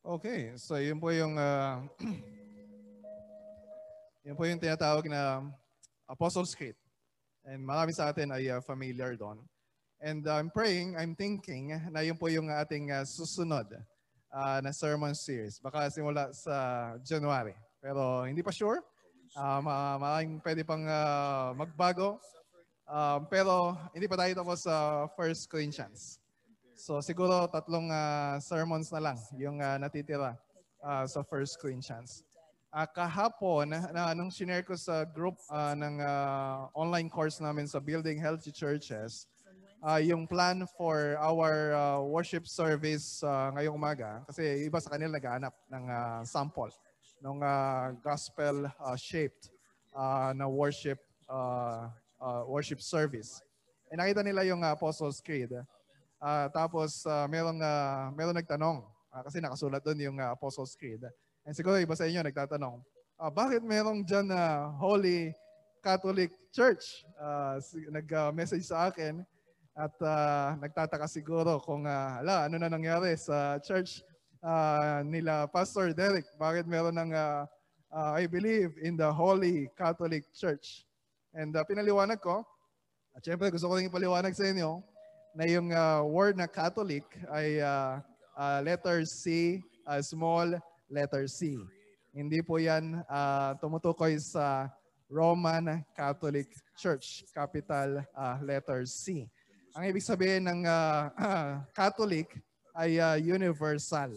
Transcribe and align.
Okay, 0.00 0.56
so 0.56 0.80
yun 0.80 0.96
po 0.96 1.12
yung 1.12 1.36
uh, 1.36 1.84
yun 4.24 4.32
po 4.32 4.48
yung 4.48 4.56
tinatawag 4.56 5.04
na 5.12 5.44
Apostles' 6.08 6.56
Creed. 6.56 6.72
And 7.44 7.60
marami 7.60 7.92
sa 7.92 8.08
atin 8.08 8.32
ay 8.32 8.48
uh, 8.48 8.64
familiar 8.64 9.12
doon. 9.12 9.44
And 10.00 10.24
uh, 10.24 10.40
I'm 10.40 10.48
praying, 10.48 10.96
I'm 10.96 11.12
thinking 11.12 11.76
na 11.92 12.00
yun 12.00 12.16
po 12.16 12.32
yung 12.32 12.48
ating 12.48 12.88
uh, 12.88 13.04
susunod 13.04 13.68
uh, 14.32 14.58
na 14.64 14.72
sermon 14.72 15.12
series. 15.12 15.60
Baka 15.60 15.92
simula 15.92 16.32
sa 16.32 16.96
January. 17.04 17.52
Pero 17.84 18.24
hindi 18.24 18.40
pa 18.40 18.56
sure. 18.56 18.80
Uh, 19.36 19.60
maraming 20.00 20.40
pwede 20.40 20.64
pang 20.64 20.80
uh, 20.80 21.52
magbago. 21.52 22.16
Uh, 22.88 23.20
pero 23.28 23.76
hindi 23.92 24.08
pa 24.08 24.16
tayo 24.16 24.32
tapos 24.32 24.64
sa 24.64 25.04
uh, 25.04 25.20
1 25.20 25.44
Corinthians. 25.44 26.19
So 26.80 27.04
siguro 27.04 27.44
tatlong 27.52 27.92
uh, 27.92 28.40
sermons 28.40 28.88
na 28.88 29.12
lang 29.12 29.18
yung 29.36 29.60
uh, 29.60 29.76
natitira 29.76 30.32
uh, 30.80 31.04
sa 31.04 31.20
First 31.20 31.60
Corinthians. 31.60 32.24
Uh, 32.72 32.88
kahapon, 32.88 33.68
na, 33.68 34.16
nung 34.16 34.32
shinare 34.32 34.64
ko 34.64 34.72
sa 34.72 35.04
group 35.04 35.36
uh, 35.52 35.76
ng 35.76 36.00
uh, 36.00 36.72
online 36.72 37.12
course 37.12 37.36
namin 37.36 37.68
sa 37.68 37.84
Building 37.84 38.16
Healthy 38.16 38.56
Churches, 38.56 39.28
uh, 39.84 40.00
yung 40.00 40.24
plan 40.24 40.64
for 40.80 41.20
our 41.20 41.76
uh, 41.76 42.00
worship 42.00 42.48
service 42.48 43.20
uh, 43.20 43.52
ngayong 43.52 43.76
umaga, 43.76 44.24
kasi 44.24 44.64
iba 44.64 44.80
sa 44.80 44.96
kanila 44.96 45.20
naghahanap 45.20 45.52
ng 45.68 45.84
uh, 45.84 46.24
sample 46.24 46.72
ng 47.20 47.44
uh, 47.44 47.92
gospel-shaped 48.00 49.52
uh, 49.92 50.00
uh, 50.00 50.30
na 50.32 50.48
worship 50.48 50.96
uh, 51.28 51.92
uh, 52.16 52.42
worship 52.48 52.80
service. 52.80 53.44
E 53.92 54.00
nakita 54.00 54.24
nila 54.24 54.48
yung 54.48 54.64
Apostles' 54.64 55.20
Creed. 55.20 55.52
Uh, 56.20 56.46
tapos 56.52 57.08
uh, 57.08 57.24
merong, 57.32 57.56
uh, 57.56 58.12
merong 58.12 58.36
nagtanong, 58.36 58.84
uh, 59.08 59.22
kasi 59.24 59.40
nakasulat 59.40 59.80
doon 59.80 59.98
yung 60.12 60.16
uh, 60.20 60.36
Apostles' 60.36 60.76
Creed. 60.76 61.00
And 61.48 61.56
siguro 61.56 61.80
iba 61.80 61.96
sa 61.96 62.04
inyo 62.04 62.20
nagtatanong, 62.20 62.84
uh, 63.16 63.30
bakit 63.32 63.64
merong 63.64 64.04
dyan 64.04 64.28
na 64.28 64.68
uh, 64.68 64.76
Holy 64.76 65.32
Catholic 65.80 66.28
Church? 66.52 67.08
Uh, 67.16 67.56
nag-message 67.88 68.68
sa 68.68 68.92
akin 68.92 69.24
at 69.72 69.96
uh, 70.04 70.60
nagtataka 70.60 71.08
siguro 71.08 71.56
kung 71.64 71.88
uh, 71.88 72.20
ala, 72.20 72.44
ano 72.44 72.60
na 72.60 72.68
nangyari 72.68 73.16
sa 73.16 73.56
church 73.64 74.04
uh, 74.44 75.00
nila 75.00 75.48
Pastor 75.48 75.96
Derek. 75.96 76.28
Bakit 76.36 76.68
meron 76.68 77.00
ng 77.00 77.16
uh, 77.16 77.48
uh, 77.88 78.12
I 78.12 78.28
believe 78.28 78.76
in 78.82 78.96
the 78.96 79.08
Holy 79.08 79.72
Catholic 79.72 80.28
Church. 80.36 80.84
And 81.32 81.54
uh, 81.54 81.62
pinaliwanag 81.62 82.18
ko, 82.20 82.42
at 83.14 83.22
syempre 83.22 83.50
gusto 83.50 83.66
ko 83.66 83.78
rin 83.78 83.90
ipaliwanag 83.90 84.34
sa 84.34 84.46
inyo, 84.46 84.82
na 85.34 85.44
yung 85.46 85.70
uh, 85.70 86.02
word 86.06 86.34
na 86.34 86.50
Catholic 86.50 87.06
ay 87.30 87.62
uh, 87.62 88.02
uh, 88.34 88.58
letter 88.64 89.06
C, 89.06 89.58
uh, 89.86 90.02
small 90.02 90.58
letter 90.90 91.30
C. 91.30 91.58
Hindi 92.10 92.42
po 92.42 92.58
yan 92.58 93.02
uh, 93.06 93.54
tumutukoy 93.62 94.18
sa 94.18 94.66
Roman 95.06 95.82
Catholic 95.94 96.50
Church, 96.74 97.26
capital 97.30 98.02
uh, 98.14 98.36
letter 98.42 98.86
C. 98.86 99.26
Ang 99.74 99.86
ibig 99.86 100.02
sabihin 100.02 100.50
ng 100.50 100.66
uh, 100.66 101.10
Catholic 101.78 102.34
ay 102.74 102.98
uh, 102.98 103.14
universal. 103.18 104.10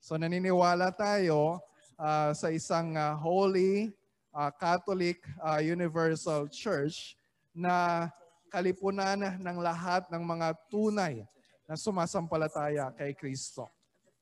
So 0.00 0.16
naniniwala 0.16 0.92
tayo 0.96 1.60
uh, 2.00 2.32
sa 2.32 2.48
isang 2.48 2.96
uh, 2.96 3.12
holy 3.20 3.92
uh, 4.32 4.48
Catholic 4.56 5.20
uh, 5.44 5.60
Universal 5.60 6.48
Church 6.48 7.18
na 7.52 8.08
kalipunan 8.48 9.38
ng 9.38 9.58
lahat 9.60 10.08
ng 10.08 10.22
mga 10.24 10.56
tunay 10.72 11.22
na 11.68 11.76
sumasampalataya 11.76 12.90
kay 12.96 13.12
Kristo. 13.12 13.68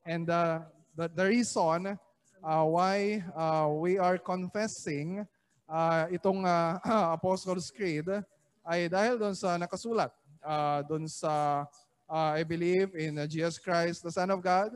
And 0.03 0.27
uh, 0.27 0.67
the, 0.95 1.07
the 1.11 1.27
reason 1.27 1.95
uh, 2.43 2.65
why 2.67 3.23
uh, 3.35 3.71
we 3.71 3.99
are 3.99 4.19
confessing 4.19 5.27
uh, 5.71 6.07
itong 6.11 6.47
uh, 6.47 6.79
Apostles' 7.17 7.71
Creed 7.71 8.07
ay 8.67 8.91
dahil 8.91 9.15
doon 9.15 9.35
sa 9.35 9.55
nakasulat, 9.55 10.11
uh, 10.43 10.83
doon 10.91 11.07
sa, 11.07 11.63
uh, 12.11 12.31
I 12.35 12.43
believe 12.43 12.95
in 12.99 13.19
uh, 13.19 13.27
Jesus 13.31 13.63
Christ, 13.63 14.03
the 14.03 14.11
Son 14.11 14.31
of 14.31 14.43
God. 14.43 14.75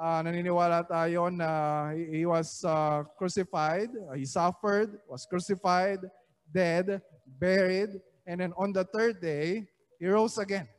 Uh, 0.00 0.24
naniniwala 0.24 0.80
tayo 0.88 1.28
na 1.28 1.92
he, 1.92 2.20
he 2.20 2.22
was 2.24 2.64
uh, 2.64 3.04
crucified, 3.20 3.92
he 4.16 4.24
suffered, 4.24 4.96
was 5.04 5.28
crucified, 5.28 6.00
dead, 6.48 7.04
buried, 7.36 8.00
And 8.30 8.38
then 8.38 8.54
on 8.54 8.70
the 8.70 8.86
third 8.86 9.18
day, 9.18 9.66
he 9.98 10.06
rose 10.06 10.38
again. 10.38 10.70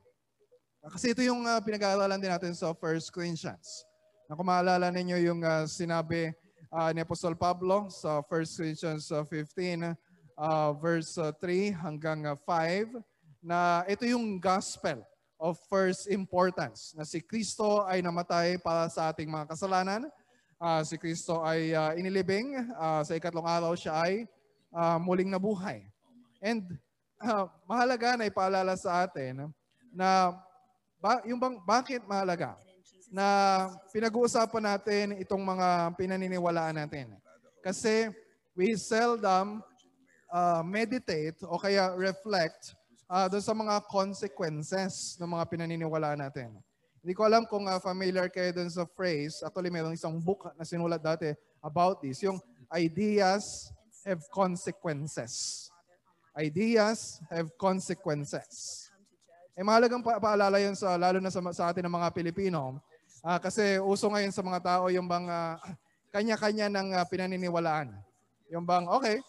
Kasi 0.88 1.12
ito 1.12 1.20
yung 1.20 1.44
uh, 1.44 1.60
pinag-aaralan 1.60 2.16
din 2.16 2.32
natin 2.32 2.56
sa 2.56 2.72
First 2.72 3.12
Corinthians. 3.12 3.84
Na 4.32 4.40
kung 4.40 4.48
maalala 4.48 4.88
ninyo 4.88 5.20
yung 5.20 5.44
uh, 5.44 5.68
sinabi 5.68 6.32
uh, 6.72 6.96
ni 6.96 7.04
Apostol 7.04 7.36
Pablo 7.36 7.92
sa 7.92 8.24
1 8.24 8.56
Corinthians 8.56 9.12
uh, 9.12 9.28
15 9.28 9.84
uh, 10.40 10.72
verse 10.80 11.20
uh, 11.20 11.36
3 11.44 11.76
hanggang 11.76 12.24
uh, 12.24 12.40
5 12.40 13.04
na 13.44 13.84
ito 13.84 14.08
yung 14.08 14.40
gospel 14.40 15.04
of 15.36 15.60
first 15.68 16.08
importance 16.08 16.96
na 16.96 17.04
si 17.04 17.20
Kristo 17.20 17.84
ay 17.84 18.00
namatay 18.00 18.64
para 18.64 18.88
sa 18.88 19.12
ating 19.12 19.28
mga 19.28 19.52
kasalanan. 19.52 20.08
Uh, 20.56 20.88
si 20.88 20.96
Kristo 20.96 21.44
ay 21.44 21.76
uh, 21.76 22.00
inilibing. 22.00 22.64
Uh, 22.80 23.04
sa 23.04 23.12
ikatlong 23.12 23.44
araw 23.44 23.76
siya 23.76 24.08
ay 24.08 24.24
uh, 24.72 24.96
muling 25.04 25.28
nabuhay. 25.28 25.84
And 26.40 26.80
uh, 27.22 27.46
mahalaga 27.70 28.18
na 28.18 28.28
ipaalala 28.28 28.74
sa 28.76 29.06
atin 29.06 29.50
na 29.94 30.36
ba, 31.02 31.22
yung 31.26 31.40
bang, 31.42 31.58
bakit 31.66 32.02
mahalaga 32.06 32.58
na 33.12 33.28
pinag-uusapan 33.92 34.64
natin 34.64 35.06
itong 35.20 35.44
mga 35.44 35.98
pinaniniwalaan 36.00 36.78
natin. 36.80 37.12
Kasi 37.60 38.08
we 38.56 38.74
seldom 38.80 39.60
uh, 40.32 40.64
meditate 40.64 41.36
o 41.44 41.60
kaya 41.60 41.92
reflect 41.98 42.72
uh, 43.12 43.28
doon 43.28 43.44
sa 43.44 43.52
mga 43.52 43.76
consequences 43.92 45.20
ng 45.20 45.28
mga 45.28 45.44
pinaniniwalaan 45.52 46.24
natin. 46.24 46.56
Hindi 47.02 47.14
ko 47.18 47.26
alam 47.26 47.50
kung 47.50 47.66
uh, 47.66 47.82
familiar 47.82 48.30
kayo 48.30 48.54
doon 48.54 48.70
sa 48.70 48.86
phrase. 48.86 49.42
Actually, 49.42 49.74
mayroong 49.74 49.98
isang 49.98 50.22
book 50.22 50.48
na 50.54 50.62
sinulat 50.62 51.02
dati 51.02 51.34
about 51.60 51.98
this. 52.00 52.22
Yung 52.22 52.38
ideas 52.70 53.74
have 54.06 54.22
consequences. 54.30 55.68
Ideas 56.32 57.20
have 57.28 57.52
consequences. 57.60 58.88
Eh 59.52 59.68
mahalagang 59.68 60.00
pa- 60.00 60.16
paalala 60.16 60.64
yun 60.64 60.80
sa, 60.80 60.96
lalo 60.96 61.20
na 61.20 61.28
sa, 61.28 61.44
sa 61.52 61.68
atin 61.68 61.84
ng 61.84 61.96
mga 62.00 62.10
Pilipino. 62.16 62.80
Uh, 63.20 63.36
kasi 63.36 63.78
uso 63.84 64.08
ngayon 64.08 64.32
sa 64.32 64.40
mga 64.40 64.60
tao 64.64 64.88
yung 64.88 65.12
bang 65.12 65.28
uh, 65.28 65.60
kanya-kanya 66.16 66.72
ng 66.72 66.88
uh, 66.96 67.04
pinaniniwalaan. 67.04 67.92
Yung 68.48 68.64
bang, 68.64 68.88
okay, 68.88 69.20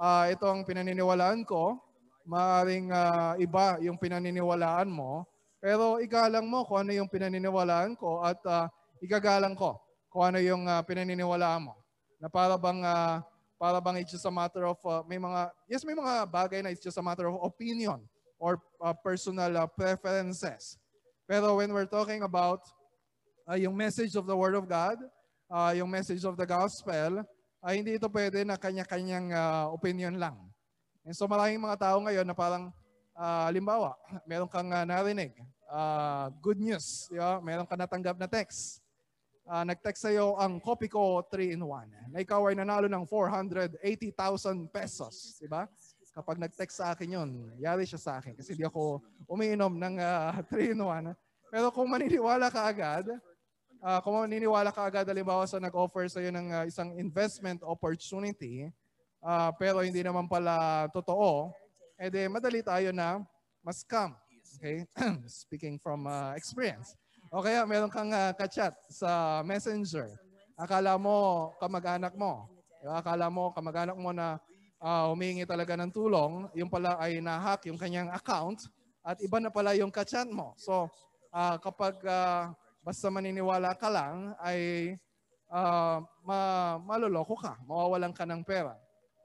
uh, 0.00 0.32
ito 0.32 0.48
ang 0.48 0.64
pinaniniwalaan 0.64 1.44
ko, 1.44 1.76
maaaring 2.24 2.88
uh, 2.88 3.36
iba 3.36 3.76
yung 3.84 4.00
pinaniniwalaan 4.00 4.88
mo, 4.88 5.28
pero 5.60 6.00
igalang 6.00 6.48
mo 6.48 6.64
kung 6.64 6.88
ano 6.88 6.96
yung 6.96 7.08
pinaniniwalaan 7.08 8.00
ko 8.00 8.24
at 8.24 8.40
uh, 8.48 8.64
igagalang 9.04 9.52
ko 9.52 9.76
kung 10.08 10.32
ano 10.32 10.40
yung 10.40 10.64
uh, 10.64 10.80
pinaniniwalaan 10.80 11.68
mo. 11.68 11.76
Na 12.16 12.32
para 12.32 12.56
bang 12.56 12.80
uh, 12.80 13.20
para 13.56 13.80
bang 13.80 14.04
it's 14.04 14.12
just 14.12 14.28
a 14.28 14.32
matter 14.32 14.68
of, 14.68 14.76
uh, 14.84 15.02
may 15.08 15.16
mga, 15.16 15.50
yes, 15.68 15.84
may 15.84 15.96
mga 15.96 16.28
bagay 16.28 16.60
na 16.62 16.70
it's 16.70 16.84
just 16.84 17.00
a 17.00 17.04
matter 17.04 17.28
of 17.28 17.40
opinion 17.40 18.04
or 18.38 18.60
uh, 18.80 18.92
personal 18.92 19.48
uh, 19.56 19.66
preferences. 19.66 20.76
Pero 21.24 21.56
when 21.58 21.72
we're 21.72 21.88
talking 21.88 22.22
about 22.22 22.62
uh, 23.48 23.56
yung 23.56 23.74
message 23.74 24.14
of 24.14 24.28
the 24.28 24.36
Word 24.36 24.54
of 24.54 24.68
God, 24.68 25.00
uh, 25.48 25.72
yung 25.74 25.88
message 25.88 26.22
of 26.22 26.36
the 26.36 26.46
gospel, 26.46 27.24
uh, 27.64 27.72
hindi 27.72 27.96
ito 27.96 28.06
pwede 28.12 28.44
na 28.44 28.60
kanya-kanyang 28.60 29.32
uh, 29.32 29.72
opinion 29.72 30.20
lang. 30.20 30.36
And 31.02 31.16
so 31.16 31.24
maraming 31.26 31.64
mga 31.64 31.80
tao 31.80 31.96
ngayon 32.04 32.26
na 32.28 32.36
parang, 32.36 32.70
uh, 33.16 33.42
halimbawa, 33.48 33.96
meron 34.28 34.52
kang 34.52 34.68
uh, 34.68 34.84
narinig, 34.84 35.32
uh, 35.72 36.28
good 36.44 36.60
news, 36.60 37.08
di 37.08 37.16
ba? 37.16 37.40
meron 37.40 37.66
ka 37.66 37.74
natanggap 37.74 38.20
na 38.20 38.28
text 38.28 38.85
uh, 39.46 39.64
nag-text 39.64 40.10
sa'yo 40.10 40.34
ang 40.36 40.58
copy 40.58 40.90
ko 40.90 41.22
3-in-1 41.30 42.10
na 42.10 42.18
ikaw 42.20 42.50
ay 42.50 42.58
nanalo 42.58 42.90
ng 42.90 43.04
480,000 43.06 44.68
pesos. 44.70 45.38
Diba? 45.38 45.70
Kapag 46.12 46.40
nag-text 46.40 46.80
sa 46.80 46.96
akin 46.96 47.16
yun, 47.16 47.30
yari 47.60 47.84
siya 47.86 48.00
sa 48.00 48.12
akin 48.18 48.34
kasi 48.34 48.56
di 48.56 48.64
ako 48.64 49.04
umiinom 49.28 49.72
ng 49.76 49.94
uh, 50.00 50.32
ah, 50.32 50.36
3-in-1. 50.52 51.14
Pero 51.52 51.70
kung 51.70 51.86
maniniwala 51.86 52.50
ka 52.50 52.66
agad, 52.66 53.06
uh, 53.80 53.98
kung 54.02 54.18
maniniwala 54.26 54.74
ka 54.74 54.88
agad, 54.88 55.06
halimbawa 55.06 55.46
sa 55.46 55.62
nag-offer 55.62 56.10
sa'yo 56.10 56.34
ng 56.34 56.46
uh, 56.50 56.64
isang 56.66 56.96
investment 56.98 57.62
opportunity, 57.62 58.66
uh, 59.22 59.54
pero 59.54 59.84
hindi 59.84 60.02
naman 60.02 60.26
pala 60.26 60.86
totoo, 60.90 61.54
edi 61.96 62.26
madali 62.28 62.60
tayo 62.60 62.90
na 62.92 63.22
mas 63.62 63.84
scam. 63.84 64.16
Okay? 64.58 64.88
Speaking 65.28 65.76
from 65.78 66.08
uh, 66.08 66.32
experience. 66.34 66.96
O 67.34 67.42
kaya 67.42 67.66
meron 67.66 67.90
kang 67.90 68.10
uh, 68.14 68.30
kachat 68.34 68.72
sa 68.86 69.42
messenger. 69.42 70.06
Akala 70.54 70.94
mo 70.94 71.50
kamag-anak 71.58 72.14
mo. 72.14 72.46
Akala 72.86 73.26
mo 73.26 73.50
kamag-anak 73.50 73.98
mo 73.98 74.14
na 74.14 74.38
uh, 74.78 75.10
humingi 75.10 75.42
talaga 75.42 75.74
ng 75.74 75.90
tulong. 75.90 76.46
Yung 76.54 76.70
pala 76.70 76.94
ay 77.02 77.18
nahack 77.18 77.66
yung 77.66 77.76
kanyang 77.76 78.14
account 78.14 78.70
at 79.02 79.18
iba 79.18 79.42
na 79.42 79.50
pala 79.50 79.74
yung 79.74 79.90
kachat 79.90 80.30
mo. 80.30 80.54
So 80.54 80.86
uh, 81.34 81.58
kapag 81.58 81.98
uh, 82.06 82.54
basta 82.86 83.10
maniniwala 83.10 83.74
ka 83.74 83.90
lang 83.90 84.38
ay 84.38 84.94
uh, 85.50 85.98
ma- 86.22 86.78
maloloko 86.78 87.34
ka, 87.34 87.58
mawawalan 87.66 88.14
ka 88.14 88.22
ng 88.22 88.46
pera. 88.46 88.78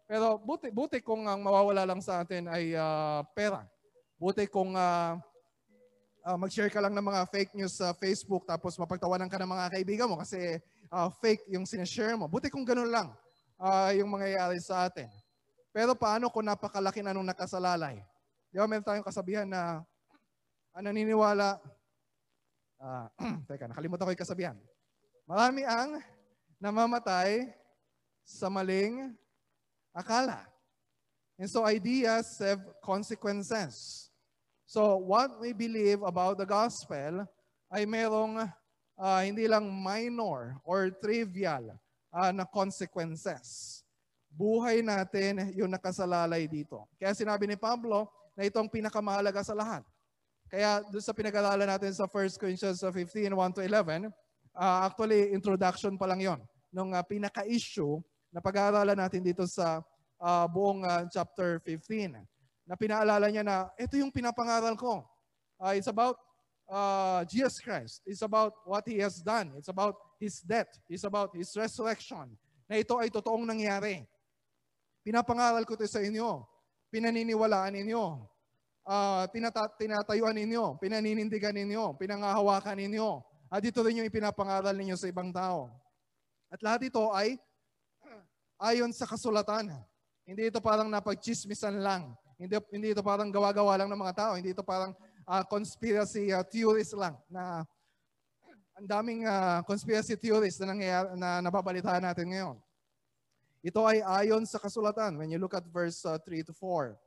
Pero 0.10 0.36
buti, 0.42 0.74
buti 0.74 1.00
kung 1.00 1.24
ang 1.30 1.40
mawawala 1.40 1.88
lang 1.88 2.02
sa 2.04 2.26
atin 2.26 2.50
ay 2.50 2.76
uh, 2.76 3.24
pera. 3.32 3.64
Buti 4.20 4.50
kung 4.50 4.76
uh, 4.76 5.16
uh, 6.26 6.38
mag-share 6.38 6.70
ka 6.70 6.82
lang 6.82 6.94
ng 6.94 7.06
mga 7.06 7.22
fake 7.30 7.54
news 7.58 7.78
sa 7.78 7.94
Facebook 7.96 8.46
tapos 8.46 8.78
mapagtawanan 8.78 9.30
ka 9.30 9.38
ng 9.42 9.52
mga 9.52 9.66
kaibigan 9.78 10.10
mo 10.10 10.22
kasi 10.22 10.60
uh, 10.90 11.10
fake 11.22 11.50
yung 11.50 11.66
sinashare 11.66 12.18
mo. 12.18 12.30
Buti 12.30 12.50
kung 12.50 12.66
ganun 12.66 12.90
lang 12.90 13.10
uh, 13.62 13.90
yung 13.94 14.10
mangyayari 14.10 14.58
sa 14.62 14.90
atin. 14.90 15.10
Pero 15.72 15.96
paano 15.96 16.28
kung 16.28 16.46
napakalaki 16.46 17.00
na 17.00 17.16
nung 17.16 17.28
nakasalalay? 17.28 18.02
Di 18.52 18.60
ba 18.60 18.68
meron 18.68 18.84
tayong 18.84 19.08
kasabihan 19.08 19.48
na 19.48 19.82
uh, 20.76 20.82
naniniwala 20.84 21.62
Uh, 22.82 23.06
teka, 23.46 23.70
nakalimutan 23.70 24.10
ko 24.10 24.12
yung 24.12 24.26
kasabihan. 24.26 24.58
Marami 25.30 25.62
ang 25.62 26.02
namamatay 26.58 27.54
sa 28.26 28.50
maling 28.50 29.14
akala. 29.94 30.50
And 31.38 31.46
so 31.46 31.62
ideas 31.62 32.42
have 32.42 32.66
consequences. 32.82 34.10
So 34.72 34.96
what 34.96 35.36
we 35.44 35.52
believe 35.52 36.00
about 36.00 36.40
the 36.40 36.48
gospel 36.48 37.28
ay 37.68 37.84
merong 37.84 38.48
uh, 38.96 39.20
hindi 39.20 39.44
lang 39.44 39.68
minor 39.68 40.64
or 40.64 40.88
trivial 40.96 41.76
uh, 42.16 42.32
na 42.32 42.48
consequences. 42.48 43.84
Buhay 44.32 44.80
natin 44.80 45.52
yung 45.60 45.76
nakasalalay 45.76 46.48
dito. 46.48 46.88
Kaya 46.96 47.12
sinabi 47.12 47.52
ni 47.52 47.60
Pablo 47.60 48.08
na 48.32 48.48
itong 48.48 48.72
pinakamahalaga 48.72 49.44
sa 49.44 49.52
lahat. 49.52 49.84
Kaya 50.48 50.80
doon 50.88 51.04
sa 51.04 51.12
pinag-aralan 51.12 51.68
natin 51.68 51.92
sa 51.92 52.08
1 52.08 52.40
Corinthians 52.40 52.80
15, 52.80 52.96
1 53.28 53.56
to 53.60 53.68
11, 53.68 54.08
uh, 54.56 54.88
actually 54.88 55.36
introduction 55.36 56.00
pa 56.00 56.08
lang 56.08 56.24
yon 56.24 56.40
nung 56.72 56.96
uh, 56.96 57.04
pinaka-issue 57.04 58.00
na 58.32 58.40
pag-aaralan 58.40 58.96
natin 58.96 59.20
dito 59.20 59.44
sa 59.52 59.84
uh, 60.16 60.48
buong 60.48 60.88
uh, 60.88 61.04
chapter 61.12 61.60
15. 61.60 62.24
Na 62.66 62.78
pinaalala 62.78 63.28
niya 63.28 63.44
na 63.46 63.70
ito 63.78 63.98
yung 63.98 64.14
pinapangaral 64.14 64.78
ko. 64.78 65.06
Uh, 65.62 65.74
it's 65.78 65.90
about 65.90 66.18
uh, 66.70 67.26
Jesus 67.26 67.62
Christ. 67.62 68.02
It's 68.06 68.22
about 68.22 68.54
what 68.66 68.86
He 68.86 69.02
has 69.02 69.22
done. 69.22 69.54
It's 69.58 69.70
about 69.70 69.98
His 70.18 70.42
death. 70.42 70.70
It's 70.90 71.06
about 71.06 71.34
His 71.34 71.52
resurrection. 71.54 72.34
Na 72.70 72.80
ito 72.80 72.98
ay 72.98 73.10
totoong 73.10 73.46
nangyari. 73.46 74.06
Pinapangaral 75.02 75.66
ko 75.66 75.74
ito 75.76 75.90
sa 75.90 76.00
inyo. 76.02 76.46
Pinaniniwalaan 76.94 77.76
ninyo 77.78 78.32
uh, 78.86 79.24
tinata- 79.30 79.74
tinatayuan 79.78 80.36
ninyo, 80.36 80.78
pinaninindigan 80.82 81.54
ninyo, 81.54 81.98
pinangahawakan 81.98 82.78
ninyo. 82.78 83.22
At 83.52 83.62
ito 83.68 83.84
rin 83.84 84.00
yung 84.00 84.08
ipinapangaral 84.08 84.72
ninyo 84.72 84.96
sa 84.96 85.12
ibang 85.12 85.30
tao. 85.36 85.68
At 86.48 86.64
lahat 86.64 86.88
ito 86.88 87.12
ay 87.12 87.36
ayon 88.72 88.96
sa 88.96 89.04
kasulatan. 89.04 89.68
Hindi 90.24 90.48
ito 90.48 90.64
parang 90.64 90.88
napagchismisan 90.88 91.84
lang. 91.84 92.16
Hindi, 92.42 92.58
hindi 92.74 92.88
ito 92.98 93.06
parang 93.06 93.30
gawa-gawa 93.30 93.78
lang 93.78 93.90
ng 93.94 94.02
mga 94.02 94.18
tao. 94.18 94.34
Hindi 94.34 94.50
ito 94.50 94.66
parang 94.66 94.98
uh, 95.30 95.44
conspiracy 95.46 96.34
uh, 96.34 96.42
theories 96.42 96.90
lang 96.98 97.14
na 97.30 97.62
ang 98.74 98.88
daming 98.90 99.30
uh, 99.30 99.62
conspiracy 99.62 100.18
theories 100.18 100.58
na, 100.58 100.74
nangyayari, 100.74 101.14
na 101.22 101.38
nababalitaan 101.46 102.02
natin 102.02 102.34
ngayon. 102.34 102.58
Ito 103.62 103.86
ay 103.86 104.02
ayon 104.02 104.42
sa 104.50 104.58
kasulatan 104.58 105.22
when 105.22 105.30
you 105.30 105.38
look 105.38 105.54
at 105.54 105.62
verse 105.70 106.02
uh, 106.02 106.18
3 106.18 106.50
to 106.50 106.54
4. 106.58 106.98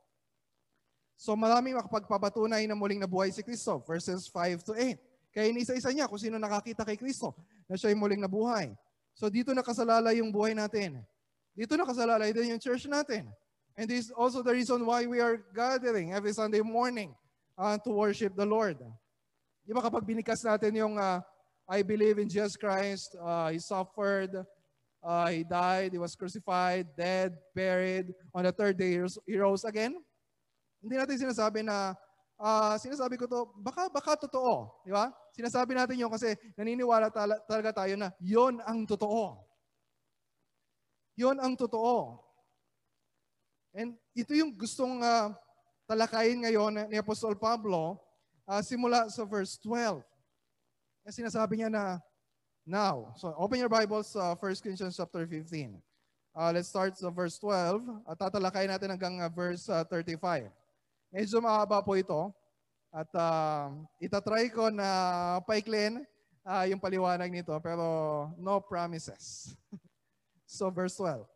So 1.19 1.35
maraming 1.35 1.75
makapagpapatunay 1.75 2.63
na 2.63 2.79
muling 2.79 3.03
nabuhay 3.03 3.27
si 3.35 3.43
Kristo. 3.43 3.83
Verses 3.83 4.31
5 4.31 4.63
to 4.63 4.71
8. 4.71 5.35
Kaya 5.35 5.51
inisa-isa 5.51 5.91
niya 5.91 6.07
kung 6.07 6.19
sino 6.19 6.39
nakakita 6.39 6.87
kay 6.87 6.95
Kristo 6.95 7.35
na 7.67 7.75
siya 7.75 7.91
ay 7.91 7.99
muling 7.99 8.23
nabuhay. 8.23 8.71
So 9.11 9.27
dito 9.27 9.51
nakasalalay 9.51 10.23
yung 10.23 10.31
buhay 10.31 10.55
natin. 10.55 11.03
Dito 11.51 11.75
nakasalalay 11.75 12.31
din 12.31 12.55
yung 12.55 12.61
church 12.63 12.87
natin. 12.87 13.27
And 13.75 13.89
this 13.91 14.07
is 14.07 14.11
also 14.11 14.41
the 14.41 14.55
reason 14.55 14.85
why 14.85 15.05
we 15.05 15.19
are 15.19 15.43
gathering 15.51 16.13
every 16.15 16.31
Sunday 16.31 16.61
morning 16.61 17.13
uh, 17.59 17.77
to 17.83 17.91
worship 17.91 18.35
the 18.35 18.47
Lord. 18.47 18.79
Di 19.67 19.75
ba 19.75 19.83
kapag 19.83 20.07
binikas 20.07 20.47
natin 20.47 20.79
yung 20.79 20.95
uh, 20.95 21.19
I 21.67 21.83
believe 21.83 22.21
in 22.21 22.31
Jesus 22.31 22.55
Christ, 22.55 23.17
uh, 23.19 23.51
He 23.51 23.59
suffered, 23.59 24.31
uh, 25.03 25.27
He 25.27 25.43
died, 25.43 25.91
He 25.91 25.99
was 25.99 26.15
crucified, 26.15 26.87
dead, 26.95 27.35
buried, 27.51 28.15
on 28.31 28.47
the 28.47 28.53
third 28.55 28.79
day 28.79 28.95
He 29.27 29.35
rose 29.35 29.65
again. 29.67 29.99
Hindi 30.79 30.95
natin 30.95 31.17
sinasabi 31.17 31.65
na, 31.65 31.97
uh, 32.39 32.79
sinasabi 32.79 33.19
ko 33.19 33.25
to, 33.27 33.39
baka, 33.59 33.91
baka 33.91 34.15
totoo. 34.23 34.85
Di 34.87 34.93
ba? 34.95 35.11
Sinasabi 35.35 35.75
natin 35.75 35.99
yun 35.99 36.13
kasi 36.13 36.31
naniniwala 36.55 37.11
tala, 37.11 37.41
talaga 37.43 37.83
tayo 37.83 37.99
na 37.99 38.13
yon 38.23 38.63
ang 38.63 38.87
totoo. 38.87 39.35
Yon 41.19 41.43
ang 41.43 41.59
totoo. 41.59 42.24
And 43.75 43.99
ito 44.15 44.31
yung 44.31 44.55
gustong 44.55 45.03
uh, 45.03 45.35
talakayin 45.83 46.47
ngayon 46.47 46.87
ni 46.87 46.95
Apostol 46.95 47.35
Pablo 47.35 47.99
uh, 48.47 48.63
simula 48.63 49.11
sa 49.11 49.27
verse 49.27 49.59
12. 49.59 49.99
Kasi 51.03 51.19
sinasabi 51.19 51.59
niya 51.59 51.67
na, 51.67 51.99
now, 52.63 53.11
so 53.19 53.35
open 53.35 53.59
your 53.59 53.67
Bibles 53.67 54.15
sa 54.15 54.31
uh, 54.31 54.39
1 54.39 54.63
Corinthians 54.63 54.95
chapter 54.95 55.27
15. 55.27 55.75
Uh, 56.31 56.55
let's 56.55 56.71
start 56.71 56.95
sa 56.95 57.11
verse 57.11 57.35
12 57.35 57.83
at 58.07 58.15
tatalakayin 58.15 58.71
natin 58.71 58.95
hanggang 58.95 59.19
uh, 59.19 59.27
verse 59.27 59.67
uh, 59.67 59.83
35. 59.91 60.47
Medyo 61.11 61.43
mahaba 61.43 61.83
po 61.83 61.99
ito. 61.99 62.31
At 62.95 63.11
uh, 63.11 63.75
itatry 63.99 64.55
ko 64.55 64.71
na 64.71 64.87
paiklin 65.43 66.07
uh, 66.47 66.63
yung 66.63 66.79
paliwanag 66.79 67.27
nito 67.27 67.51
pero 67.59 67.83
no 68.39 68.63
promises. 68.63 69.51
so 70.47 70.71
verse 70.71 70.95
12. 70.95 71.34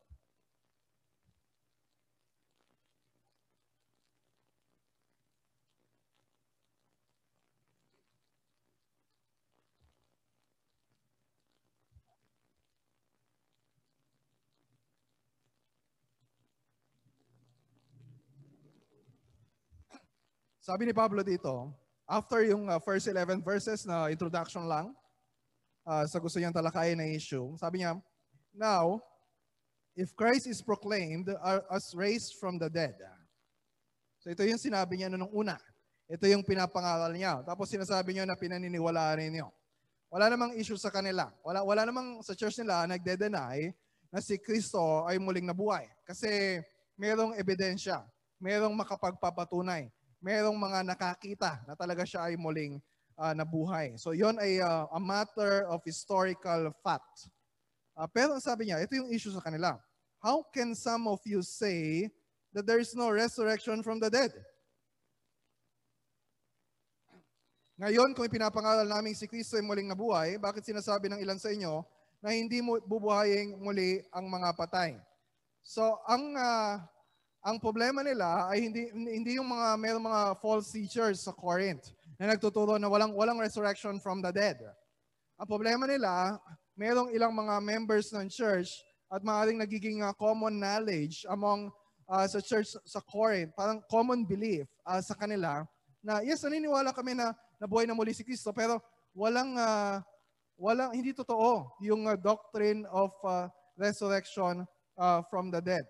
Sabi 20.70 20.86
ni 20.86 20.94
Pablo 20.94 21.26
dito, 21.26 21.74
after 22.06 22.46
yung 22.46 22.70
uh, 22.70 22.78
first 22.78 23.10
11 23.10 23.42
verses 23.42 23.90
na 23.90 24.06
introduction 24.14 24.70
lang, 24.70 24.94
uh, 25.82 26.06
sa 26.06 26.22
gusto 26.22 26.38
niyang 26.38 26.54
talakayin 26.54 26.94
na 26.94 27.10
issue, 27.10 27.58
sabi 27.58 27.82
niya, 27.82 27.98
Now, 28.54 29.02
if 29.98 30.14
Christ 30.14 30.46
is 30.46 30.62
proclaimed 30.62 31.26
as 31.74 31.90
raised 31.98 32.38
from 32.38 32.62
the 32.62 32.70
dead. 32.70 32.94
So 34.22 34.30
ito 34.30 34.46
yung 34.46 34.62
sinabi 34.62 35.02
niya 35.02 35.10
nung 35.10 35.34
una. 35.34 35.58
Ito 36.06 36.30
yung 36.30 36.46
pinapangaral 36.46 37.18
niya. 37.18 37.42
Tapos 37.42 37.66
sinasabi 37.74 38.14
niyo 38.14 38.30
na 38.30 38.38
pinaniniwalaan 38.38 39.26
ninyo. 39.26 39.50
Wala 40.14 40.30
namang 40.30 40.54
issue 40.54 40.78
sa 40.78 40.94
kanila. 40.94 41.34
Wala, 41.42 41.66
wala 41.66 41.82
namang 41.82 42.22
sa 42.22 42.38
church 42.38 42.62
nila 42.62 42.86
nagde-deny 42.86 43.74
na 44.14 44.22
si 44.22 44.38
Kristo 44.38 45.02
ay 45.10 45.18
muling 45.18 45.50
nabuhay. 45.50 45.90
Kasi 46.06 46.62
merong 46.94 47.34
ebidensya. 47.42 48.06
Merong 48.38 48.78
makapagpapatunay 48.78 49.90
merong 50.20 50.56
mga 50.56 50.80
nakakita 50.84 51.64
na 51.64 51.74
talaga 51.76 52.04
siya 52.04 52.28
ay 52.28 52.36
muling 52.36 52.80
uh, 53.20 53.36
nabuhay. 53.36 53.96
So 54.00 54.12
yon 54.16 54.40
ay 54.40 54.60
uh, 54.64 54.88
a 54.92 55.00
matter 55.00 55.68
of 55.68 55.84
historical 55.84 56.72
fact. 56.84 57.32
Uh, 57.96 58.08
pero 58.08 58.40
sabi 58.40 58.72
niya, 58.72 58.80
ito 58.84 58.96
yung 58.96 59.12
issue 59.12 59.32
sa 59.32 59.44
kanila. 59.44 59.76
How 60.20 60.44
can 60.52 60.76
some 60.76 61.08
of 61.08 61.20
you 61.24 61.44
say 61.44 62.08
that 62.52 62.68
there 62.68 62.80
is 62.80 62.96
no 62.96 63.12
resurrection 63.12 63.84
from 63.84 64.00
the 64.00 64.12
dead? 64.12 64.32
Ngayon, 67.80 68.12
kung 68.12 68.28
ipinapangaral 68.28 68.84
namin 68.84 69.16
si 69.16 69.24
Kristo 69.24 69.56
ay 69.56 69.64
muling 69.64 69.88
nabuhay, 69.88 70.36
bakit 70.36 70.68
sinasabi 70.68 71.08
ng 71.08 71.24
ilan 71.24 71.40
sa 71.40 71.48
inyo 71.48 71.80
na 72.20 72.36
hindi 72.36 72.60
mo 72.60 72.76
bubuhayin 72.84 73.56
muli 73.56 74.04
ang 74.12 74.28
mga 74.28 74.52
patay? 74.52 75.00
So, 75.64 76.04
ang 76.04 76.36
uh, 76.36 76.84
ang 77.40 77.56
problema 77.56 78.04
nila 78.04 78.52
ay 78.52 78.68
hindi 78.68 78.92
hindi 78.92 79.40
yung 79.40 79.48
mga 79.48 79.68
may 79.80 79.96
mga 79.96 80.22
false 80.44 80.76
teachers 80.76 81.24
sa 81.24 81.32
Corinth 81.32 81.96
na 82.20 82.36
nagtuturo 82.36 82.76
na 82.76 82.92
walang 82.92 83.16
walang 83.16 83.40
resurrection 83.40 83.96
from 84.04 84.20
the 84.20 84.32
dead. 84.32 84.60
Ang 85.40 85.48
problema 85.48 85.88
nila, 85.88 86.36
mayroong 86.76 87.16
ilang 87.16 87.32
mga 87.32 87.64
members 87.64 88.12
ng 88.12 88.28
church 88.28 88.76
at 89.08 89.24
maaaring 89.24 89.56
nagiging 89.56 90.04
uh, 90.04 90.12
common 90.20 90.60
knowledge 90.60 91.24
among 91.32 91.72
uh, 92.12 92.28
sa 92.28 92.44
church 92.44 92.76
sa 92.84 93.00
Corinth, 93.08 93.56
parang 93.56 93.80
common 93.88 94.28
belief 94.28 94.68
uh, 94.84 95.00
sa 95.00 95.16
kanila 95.16 95.64
na 96.04 96.20
yes, 96.20 96.44
naniniwala 96.44 96.92
kami 96.92 97.16
na 97.16 97.32
nabuhay 97.56 97.88
na 97.88 97.96
muli 97.96 98.12
si 98.12 98.28
Kristo 98.28 98.52
pero 98.52 98.84
walang 99.16 99.56
uh, 99.56 100.04
walang 100.60 100.92
hindi 100.92 101.16
totoo 101.16 101.72
yung 101.80 102.04
uh, 102.04 102.20
doctrine 102.20 102.84
of 102.92 103.16
uh, 103.24 103.48
resurrection 103.80 104.68
uh, 105.00 105.24
from 105.32 105.48
the 105.48 105.64
dead 105.64 105.88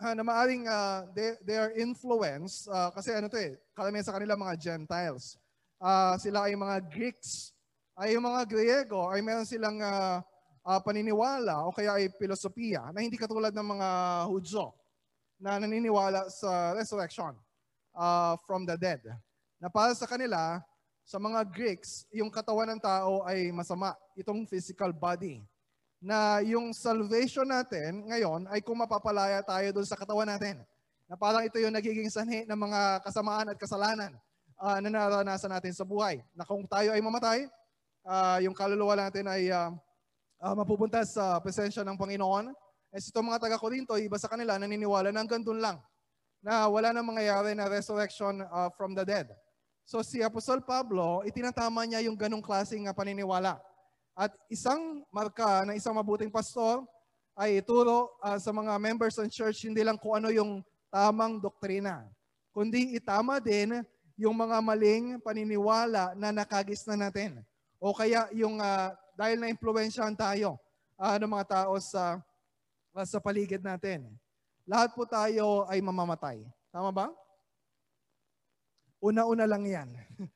uh, 0.00 0.14
na 0.14 0.22
maaring 0.22 0.64
uh, 0.66 1.06
they, 1.12 1.34
they 1.42 1.58
are 1.58 1.74
influenced 1.74 2.70
uh, 2.70 2.90
kasi 2.94 3.12
ano 3.14 3.26
to 3.26 3.38
eh, 3.38 3.58
karamihan 3.74 4.06
sa 4.06 4.14
kanila 4.14 4.38
mga 4.38 4.56
Gentiles. 4.58 5.38
uh, 5.82 6.14
sila 6.18 6.46
ay 6.46 6.54
mga 6.54 6.76
Greeks, 6.90 7.54
ay 7.98 8.14
yung 8.14 8.26
mga 8.26 8.46
Griego, 8.46 9.10
ay 9.10 9.22
meron 9.22 9.46
silang 9.46 9.78
uh, 9.82 10.22
uh, 10.66 10.80
paniniwala 10.82 11.66
o 11.66 11.74
kaya 11.74 11.98
ay 11.98 12.10
filosofiya 12.14 12.90
na 12.94 13.02
hindi 13.02 13.18
katulad 13.18 13.50
ng 13.54 13.68
mga 13.78 13.88
Hudyo 14.30 14.74
na 15.38 15.58
naniniwala 15.62 16.26
sa 16.30 16.74
resurrection 16.74 17.34
uh, 17.94 18.34
from 18.42 18.66
the 18.66 18.74
dead. 18.74 19.02
Na 19.58 19.70
para 19.70 19.94
sa 19.94 20.06
kanila, 20.06 20.62
sa 21.08 21.16
mga 21.16 21.46
Greeks, 21.48 22.04
yung 22.12 22.28
katawan 22.28 22.74
ng 22.74 22.82
tao 22.82 23.24
ay 23.24 23.48
masama, 23.54 23.96
itong 24.18 24.44
physical 24.44 24.92
body 24.92 25.40
na 25.98 26.38
yung 26.46 26.70
salvation 26.70 27.46
natin 27.46 28.06
ngayon 28.06 28.46
ay 28.54 28.62
kung 28.62 28.78
mapapalaya 28.78 29.42
tayo 29.42 29.68
doon 29.74 29.86
sa 29.86 29.98
katawan 29.98 30.30
natin. 30.30 30.62
Na 31.10 31.18
parang 31.18 31.42
ito 31.42 31.58
yung 31.58 31.74
nagiging 31.74 32.06
sanhi 32.12 32.46
ng 32.46 32.58
mga 32.58 33.02
kasamaan 33.02 33.50
at 33.50 33.58
kasalanan 33.58 34.12
uh, 34.60 34.78
na 34.78 34.88
naranasan 34.88 35.50
natin 35.50 35.74
sa 35.74 35.82
buhay. 35.82 36.22
Na 36.36 36.46
kung 36.46 36.62
tayo 36.70 36.94
ay 36.94 37.00
mamatay, 37.02 37.48
uh, 38.06 38.38
yung 38.44 38.54
kaluluwa 38.54 38.94
natin 38.94 39.26
ay 39.26 39.50
uh, 39.50 39.74
uh, 40.42 40.54
mapupunta 40.54 41.02
sa 41.02 41.42
presensya 41.42 41.82
ng 41.82 41.98
Panginoon. 41.98 42.54
Eh, 42.94 43.00
itong 43.02 43.26
mga 43.26 43.48
taga-Korinto, 43.48 43.98
iba 44.00 44.16
sa 44.16 44.30
kanila, 44.30 44.56
naniniwala 44.56 45.12
na 45.12 45.20
hanggang 45.20 45.44
doon 45.44 45.60
lang 45.60 45.76
na 46.38 46.70
wala 46.70 46.94
nang 46.94 47.06
mangyayari 47.06 47.52
na 47.52 47.66
resurrection 47.66 48.46
uh, 48.46 48.70
from 48.78 48.94
the 48.94 49.02
dead. 49.02 49.26
So 49.88 50.04
si 50.04 50.20
Apostol 50.20 50.62
Pablo, 50.62 51.24
itinatama 51.24 51.82
niya 51.88 52.04
yung 52.04 52.14
ganong 52.14 52.44
klaseng 52.44 52.86
paniniwala. 52.92 53.58
At 54.18 54.34
isang 54.50 55.06
marka 55.14 55.62
ng 55.62 55.78
isang 55.78 55.94
mabuting 55.94 56.26
pastor 56.26 56.82
ay 57.38 57.62
ituro 57.62 58.10
uh, 58.18 58.34
sa 58.34 58.50
mga 58.50 58.74
members 58.74 59.14
ng 59.14 59.30
church 59.30 59.70
hindi 59.70 59.86
lang 59.86 59.94
kung 59.94 60.18
ano 60.18 60.34
yung 60.34 60.58
tamang 60.90 61.38
doktrina, 61.38 62.02
kundi 62.50 62.98
itama 62.98 63.38
din 63.38 63.78
yung 64.18 64.34
mga 64.34 64.58
maling 64.58 65.22
paniniwala 65.22 66.18
na 66.18 66.34
nakagis 66.34 66.82
na 66.90 66.98
natin. 66.98 67.38
O 67.78 67.94
kaya 67.94 68.26
yung 68.34 68.58
uh, 68.58 68.90
dahil 69.14 69.38
na-impluensyahan 69.38 70.18
tayo 70.18 70.58
uh, 70.98 71.14
ng 71.14 71.30
mga 71.30 71.46
tao 71.46 71.78
sa, 71.78 72.18
uh, 72.98 73.06
sa 73.06 73.22
paligid 73.22 73.62
natin. 73.62 74.10
Lahat 74.66 74.90
po 74.98 75.06
tayo 75.06 75.62
ay 75.70 75.78
mamamatay. 75.78 76.42
Tama 76.74 76.90
ba? 76.90 77.06
Una-una 78.98 79.46
lang 79.46 79.62
yan. 79.62 79.88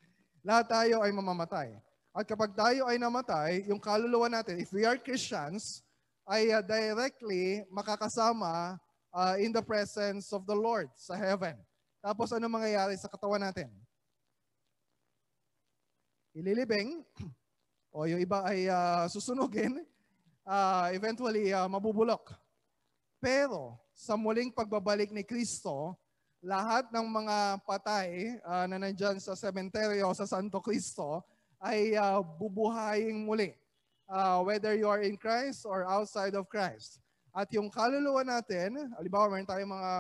Lahat 0.47 0.71
tayo 0.71 1.03
ay 1.03 1.11
mamamatay. 1.11 1.75
At 2.13 2.29
kapag 2.29 2.53
tayo 2.53 2.85
ay 2.85 3.01
namatay, 3.01 3.65
yung 3.73 3.81
kaluluwa 3.81 4.29
natin, 4.29 4.61
if 4.61 4.69
we 4.69 4.85
are 4.85 5.01
Christians, 5.01 5.81
ay 6.29 6.53
uh, 6.53 6.61
directly 6.61 7.65
makakasama 7.73 8.77
uh, 9.17 9.35
in 9.41 9.49
the 9.49 9.65
presence 9.65 10.29
of 10.37 10.45
the 10.45 10.53
Lord 10.53 10.93
sa 10.93 11.17
heaven. 11.17 11.57
Tapos 12.05 12.29
ano 12.37 12.53
mangyayari 12.53 13.01
sa 13.01 13.09
katawan 13.09 13.41
natin? 13.41 13.73
Ililibing, 16.37 17.01
o 17.97 18.05
yung 18.05 18.21
iba 18.21 18.45
ay 18.45 18.69
uh, 18.69 19.09
susunugin, 19.09 19.81
uh, 20.45 20.93
eventually 20.93 21.49
uh, 21.49 21.65
mabubulok. 21.65 22.37
Pero 23.25 23.81
sa 23.97 24.21
muling 24.21 24.53
pagbabalik 24.53 25.09
ni 25.17 25.25
Kristo, 25.25 25.97
lahat 26.45 26.93
ng 26.93 27.07
mga 27.09 27.37
patay 27.65 28.37
uh, 28.45 28.69
na 28.69 28.77
nandyan 28.77 29.17
sa 29.17 29.33
sementeryo 29.33 30.13
sa 30.13 30.29
Santo 30.29 30.61
Cristo 30.61 31.25
ay 31.63 31.95
uh, 31.95 32.19
bubuhayin 32.21 33.23
muli. 33.23 33.55
Uh, 34.11 34.45
whether 34.45 34.77
you 34.77 34.91
are 34.91 35.01
in 35.01 35.17
Christ 35.17 35.65
or 35.65 35.89
outside 35.89 36.37
of 36.37 36.45
Christ. 36.51 37.01
At 37.33 37.49
yung 37.55 37.73
kaluluwa 37.73 38.21
natin, 38.21 38.77
halimbawa 39.01 39.33
meron 39.33 39.49
tayong 39.49 39.73
mga 39.73 39.93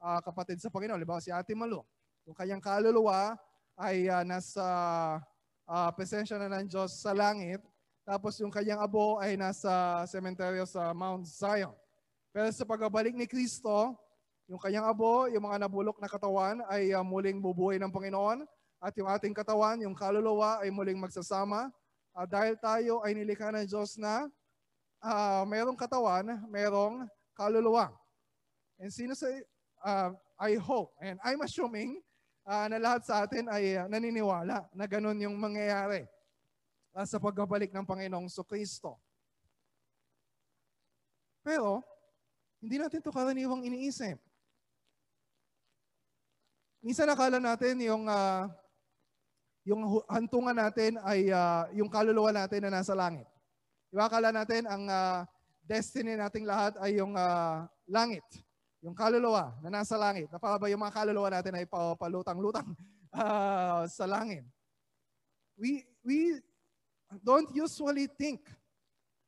uh, 0.00 0.20
kapatid 0.24 0.56
sa 0.56 0.72
Panginoon, 0.72 0.96
halimbawa 0.96 1.20
si 1.20 1.28
Ate 1.28 1.52
Malu, 1.52 1.84
yung 2.24 2.32
kanyang 2.32 2.64
kaluluwa 2.64 3.36
ay 3.76 4.08
uh, 4.08 4.24
nasa 4.24 4.64
uh, 5.68 5.90
presensya 5.92 6.40
na 6.40 6.48
ng 6.48 6.64
Diyos 6.64 6.96
sa 6.96 7.12
langit, 7.12 7.60
tapos 8.08 8.40
yung 8.40 8.48
kanyang 8.48 8.80
abo 8.80 9.20
ay 9.20 9.36
nasa 9.36 10.00
sementeryo 10.08 10.64
sa 10.64 10.96
Mount 10.96 11.28
Zion. 11.28 11.76
Pero 12.32 12.48
sa 12.48 12.64
pagbabalik 12.64 13.12
ni 13.12 13.28
Kristo, 13.28 13.92
yung 14.48 14.56
kanyang 14.56 14.88
abo, 14.88 15.28
yung 15.28 15.44
mga 15.44 15.68
nabulok 15.68 16.00
na 16.00 16.08
katawan 16.08 16.64
ay 16.72 16.96
uh, 16.96 17.04
muling 17.04 17.36
bubuhay 17.36 17.76
ng 17.76 17.92
Panginoon 17.92 18.48
at 18.78 18.94
yung 18.94 19.10
ating 19.10 19.34
katawan, 19.34 19.82
yung 19.82 19.94
kaluluwa 19.94 20.62
ay 20.62 20.70
muling 20.70 20.98
magsasama 20.98 21.70
uh, 22.14 22.26
dahil 22.26 22.54
tayo 22.58 23.02
ay 23.02 23.14
nilikha 23.14 23.50
ng 23.50 23.66
Diyos 23.66 23.98
na 23.98 24.30
uh, 25.02 25.42
mayroong 25.46 25.78
katawan, 25.78 26.26
mayroong 26.46 27.06
kaluluwa. 27.34 27.90
And 28.78 28.94
sino 28.94 29.18
sa, 29.18 29.26
uh, 29.82 30.10
I 30.38 30.54
hope, 30.62 30.94
and 31.02 31.18
I'm 31.26 31.42
assuming 31.42 31.98
uh, 32.46 32.70
na 32.70 32.78
lahat 32.78 33.02
sa 33.02 33.26
atin 33.26 33.50
ay 33.50 33.74
uh, 33.74 33.90
naniniwala 33.90 34.70
na 34.70 34.84
ganun 34.86 35.18
yung 35.18 35.34
mangyayari 35.34 36.06
uh, 36.94 37.02
sa 37.02 37.18
pagbabalik 37.18 37.74
ng 37.74 37.82
Panginoong 37.82 38.30
So 38.30 38.46
Kristo. 38.46 38.94
Pero, 41.42 41.82
hindi 42.58 42.78
natin 42.78 43.02
to 43.02 43.14
karaniwang 43.14 43.66
iniisip. 43.66 44.18
Minsan 46.82 47.10
nakala 47.10 47.42
natin 47.42 47.78
yung 47.82 48.06
uh, 48.06 48.46
yung 49.68 50.00
hantungan 50.08 50.56
natin 50.56 50.96
ay 51.04 51.28
uh, 51.28 51.68
yung 51.76 51.92
kaluluwa 51.92 52.32
natin 52.32 52.64
na 52.64 52.80
nasa 52.80 52.96
langit. 52.96 53.28
Diba? 53.92 54.08
Akala 54.08 54.32
natin 54.32 54.64
ang 54.64 54.88
uh, 54.88 55.28
destiny 55.68 56.16
nating 56.16 56.48
lahat 56.48 56.80
ay 56.80 56.96
yung 56.96 57.12
uh, 57.12 57.68
langit. 57.84 58.24
Yung 58.80 58.96
kaluluwa 58.96 59.52
na 59.60 59.68
nasa 59.68 60.00
langit. 60.00 60.32
Na 60.32 60.40
ba 60.40 60.72
yung 60.72 60.80
mga 60.80 60.96
kaluluwa 60.96 61.28
natin 61.28 61.52
ay 61.60 61.68
palutang-lutang 62.00 62.72
uh, 63.12 63.84
sa 63.96 64.08
langit. 64.08 64.48
We, 65.60 65.84
we 66.00 66.40
don't 67.20 67.52
usually 67.52 68.08
think 68.08 68.48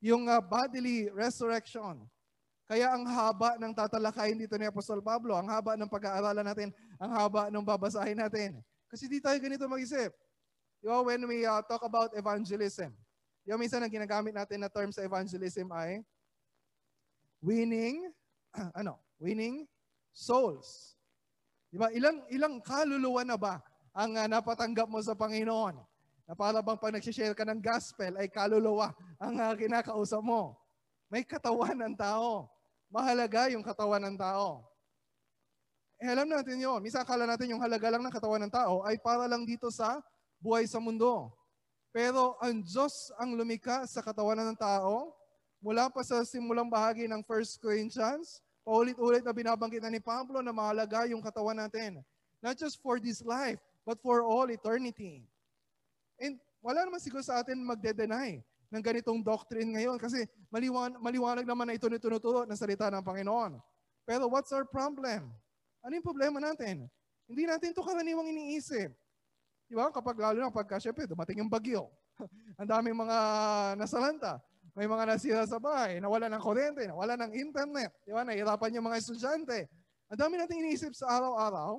yung 0.00 0.24
uh, 0.24 0.40
bodily 0.40 1.12
resurrection. 1.12 2.00
Kaya 2.64 2.96
ang 2.96 3.04
haba 3.04 3.58
ng 3.60 3.74
tatalakayin 3.76 4.40
dito 4.40 4.54
ni 4.56 4.64
Apostol 4.64 5.02
Pablo, 5.02 5.36
ang 5.36 5.50
haba 5.50 5.74
ng 5.74 5.90
pag-aaralan 5.90 6.46
natin, 6.46 6.70
ang 6.96 7.10
haba 7.12 7.50
ng 7.50 7.66
babasahin 7.66 8.16
natin. 8.16 8.62
Kasi 8.88 9.10
di 9.10 9.18
tayo 9.18 9.36
ganito 9.42 9.66
mag-isip. 9.66 10.14
Di 10.80 10.88
ba, 10.88 11.04
when 11.04 11.20
we 11.28 11.44
uh, 11.44 11.60
talk 11.68 11.84
about 11.84 12.16
evangelism, 12.16 12.96
di 13.44 13.52
ba, 13.52 13.60
minsan 13.60 13.84
ang 13.84 13.92
ginagamit 13.92 14.32
natin 14.32 14.64
na 14.64 14.72
term 14.72 14.88
sa 14.88 15.04
evangelism 15.04 15.68
ay 15.76 16.00
winning, 17.44 18.08
ano, 18.80 18.96
winning 19.20 19.68
souls. 20.08 20.96
Di 21.68 21.76
ba, 21.76 21.92
ilang, 21.92 22.24
ilang 22.32 22.64
kaluluwa 22.64 23.20
na 23.28 23.36
ba 23.36 23.60
ang 23.92 24.16
uh, 24.16 24.24
napatanggap 24.24 24.88
mo 24.88 25.04
sa 25.04 25.12
Panginoon? 25.12 25.76
Na 26.24 26.32
para 26.32 26.64
bang 26.64 26.80
pag 26.80 26.96
nagsishare 26.96 27.36
ka 27.36 27.44
ng 27.44 27.60
gospel 27.60 28.16
ay 28.16 28.32
kaluluwa 28.32 28.96
ang 29.20 29.36
uh, 29.36 29.52
kinakausap 29.52 30.24
mo. 30.24 30.56
May 31.12 31.28
katawan 31.28 31.76
ng 31.76 31.94
tao. 31.98 32.48
Mahalaga 32.88 33.52
yung 33.52 33.66
katawan 33.66 34.00
ng 34.08 34.16
tao. 34.16 34.64
Eh, 36.00 36.08
alam 36.08 36.24
natin 36.24 36.56
yon. 36.56 36.80
Minsan 36.80 37.04
akala 37.04 37.28
natin 37.28 37.52
yung 37.52 37.60
halaga 37.60 37.92
lang 37.92 38.00
ng 38.00 38.14
katawan 38.14 38.40
ng 38.48 38.52
tao 38.54 38.80
ay 38.88 38.96
para 38.96 39.28
lang 39.28 39.44
dito 39.44 39.68
sa 39.68 40.00
buhay 40.40 40.64
sa 40.64 40.80
mundo. 40.80 41.30
Pero 41.92 42.40
ang 42.40 42.64
Diyos 42.64 43.12
ang 43.20 43.36
lumika 43.36 43.84
sa 43.84 44.00
katawan 44.00 44.40
ng 44.40 44.56
tao 44.56 45.12
mula 45.60 45.92
pa 45.92 46.00
sa 46.00 46.24
simulang 46.24 46.66
bahagi 46.66 47.04
ng 47.04 47.20
1 47.20 47.60
Corinthians, 47.60 48.40
paulit-ulit 48.64 49.20
na 49.20 49.36
binabanggit 49.36 49.84
na 49.84 49.92
ni 49.92 50.00
Pablo 50.00 50.40
na 50.40 50.56
mahalaga 50.56 51.04
yung 51.04 51.20
katawan 51.20 51.60
natin. 51.60 52.00
Not 52.40 52.56
just 52.56 52.80
for 52.80 52.96
this 52.96 53.20
life, 53.20 53.60
but 53.84 54.00
for 54.00 54.24
all 54.24 54.48
eternity. 54.48 55.28
And 56.16 56.40
wala 56.64 56.88
naman 56.88 57.00
siguro 57.04 57.20
sa 57.20 57.44
atin 57.44 57.60
magde-deny 57.60 58.40
ng 58.70 58.82
ganitong 58.84 59.20
doctrine 59.20 59.76
ngayon 59.76 60.00
kasi 60.00 60.24
maliwan, 60.48 60.96
maliwanag 61.02 61.44
naman 61.44 61.68
na 61.68 61.76
ito 61.76 61.90
ni 61.90 62.00
tinuturo 62.00 62.48
ng 62.48 62.56
salita 62.56 62.88
ng 62.88 63.04
Panginoon. 63.04 63.60
Pero 64.08 64.30
what's 64.32 64.54
our 64.56 64.64
problem? 64.64 65.28
Ano 65.84 65.92
yung 65.92 66.06
problema 66.06 66.40
natin? 66.40 66.88
Hindi 67.28 67.44
natin 67.44 67.72
ito 67.76 67.82
karaniwang 67.84 68.30
iniisip. 68.32 68.94
Di 69.70 69.78
ba? 69.78 69.86
Kapag 69.94 70.18
lalo 70.18 70.42
na 70.42 70.50
pagka, 70.50 70.82
syempre, 70.82 71.06
dumating 71.06 71.46
yung 71.46 71.52
bagyo. 71.52 71.86
Ang 72.58 72.66
daming 72.66 72.98
mga 72.98 73.18
nasalanta. 73.78 74.42
May 74.74 74.90
mga 74.90 75.06
nasira 75.06 75.46
sa 75.46 75.62
bahay, 75.62 76.02
nawala 76.02 76.26
ng 76.26 76.42
kuryente, 76.42 76.82
nawala 76.90 77.14
ng 77.14 77.30
internet. 77.38 77.94
Di 78.02 78.10
ba? 78.10 78.26
Nahirapan 78.26 78.74
yung 78.74 78.86
mga 78.90 78.98
estudyante. 78.98 79.70
Ang 80.10 80.18
dami 80.18 80.34
natin 80.42 80.58
iniisip 80.58 80.90
sa 80.90 81.06
araw-araw. 81.06 81.78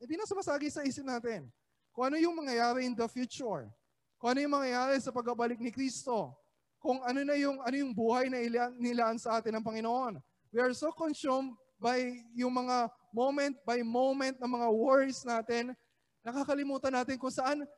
Hindi 0.00 0.16
na 0.16 0.24
sumasagi 0.24 0.72
sa 0.72 0.80
isip 0.80 1.04
natin. 1.04 1.44
Kung 1.92 2.08
ano 2.08 2.16
yung 2.16 2.40
mangyayari 2.40 2.88
in 2.88 2.96
the 2.96 3.04
future. 3.04 3.68
Kung 4.16 4.32
ano 4.32 4.40
yung 4.40 4.54
mangyayari 4.56 4.96
sa 4.96 5.12
pagbabalik 5.12 5.60
ni 5.60 5.68
Kristo. 5.68 6.32
Kung 6.80 7.04
ano 7.04 7.20
na 7.20 7.36
yung, 7.36 7.60
ano 7.60 7.76
yung 7.76 7.92
buhay 7.92 8.32
na 8.32 8.40
nilaan 8.80 9.20
sa 9.20 9.40
atin 9.40 9.60
ng 9.60 9.64
Panginoon. 9.64 10.20
We 10.52 10.60
are 10.64 10.72
so 10.72 10.88
consumed 10.92 11.52
by 11.76 12.00
yung 12.32 12.52
mga 12.56 12.88
moment 13.14 13.54
by 13.62 13.84
moment 13.84 14.40
na 14.40 14.48
mga 14.48 14.68
worries 14.72 15.22
natin 15.22 15.76
Nakakalimutan 16.24 16.90
natin 16.90 17.20
kung 17.20 17.30
saan, 17.30 17.68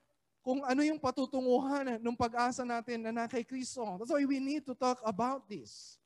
kung 0.41 0.63
ano 0.63 0.81
yung 0.87 1.03
patutunguhan 1.03 1.99
ng 1.99 2.17
pag-asa 2.17 2.63
natin 2.63 3.11
na 3.11 3.27
kay 3.27 3.43
Kristo. 3.43 3.83
That's 3.99 4.15
why 4.15 4.23
we 4.23 4.39
need 4.39 4.63
to 4.65 4.79
talk 4.79 5.03
about 5.03 5.45
this. 5.51 5.99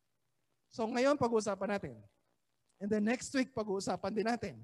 So 0.72 0.88
ngayon, 0.88 1.20
pag-uusapan 1.20 1.76
natin. 1.76 1.94
And 2.80 2.88
then 2.88 3.04
next 3.04 3.28
week, 3.36 3.52
pag-uusapan 3.52 4.12
din 4.16 4.24
natin. 4.24 4.56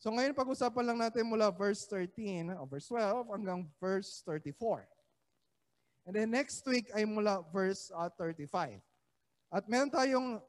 So 0.00 0.08
ngayon 0.08 0.32
pag-usapan 0.32 0.80
lang 0.80 0.98
natin 0.98 1.28
mula 1.28 1.52
verse 1.52 1.84
13 1.84 2.56
o 2.56 2.64
verse 2.64 2.88
12 2.88 3.36
hanggang 3.36 3.68
verse 3.76 4.24
34. 4.24 4.88
And 6.08 6.16
then 6.16 6.32
next 6.32 6.64
week 6.64 6.88
ay 6.96 7.04
mula 7.04 7.44
verse 7.52 7.92
uh, 7.92 8.08
35. 8.16 8.80
At 9.52 9.68
meron 9.68 9.92
tayong 9.92 10.40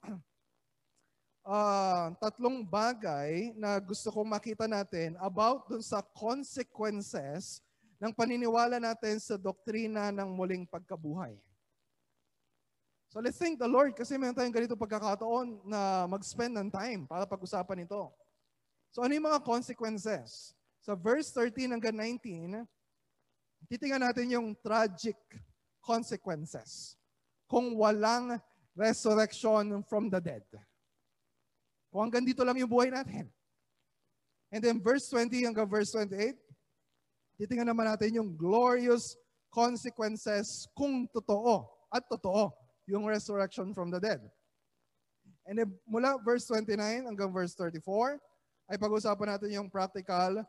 uh, 1.46 2.14
tatlong 2.22 2.62
bagay 2.66 3.54
na 3.58 3.82
gusto 3.82 4.14
kong 4.14 4.30
makita 4.30 4.66
natin 4.70 5.18
about 5.22 5.66
dun 5.70 5.82
sa 5.82 6.02
consequences 6.14 7.62
ng 8.02 8.14
paniniwala 8.14 8.82
natin 8.82 9.22
sa 9.22 9.38
doktrina 9.38 10.10
ng 10.10 10.30
muling 10.34 10.66
pagkabuhay. 10.66 11.38
So 13.12 13.20
let's 13.20 13.38
thank 13.38 13.60
the 13.60 13.68
Lord 13.68 13.92
kasi 13.94 14.16
meron 14.16 14.34
tayong 14.34 14.56
ganito 14.56 14.74
pagkakataon 14.80 15.68
na 15.68 16.08
mag-spend 16.08 16.56
ng 16.56 16.70
time 16.72 17.04
para 17.04 17.28
pag-usapan 17.28 17.84
ito. 17.84 18.08
So 18.90 19.04
ano 19.04 19.12
yung 19.12 19.28
mga 19.28 19.44
consequences? 19.44 20.56
Sa 20.82 20.98
verse 20.98 21.30
13 21.36 21.76
hanggang 21.76 21.94
19, 21.94 22.66
titingnan 23.70 24.02
natin 24.10 24.34
yung 24.34 24.56
tragic 24.58 25.20
consequences 25.84 26.96
kung 27.46 27.76
walang 27.76 28.40
resurrection 28.74 29.84
from 29.86 30.08
the 30.08 30.24
dead. 30.24 30.48
Kung 31.92 32.08
hanggang 32.08 32.24
dito 32.24 32.42
lang 32.48 32.56
yung 32.56 32.72
buhay 32.72 32.88
natin. 32.88 33.28
And 34.52 34.64
then 34.64 34.80
verse 34.80 35.12
20 35.12 35.48
hanggang 35.48 35.68
verse 35.68 35.92
28, 35.92 36.40
titingnan 37.36 37.72
naman 37.72 37.88
natin 37.88 38.16
yung 38.16 38.32
glorious 38.36 39.20
consequences 39.52 40.68
kung 40.72 41.08
totoo 41.12 41.68
at 41.92 42.08
totoo 42.08 42.56
yung 42.88 43.04
resurrection 43.04 43.76
from 43.76 43.92
the 43.92 44.00
dead. 44.00 44.24
And 45.48 45.60
then, 45.60 45.70
mula 45.84 46.20
verse 46.24 46.48
29 46.48 47.08
hanggang 47.08 47.32
verse 47.32 47.56
34, 47.56 48.20
ay 48.72 48.78
pag-usapan 48.80 49.36
natin 49.36 49.50
yung 49.52 49.68
practical 49.68 50.44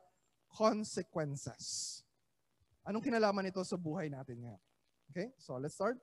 consequences. 0.53 2.01
Anong 2.87 3.03
kinalaman 3.03 3.51
nito 3.51 3.63
sa 3.67 3.79
buhay 3.79 4.11
natin 4.11 4.43
ngayon? 4.43 4.63
Okay, 5.11 5.29
so 5.39 5.59
let's 5.59 5.75
start. 5.75 5.99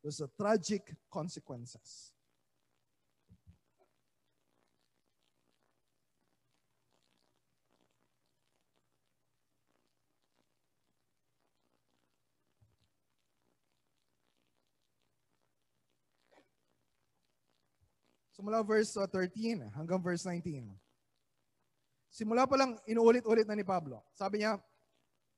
There's 0.00 0.20
a 0.20 0.28
tragic 0.36 0.92
consequences. 1.08 2.15
So 18.36 18.44
mula 18.44 18.60
verse 18.60 18.92
13 18.92 19.64
uh, 19.64 19.72
hanggang 19.72 19.96
verse 20.04 20.28
19. 20.28 20.68
Simula 22.12 22.44
pa 22.44 22.60
lang 22.60 22.76
inuulit-ulit 22.84 23.48
na 23.48 23.56
ni 23.56 23.64
Pablo. 23.64 24.04
Sabi 24.12 24.44
niya, 24.44 24.60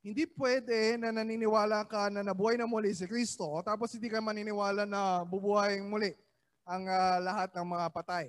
hindi 0.03 0.27
pwede 0.35 0.99
na 0.99 1.15
naniniwala 1.15 1.87
ka 1.87 2.11
na 2.11 2.27
nabuhay 2.27 2.59
na 2.59 2.67
muli 2.67 2.91
si 2.91 3.07
Kristo 3.07 3.47
tapos 3.63 3.95
hindi 3.95 4.11
ka 4.11 4.19
maniniwala 4.19 4.83
na 4.83 5.23
bubuhay 5.23 5.79
muli 5.79 6.11
ang 6.67 6.91
uh, 6.91 7.23
lahat 7.23 7.55
ng 7.55 7.67
mga 7.71 7.87
patay. 7.95 8.27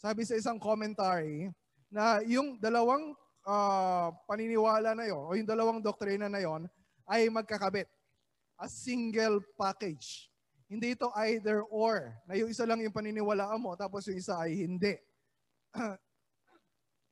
Sabi 0.00 0.24
sa 0.24 0.32
isang 0.32 0.56
commentary 0.56 1.52
na 1.92 2.24
yung 2.24 2.56
dalawang 2.56 3.12
uh, 3.44 4.16
paniniwala 4.24 4.96
na 4.96 5.04
yon 5.12 5.24
o 5.28 5.36
yung 5.36 5.48
dalawang 5.48 5.84
doktrina 5.84 6.32
na 6.32 6.40
yon 6.40 6.64
ay 7.04 7.28
magkakabit. 7.28 7.88
A 8.56 8.64
single 8.64 9.44
package. 9.60 10.32
Hindi 10.66 10.98
ito 10.98 11.14
either 11.30 11.62
or, 11.70 12.10
na 12.26 12.34
yung 12.34 12.50
isa 12.50 12.66
lang 12.66 12.82
yung 12.82 12.94
paniniwalaan 12.94 13.62
mo, 13.62 13.78
tapos 13.78 14.02
yung 14.10 14.18
isa 14.18 14.34
ay 14.34 14.66
hindi. 14.66 14.98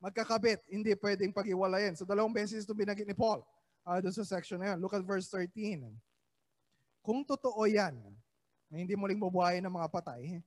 Magkakabit, 0.04 0.66
hindi 0.68 0.90
pwedeng 0.98 1.30
pag-iwalayin. 1.30 1.94
So 1.94 2.02
dalawang 2.02 2.34
beses 2.34 2.66
ito 2.66 2.74
binagit 2.74 3.06
ni 3.06 3.14
Paul 3.14 3.46
uh, 3.86 3.98
doon 4.02 4.12
sa 4.12 4.26
section 4.26 4.58
na 4.58 4.74
yan. 4.74 4.82
Look 4.82 4.92
at 4.92 5.06
verse 5.06 5.30
13. 5.30 5.86
Kung 7.04 7.22
totoo 7.22 7.62
yan, 7.70 7.94
na 8.72 8.74
hindi 8.82 8.98
muling 8.98 9.22
bubuhayin 9.22 9.62
ng 9.62 9.70
mga 9.70 9.88
patay, 9.92 10.42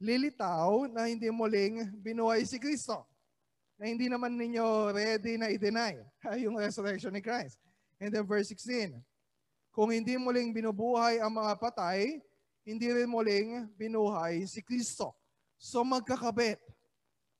lilitaw 0.00 0.88
na 0.88 1.12
hindi 1.12 1.28
muling 1.28 1.92
binuhay 2.00 2.40
si 2.48 2.56
Kristo. 2.56 3.04
Na 3.76 3.84
hindi 3.84 4.08
naman 4.08 4.32
ninyo 4.32 4.96
ready 4.96 5.36
na 5.36 5.52
i-deny 5.52 6.00
yung 6.42 6.56
resurrection 6.56 7.12
ni 7.12 7.20
Christ. 7.20 7.60
And 8.00 8.08
then 8.08 8.24
verse 8.24 8.48
16, 8.48 8.96
kung 9.76 9.92
hindi 9.92 10.16
muling 10.16 10.56
binubuhay 10.56 11.20
ang 11.20 11.36
mga 11.36 11.52
patay, 11.60 12.16
hindi 12.66 12.90
rin 12.90 13.06
muling 13.06 13.70
binuhay 13.78 14.42
si 14.50 14.58
Kristo. 14.58 15.14
So 15.54 15.86
magkakabit. 15.86 16.58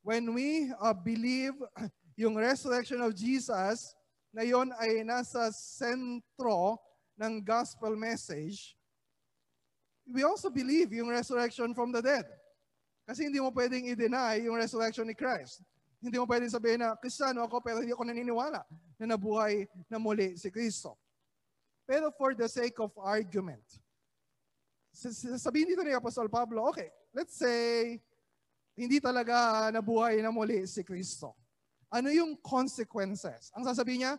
When 0.06 0.30
we 0.38 0.70
uh, 0.78 0.94
believe 0.94 1.58
yung 2.22 2.38
resurrection 2.38 3.02
of 3.02 3.10
Jesus, 3.18 3.90
na 4.30 4.46
yon 4.46 4.70
ay 4.78 5.02
nasa 5.02 5.50
sentro 5.50 6.78
ng 7.18 7.42
gospel 7.42 7.98
message, 7.98 8.78
we 10.06 10.22
also 10.22 10.46
believe 10.46 10.94
yung 10.94 11.10
resurrection 11.10 11.74
from 11.74 11.90
the 11.90 12.04
dead. 12.04 12.28
Kasi 13.08 13.26
hindi 13.26 13.42
mo 13.42 13.50
pwedeng 13.50 13.88
i-deny 13.90 14.46
yung 14.46 14.60
resurrection 14.60 15.08
ni 15.08 15.16
Christ. 15.16 15.64
Hindi 15.98 16.20
mo 16.20 16.28
pwedeng 16.28 16.52
sabihin 16.52 16.84
na, 16.84 16.94
Kristiyano 16.94 17.42
ako 17.48 17.58
pero 17.64 17.82
hindi 17.82 17.96
ako 17.96 18.04
naniniwala 18.06 18.60
na 19.00 19.04
nabuhay 19.08 19.66
na 19.90 19.98
muli 19.98 20.38
si 20.38 20.52
Kristo. 20.52 20.94
Pero 21.88 22.12
for 22.14 22.36
the 22.36 22.46
sake 22.46 22.76
of 22.78 22.92
argument, 23.00 23.62
sabihin 25.36 25.68
dito 25.68 25.84
ni 25.84 25.92
Apostol 25.92 26.32
Pablo, 26.32 26.72
okay, 26.72 26.88
let's 27.12 27.36
say, 27.36 28.00
hindi 28.72 28.96
talaga 28.96 29.68
nabuhay 29.68 30.24
na 30.24 30.32
muli 30.32 30.64
si 30.64 30.80
Kristo. 30.80 31.36
Ano 31.92 32.08
yung 32.08 32.36
consequences? 32.40 33.52
Ang 33.52 33.64
sasabihin 33.68 34.08
niya, 34.08 34.14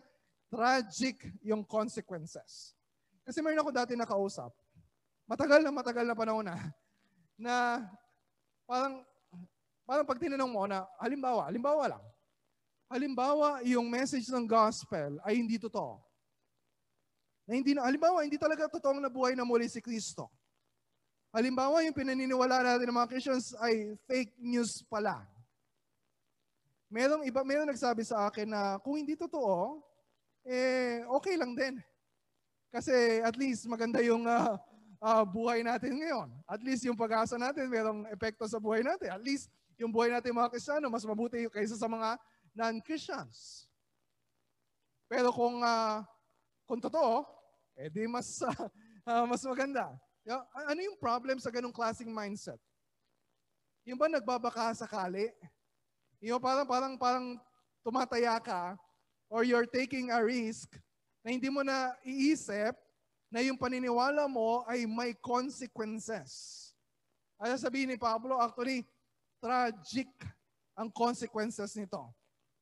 tragic 0.50 1.18
yung 1.42 1.66
consequences. 1.66 2.78
Kasi 3.26 3.42
mayroon 3.42 3.60
ako 3.60 3.72
dati 3.74 3.92
nakausap, 3.98 4.54
matagal 5.28 5.60
na 5.60 5.74
matagal 5.74 6.06
na 6.06 6.16
panahon 6.16 6.46
na, 6.46 6.56
na 7.36 7.54
parang, 8.64 9.04
parang 9.84 10.06
pag 10.06 10.18
tinanong 10.22 10.48
mo 10.48 10.64
na, 10.64 10.86
halimbawa, 10.96 11.50
halimbawa 11.50 11.84
lang, 11.92 12.04
halimbawa 12.88 13.60
yung 13.68 13.84
message 13.90 14.30
ng 14.32 14.48
gospel 14.48 15.20
ay 15.26 15.36
hindi 15.36 15.60
totoo. 15.60 16.00
Na 17.44 17.52
hindi 17.52 17.76
na, 17.76 17.84
halimbawa, 17.84 18.24
hindi 18.24 18.40
talaga 18.40 18.70
totoong 18.70 19.04
nabuhay 19.04 19.36
na 19.36 19.44
muli 19.44 19.68
si 19.68 19.84
Kristo. 19.84 20.32
Halimbawa, 21.28 21.84
yung 21.84 21.92
pinaniniwala 21.92 22.64
natin 22.64 22.88
ng 22.88 22.96
mga 22.96 23.10
Christians 23.12 23.52
ay 23.60 23.92
fake 24.08 24.32
news 24.40 24.80
pala. 24.88 25.28
Merong 26.88 27.28
iba, 27.28 27.44
merong 27.44 27.68
nagsabi 27.68 28.00
sa 28.00 28.32
akin 28.32 28.48
na 28.48 28.80
kung 28.80 28.96
hindi 28.96 29.12
totoo, 29.12 29.84
eh 30.48 31.04
okay 31.12 31.36
lang 31.36 31.52
din. 31.52 31.76
Kasi 32.72 33.20
at 33.20 33.36
least 33.36 33.68
maganda 33.68 34.00
yung 34.00 34.24
uh, 34.24 34.56
uh, 35.04 35.24
buhay 35.28 35.60
natin 35.60 36.00
ngayon. 36.00 36.32
At 36.48 36.64
least 36.64 36.88
yung 36.88 36.96
pag-asa 36.96 37.36
natin 37.36 37.68
merong 37.68 38.08
epekto 38.08 38.48
sa 38.48 38.56
buhay 38.56 38.80
natin. 38.80 39.12
At 39.12 39.20
least 39.20 39.52
yung 39.76 39.92
buhay 39.92 40.08
natin 40.08 40.32
mga 40.32 40.48
Kristiyano 40.48 40.88
mas 40.88 41.04
mabuti 41.04 41.44
kaysa 41.52 41.76
sa 41.76 41.92
mga 41.92 42.16
non-Christians. 42.56 43.68
Pero 45.08 45.28
kung 45.28 45.60
uh, 45.60 46.00
kung 46.64 46.80
totoo, 46.80 47.24
eh 47.76 47.92
di 47.92 48.08
mas 48.08 48.40
uh, 48.40 48.48
uh, 49.08 49.24
mas 49.28 49.44
maganda. 49.44 49.92
Ano 50.68 50.80
yung 50.84 51.00
problem 51.00 51.40
sa 51.40 51.48
ganong 51.48 51.72
klaseng 51.72 52.12
mindset? 52.12 52.60
Yung 53.88 53.96
ba 53.96 54.12
nagbabaka 54.12 54.76
sakali? 54.76 55.32
Yung 56.20 56.36
parang, 56.36 56.68
parang, 56.68 56.94
parang 57.00 57.26
tumataya 57.80 58.36
ka 58.36 58.76
or 59.32 59.40
you're 59.40 59.64
taking 59.64 60.12
a 60.12 60.20
risk 60.20 60.76
na 61.24 61.32
hindi 61.32 61.48
mo 61.48 61.64
na 61.64 61.96
iisip 62.04 62.76
na 63.32 63.40
yung 63.40 63.56
paniniwala 63.56 64.28
mo 64.28 64.64
ay 64.68 64.84
may 64.84 65.16
consequences. 65.16 66.56
Ano 67.40 67.56
sabihin 67.56 67.88
ni 67.88 67.96
Pablo, 67.96 68.36
actually, 68.36 68.84
tragic 69.40 70.08
ang 70.76 70.92
consequences 70.92 71.72
nito. 71.72 72.12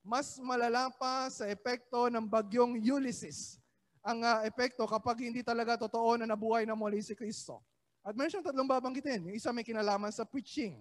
Mas 0.06 0.38
malala 0.38 0.86
pa 0.94 1.26
sa 1.34 1.50
epekto 1.50 2.06
ng 2.06 2.22
bagyong 2.22 2.78
Ulysses 2.78 3.58
ang 4.06 4.22
uh, 4.22 4.46
epekto 4.46 4.86
kapag 4.86 5.26
hindi 5.26 5.42
talaga 5.42 5.74
totoo 5.74 6.14
na 6.14 6.30
nabuhay 6.30 6.62
na 6.62 6.78
muli 6.78 7.02
si 7.02 7.18
Kristo. 7.18 7.58
At 8.06 8.14
meron 8.14 8.30
siyang 8.30 8.46
tatlong 8.46 8.70
babanggitin. 8.70 9.26
Yung 9.26 9.34
isa 9.34 9.50
may 9.50 9.66
kinalaman 9.66 10.14
sa 10.14 10.22
preaching. 10.22 10.78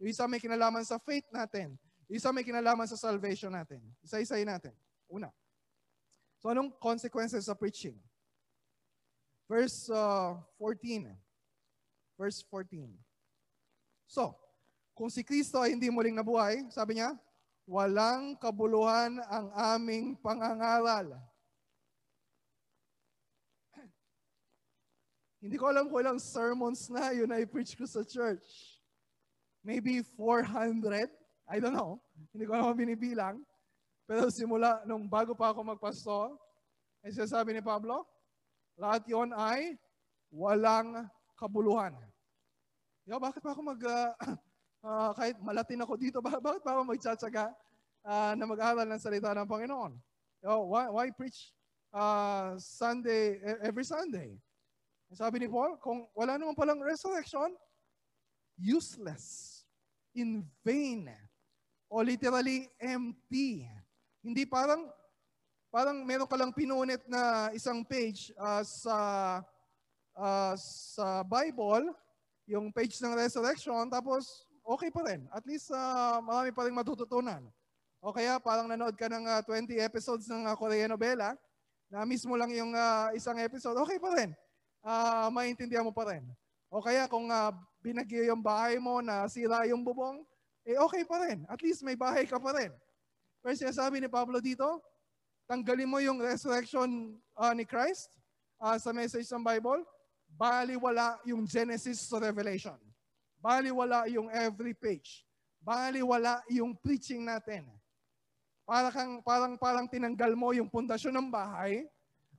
Yung 0.00 0.08
isa 0.08 0.24
may 0.24 0.40
kinalaman 0.40 0.80
sa 0.80 0.96
faith 0.96 1.28
natin. 1.28 1.76
Yung 2.08 2.16
isa 2.16 2.32
may 2.32 2.40
kinalaman 2.40 2.88
sa 2.88 2.96
salvation 2.96 3.52
natin. 3.52 3.84
Isa-isayin 4.00 4.48
natin. 4.48 4.72
Una. 5.04 5.28
So 6.40 6.48
anong 6.48 6.72
consequences 6.80 7.44
sa 7.44 7.52
preaching? 7.52 8.00
Verse 9.44 9.92
uh, 9.92 10.40
14. 10.56 11.12
Verse 12.16 12.40
14. 12.48 12.88
So, 14.08 14.32
kung 14.96 15.12
si 15.12 15.20
Kristo 15.20 15.60
ay 15.60 15.76
hindi 15.76 15.92
muling 15.92 16.16
nabuhay, 16.16 16.64
sabi 16.72 16.96
niya, 16.96 17.12
walang 17.68 18.32
kabuluhan 18.40 19.20
ang 19.28 19.52
aming 19.76 20.16
pangangaral 20.24 21.20
Hindi 25.42 25.58
ko 25.58 25.66
alam 25.66 25.90
kung 25.90 25.98
ilang 25.98 26.22
sermons 26.22 26.86
na 26.86 27.10
yun 27.10 27.26
na 27.26 27.42
i-preach 27.42 27.74
ko 27.74 27.82
sa 27.82 28.06
church. 28.06 28.78
Maybe 29.66 29.98
400? 30.14 31.10
I 31.50 31.58
don't 31.58 31.74
know. 31.74 31.98
Hindi 32.30 32.46
ko 32.46 32.54
naman 32.54 32.78
binibilang. 32.78 33.42
Pero 34.06 34.30
simula 34.30 34.86
nung 34.86 35.10
bago 35.10 35.34
pa 35.34 35.50
ako 35.50 35.66
magpasto, 35.66 36.38
ay 37.02 37.10
sinasabi 37.10 37.58
ni 37.58 37.62
Pablo, 37.62 38.06
lahat 38.78 39.02
yon 39.10 39.34
ay 39.34 39.74
walang 40.30 41.10
kabuluhan. 41.34 41.90
Yo, 43.02 43.18
bakit 43.18 43.42
pa 43.42 43.50
ako 43.50 43.66
mag, 43.66 43.82
uh, 43.82 44.14
uh, 44.86 45.10
kahit 45.18 45.42
malatin 45.42 45.82
ako 45.82 45.98
dito, 45.98 46.22
bakit 46.22 46.62
pa 46.62 46.70
ako 46.70 46.86
magtsatsaga 46.86 47.50
uh, 48.06 48.38
na 48.38 48.46
mag-aaral 48.46 48.86
ng 48.86 49.02
salita 49.02 49.34
ng 49.34 49.50
Panginoon? 49.50 49.98
Yo, 50.46 50.70
why, 50.70 50.86
why 50.86 51.10
preach 51.10 51.50
uh, 51.90 52.54
Sunday, 52.62 53.42
e, 53.42 53.50
every 53.66 53.82
Sunday? 53.82 54.38
Sabi 55.12 55.44
ni 55.44 55.48
Paul, 55.48 55.76
kung 55.76 56.08
wala 56.16 56.40
naman 56.40 56.56
palang 56.56 56.80
resurrection, 56.80 57.52
useless, 58.56 59.60
in 60.16 60.40
vain, 60.64 61.12
o 61.92 62.00
literally 62.00 62.72
empty. 62.80 63.68
Hindi 64.24 64.48
parang 64.48 64.88
parang 65.68 66.00
meron 66.00 66.24
ka 66.24 66.36
lang 66.40 66.56
pinunit 66.56 67.04
na 67.04 67.52
isang 67.52 67.84
page 67.84 68.32
uh, 68.40 68.64
sa 68.64 68.96
uh, 70.16 70.56
sa 70.56 71.20
Bible, 71.28 71.92
yung 72.48 72.72
page 72.72 72.96
ng 73.04 73.12
resurrection, 73.12 73.92
tapos 73.92 74.48
okay 74.64 74.88
pa 74.88 75.04
rin. 75.04 75.28
At 75.28 75.44
least 75.44 75.68
uh, 75.76 76.24
marami 76.24 76.56
pa 76.56 76.64
rin 76.64 76.72
matututunan. 76.72 77.44
O 78.00 78.16
kaya 78.16 78.40
parang 78.40 78.64
nanood 78.64 78.96
ka 78.96 79.12
ng 79.12 79.28
uh, 79.28 79.44
20 79.44 79.76
episodes 79.76 80.24
ng 80.32 80.48
uh, 80.48 80.56
Korean 80.56 80.88
novela, 80.88 81.36
na 81.92 82.08
mismo 82.08 82.32
lang 82.40 82.48
yung 82.48 82.72
uh, 82.72 83.12
isang 83.12 83.36
episode, 83.36 83.76
okay 83.76 84.00
pa 84.00 84.16
rin. 84.16 84.32
Uh, 84.82 85.30
maintindihan 85.30 85.86
mo 85.86 85.94
pa 85.94 86.10
rin. 86.10 86.26
O 86.66 86.82
kaya 86.82 87.06
kung 87.06 87.30
uh, 87.30 87.54
binagyo 87.78 88.26
yung 88.26 88.42
bahay 88.42 88.82
mo 88.82 88.98
na 88.98 89.30
sira 89.30 89.62
yung 89.70 89.86
bubong, 89.86 90.26
eh 90.66 90.78
okay 90.78 91.06
pa 91.06 91.22
rin. 91.22 91.46
At 91.46 91.62
least 91.62 91.86
may 91.86 91.94
bahay 91.94 92.26
ka 92.26 92.38
pa 92.38 92.50
rin. 92.54 92.74
Pero 93.42 93.54
sinasabi 93.54 93.98
ni 94.02 94.10
Pablo 94.10 94.38
dito, 94.38 94.82
tanggalin 95.50 95.90
mo 95.90 95.98
yung 95.98 96.22
resurrection 96.22 97.18
uh, 97.34 97.54
ni 97.54 97.66
Christ 97.66 98.10
uh, 98.62 98.78
sa 98.78 98.94
message 98.94 99.26
ng 99.30 99.42
Bible, 99.42 99.82
baliwala 100.38 101.18
yung 101.26 101.44
Genesis 101.44 102.06
to 102.06 102.22
Revelation. 102.22 102.78
Baliwala 103.42 104.06
yung 104.06 104.30
every 104.30 104.72
page. 104.72 105.26
Baliwala 105.58 106.42
yung 106.46 106.78
preaching 106.78 107.26
natin. 107.26 107.66
Para 108.62 108.94
kang, 108.94 109.18
parang, 109.26 109.54
parang 109.58 109.86
tinanggal 109.90 110.32
mo 110.38 110.54
yung 110.54 110.70
pundasyon 110.70 111.18
ng 111.18 111.28
bahay, 111.28 111.82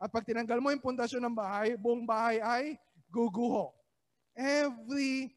at 0.04 0.12
pag 0.12 0.28
tinanggal 0.28 0.60
mo 0.60 0.68
yung 0.68 0.84
pundasyon 0.84 1.24
ng 1.24 1.32
bahay, 1.32 1.80
buong 1.80 2.04
bahay 2.04 2.44
ay 2.44 2.76
guguho. 3.08 3.72
Every, 4.36 5.32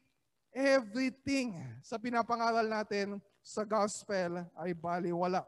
everything 0.51 1.55
sa 1.87 2.03
pinapangaral 2.03 2.67
natin 2.67 3.23
sa 3.47 3.63
gospel 3.63 4.43
ay 4.59 4.75
baliwala. 4.75 5.47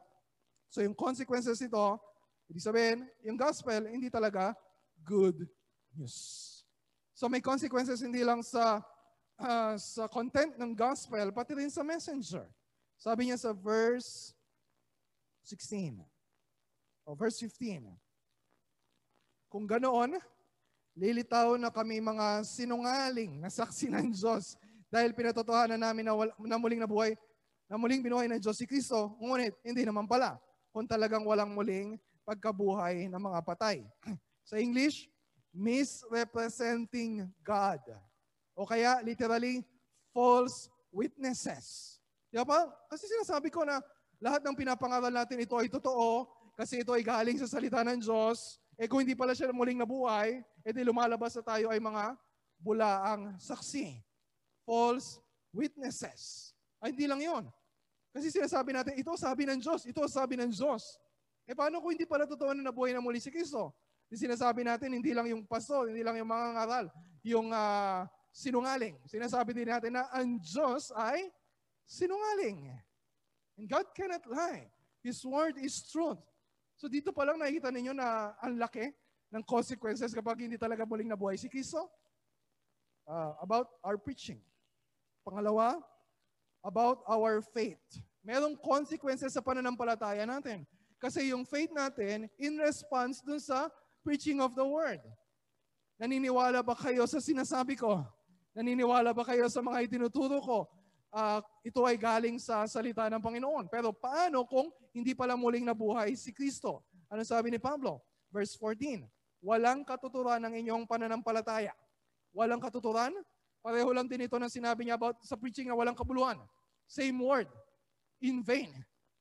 So 0.71 0.87
yung 0.87 0.95
consequences 0.95 1.59
nito, 1.59 1.99
ibig 2.47 2.63
sabihin, 2.63 3.11
yung 3.27 3.35
gospel, 3.35 3.91
hindi 3.91 4.07
talaga 4.07 4.55
good 5.03 5.51
news. 5.99 6.63
So 7.11 7.27
may 7.27 7.43
consequences 7.43 7.99
hindi 7.99 8.23
lang 8.23 8.47
sa 8.47 8.79
uh, 9.43 9.75
sa 9.75 10.07
content 10.07 10.55
ng 10.55 10.79
gospel, 10.79 11.35
pati 11.35 11.59
rin 11.59 11.75
sa 11.75 11.83
messenger. 11.83 12.47
Sabi 12.95 13.27
niya 13.27 13.39
sa 13.43 13.51
verse 13.51 14.31
16 15.43 16.07
o 17.03 17.19
verse 17.19 17.43
15, 17.43 17.83
Kung 19.49 19.65
ganoon, 19.65 20.21
lilitaw 20.93 21.57
na 21.57 21.73
kami 21.73 22.05
mga 22.05 22.45
sinungaling 22.45 23.41
na 23.41 23.49
saksi 23.49 23.89
ng 23.97 24.13
Diyos 24.13 24.61
dahil 24.93 25.13
pinatotohanan 25.13 25.81
namin 25.81 26.05
na, 26.09 26.13
wala, 26.17 26.33
na 26.37 26.57
muling 26.61 26.81
nabuhay, 26.81 27.17
na 27.69 27.77
muling 27.77 28.01
binuhay 28.01 28.29
ng 28.29 28.41
Diyos 28.41 28.57
si 28.57 28.65
Kristo, 28.65 29.17
ngunit 29.21 29.57
hindi 29.65 29.85
naman 29.85 30.09
pala 30.09 30.41
kung 30.73 30.89
talagang 30.89 31.25
walang 31.25 31.53
muling 31.53 31.97
pagkabuhay 32.25 33.09
ng 33.09 33.21
mga 33.21 33.41
patay. 33.45 33.85
Sa 34.49 34.57
English, 34.57 35.09
misrepresenting 35.53 37.29
God. 37.45 37.81
O 38.57 38.69
kaya 38.69 39.01
literally, 39.05 39.65
false 40.13 40.69
witnesses. 40.93 41.97
Di 42.29 42.41
ba? 42.45 42.69
Kasi 42.89 43.09
sinasabi 43.09 43.49
ko 43.49 43.65
na 43.65 43.81
lahat 44.21 44.45
ng 44.45 44.57
pinapangaral 44.57 45.13
natin 45.13 45.41
ito 45.41 45.57
ay 45.57 45.71
totoo 45.71 46.27
kasi 46.59 46.83
ito 46.83 46.91
ay 46.91 47.07
galing 47.07 47.39
sa 47.39 47.49
salita 47.49 47.81
ng 47.87 48.03
Diyos. 48.03 48.59
Eh 48.79 48.87
kung 48.87 49.03
hindi 49.03 49.19
pala 49.19 49.35
siya 49.35 49.51
muling 49.51 49.83
nabuhay, 49.83 50.39
edi 50.63 50.87
lumalabas 50.87 51.35
na 51.35 51.43
tayo 51.43 51.67
ay 51.75 51.83
mga 51.83 52.15
bulaang 52.63 53.35
saksi. 53.43 53.99
False 54.63 55.19
witnesses. 55.51 56.55
Ay 56.79 56.95
hindi 56.95 57.11
lang 57.11 57.19
yon. 57.19 57.45
Kasi 58.15 58.31
sinasabi 58.31 58.71
natin, 58.71 58.95
ito 58.95 59.11
sabi 59.19 59.51
ng 59.51 59.59
Diyos, 59.59 59.83
ito 59.83 59.99
sabi 60.07 60.39
ng 60.39 60.55
Diyos. 60.55 60.95
Eh 61.43 61.59
paano 61.59 61.83
kung 61.83 61.91
hindi 61.91 62.07
pala 62.07 62.23
totoo 62.23 62.55
na 62.55 62.71
nabuhay 62.71 62.95
na 62.95 63.03
muli 63.03 63.19
si 63.19 63.35
Kristo? 63.35 63.75
Yung 64.09 64.21
sinasabi 64.21 64.63
natin, 64.63 64.95
hindi 64.95 65.11
lang 65.13 65.27
yung 65.27 65.43
pastor, 65.45 65.91
hindi 65.91 66.01
lang 66.01 66.17
yung 66.17 66.31
mga 66.31 66.47
ngaral, 66.57 66.87
yung 67.27 67.49
uh, 67.53 68.07
sinungaling. 68.33 68.97
Sinasabi 69.05 69.53
din 69.53 69.69
natin 69.69 69.93
na 69.99 70.07
ang 70.15 70.39
Diyos 70.39 70.95
ay 70.95 71.29
sinungaling. 71.85 72.73
And 73.59 73.67
God 73.67 73.91
cannot 73.93 74.25
lie. 74.31 74.71
His 75.03 75.21
word 75.27 75.59
is 75.59 75.83
truth. 75.91 76.23
So 76.79 76.87
dito 76.87 77.11
pa 77.11 77.27
lang 77.27 77.43
nakikita 77.43 77.75
ninyo 77.75 77.91
na 77.91 78.39
ang 78.39 78.55
laki 78.55 78.95
ng 79.35 79.43
consequences 79.43 80.15
kapag 80.15 80.47
hindi 80.47 80.55
talaga 80.55 80.87
muling 80.87 81.11
nabuhay 81.11 81.35
si 81.35 81.51
Kristo. 81.51 81.91
Uh, 83.03 83.35
about 83.43 83.67
our 83.83 83.99
preaching. 83.99 84.39
Pangalawa, 85.27 85.83
about 86.63 87.03
our 87.11 87.43
faith. 87.43 87.83
Merong 88.23 88.55
consequences 88.63 89.35
sa 89.35 89.43
pananampalataya 89.43 90.23
natin. 90.23 90.63
Kasi 91.03 91.35
yung 91.35 91.43
faith 91.43 91.75
natin, 91.75 92.31
in 92.39 92.55
response 92.63 93.19
dun 93.27 93.43
sa 93.43 93.67
preaching 94.07 94.39
of 94.39 94.55
the 94.55 94.63
word. 94.63 95.03
Naniniwala 95.99 96.63
ba 96.63 96.79
kayo 96.79 97.03
sa 97.11 97.19
sinasabi 97.19 97.75
ko? 97.75 98.07
Naniniwala 98.55 99.11
ba 99.11 99.27
kayo 99.27 99.51
sa 99.51 99.59
mga 99.59 99.83
itinuturo 99.83 100.39
ko? 100.39 100.59
Uh, 101.09 101.41
ito 101.65 101.81
ay 101.89 101.97
galing 101.97 102.37
sa 102.37 102.69
salita 102.69 103.09
ng 103.09 103.23
Panginoon. 103.23 103.67
Pero 103.73 103.93
paano 103.97 104.45
kung 104.45 104.69
hindi 104.93 105.17
pala 105.17 105.35
muling 105.35 105.65
nabuhay 105.65 106.13
si 106.15 106.33
Kristo? 106.33 106.85
Ano 107.09 107.25
sabi 107.25 107.49
ni 107.49 107.61
Pablo? 107.61 108.05
Verse 108.29 108.57
14, 108.61 109.09
Walang 109.41 109.87
katuturan 109.87 110.43
ng 110.45 110.55
inyong 110.67 110.85
pananampalataya. 110.85 111.73
Walang 112.35 112.61
katuturan? 112.61 113.15
Pareho 113.63 113.91
lang 113.95 114.07
din 114.07 114.27
ito 114.27 114.37
ng 114.37 114.51
sinabi 114.51 114.87
niya 114.87 114.99
about 114.99 115.19
sa 115.23 115.39
preaching 115.39 115.71
na 115.71 115.79
walang 115.79 115.97
kabuluhan. 115.97 116.39
Same 116.91 117.17
word. 117.19 117.49
In 118.19 118.43
vain. 118.43 118.71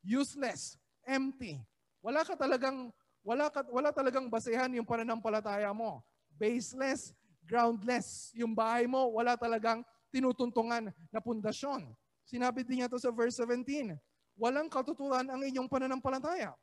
Useless. 0.02 0.76
Empty. 1.06 1.62
Wala 2.02 2.26
ka 2.26 2.34
talagang 2.36 2.90
wala 3.28 3.52
ka, 3.52 3.60
wala 3.68 3.92
talagang 3.92 4.32
basehan 4.32 4.72
yung 4.72 4.88
pananampalataya 4.88 5.76
mo. 5.76 6.00
Baseless, 6.40 7.12
groundless. 7.44 8.32
Yung 8.32 8.56
bahay 8.56 8.88
mo, 8.88 9.12
wala 9.20 9.36
talagang 9.36 9.84
tinutuntungan 10.14 10.92
na 11.12 11.20
pundasyon. 11.20 11.92
Sinabi 12.28 12.64
din 12.68 12.84
niya 12.84 12.92
to 12.92 13.00
sa 13.00 13.12
verse 13.12 13.40
17. 13.40 13.96
Walang 14.38 14.68
katuturan 14.68 15.26
ang 15.28 15.42
inyong 15.42 15.72
pananampalataya. 15.72 16.54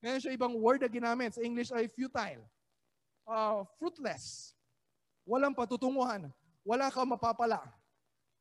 Meron 0.00 0.20
siya 0.20 0.34
ibang 0.34 0.56
word 0.56 0.80
na 0.80 0.88
ginamit. 0.88 1.36
Sa 1.36 1.44
English 1.44 1.70
ay 1.70 1.86
futile. 1.86 2.42
Uh, 3.28 3.62
fruitless. 3.76 4.56
Walang 5.28 5.52
patutunguhan 5.52 6.32
wala 6.64 6.92
kang 6.92 7.08
mapapala. 7.08 7.60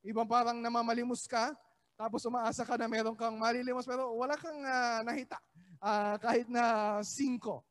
Ibang 0.04 0.28
parang 0.28 0.58
namamalimos 0.60 1.28
ka, 1.28 1.52
tapos 2.00 2.24
umaasa 2.24 2.64
ka 2.64 2.80
na 2.80 2.88
meron 2.88 3.16
kang 3.16 3.36
malilimos, 3.36 3.84
pero 3.84 4.16
wala 4.16 4.40
kang 4.40 4.60
uh, 4.64 5.02
nahita. 5.04 5.40
Uh, 5.80 6.16
kahit 6.20 6.48
na 6.48 7.00
singko. 7.04 7.64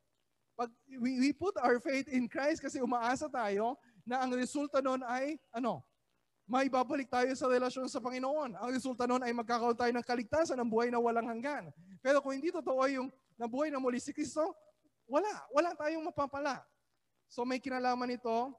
Pag 0.57 0.73
we, 0.99 1.21
we 1.21 1.31
put 1.33 1.55
our 1.61 1.79
faith 1.81 2.09
in 2.11 2.27
Christ 2.27 2.61
kasi 2.61 2.83
umaasa 2.83 3.31
tayo 3.31 3.79
na 4.03 4.25
ang 4.25 4.33
resulta 4.35 4.83
noon 4.83 5.05
ay 5.07 5.39
ano? 5.55 5.85
May 6.49 6.73
babalik 6.73 7.13
tayo 7.13 7.29
sa 7.37 7.45
relasyon 7.45 7.93
sa 7.93 8.01
Panginoon. 8.01 8.57
Ang 8.57 8.71
resulta 8.73 9.05
noon 9.05 9.21
ay 9.21 9.37
magkakaroon 9.37 9.77
tayo 9.77 9.93
ng 9.93 10.01
kaligtasan 10.01 10.57
ng 10.57 10.69
buhay 10.73 10.89
na 10.89 10.97
walang 10.97 11.29
hanggan. 11.29 11.69
Pero 12.01 12.25
kung 12.25 12.33
hindi 12.33 12.49
totoo 12.49 12.89
yung 12.89 13.13
nabuhay 13.37 13.69
na 13.69 13.77
muli 13.77 14.01
si 14.01 14.17
Kristo, 14.17 14.57
wala. 15.05 15.29
Wala 15.53 15.77
tayong 15.77 16.09
mapapala. 16.09 16.65
So 17.29 17.45
may 17.45 17.61
kinalaman 17.61 18.17
ito 18.17 18.57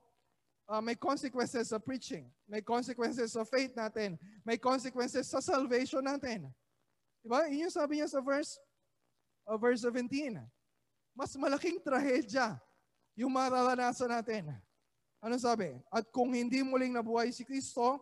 uh, 0.70 0.82
may 0.86 0.94
consequences 0.94 1.74
sa 1.74 1.82
preaching. 1.82 2.30
May 2.46 2.62
consequences 2.62 3.34
sa 3.34 3.42
faith 3.42 3.74
natin. 3.74 4.22
May 4.46 4.62
consequences 4.62 5.26
sa 5.26 5.42
salvation 5.42 6.06
natin. 6.06 6.46
Diba? 7.26 7.50
Yun 7.50 7.68
yung 7.68 7.74
sabi 7.74 8.00
niya 8.00 8.08
sa 8.08 8.22
verse, 8.22 8.62
uh, 9.50 9.58
verse 9.58 9.82
17. 9.82 10.38
Mas 11.18 11.34
malaking 11.34 11.82
trahedya 11.82 12.56
yung 13.18 13.34
mararanasan 13.34 14.14
natin. 14.14 14.54
Ano 15.20 15.36
sabi? 15.36 15.76
At 15.92 16.08
kung 16.12 16.32
hindi 16.32 16.64
muling 16.64 16.96
nabuhay 16.96 17.32
si 17.36 17.44
Kristo, 17.44 18.00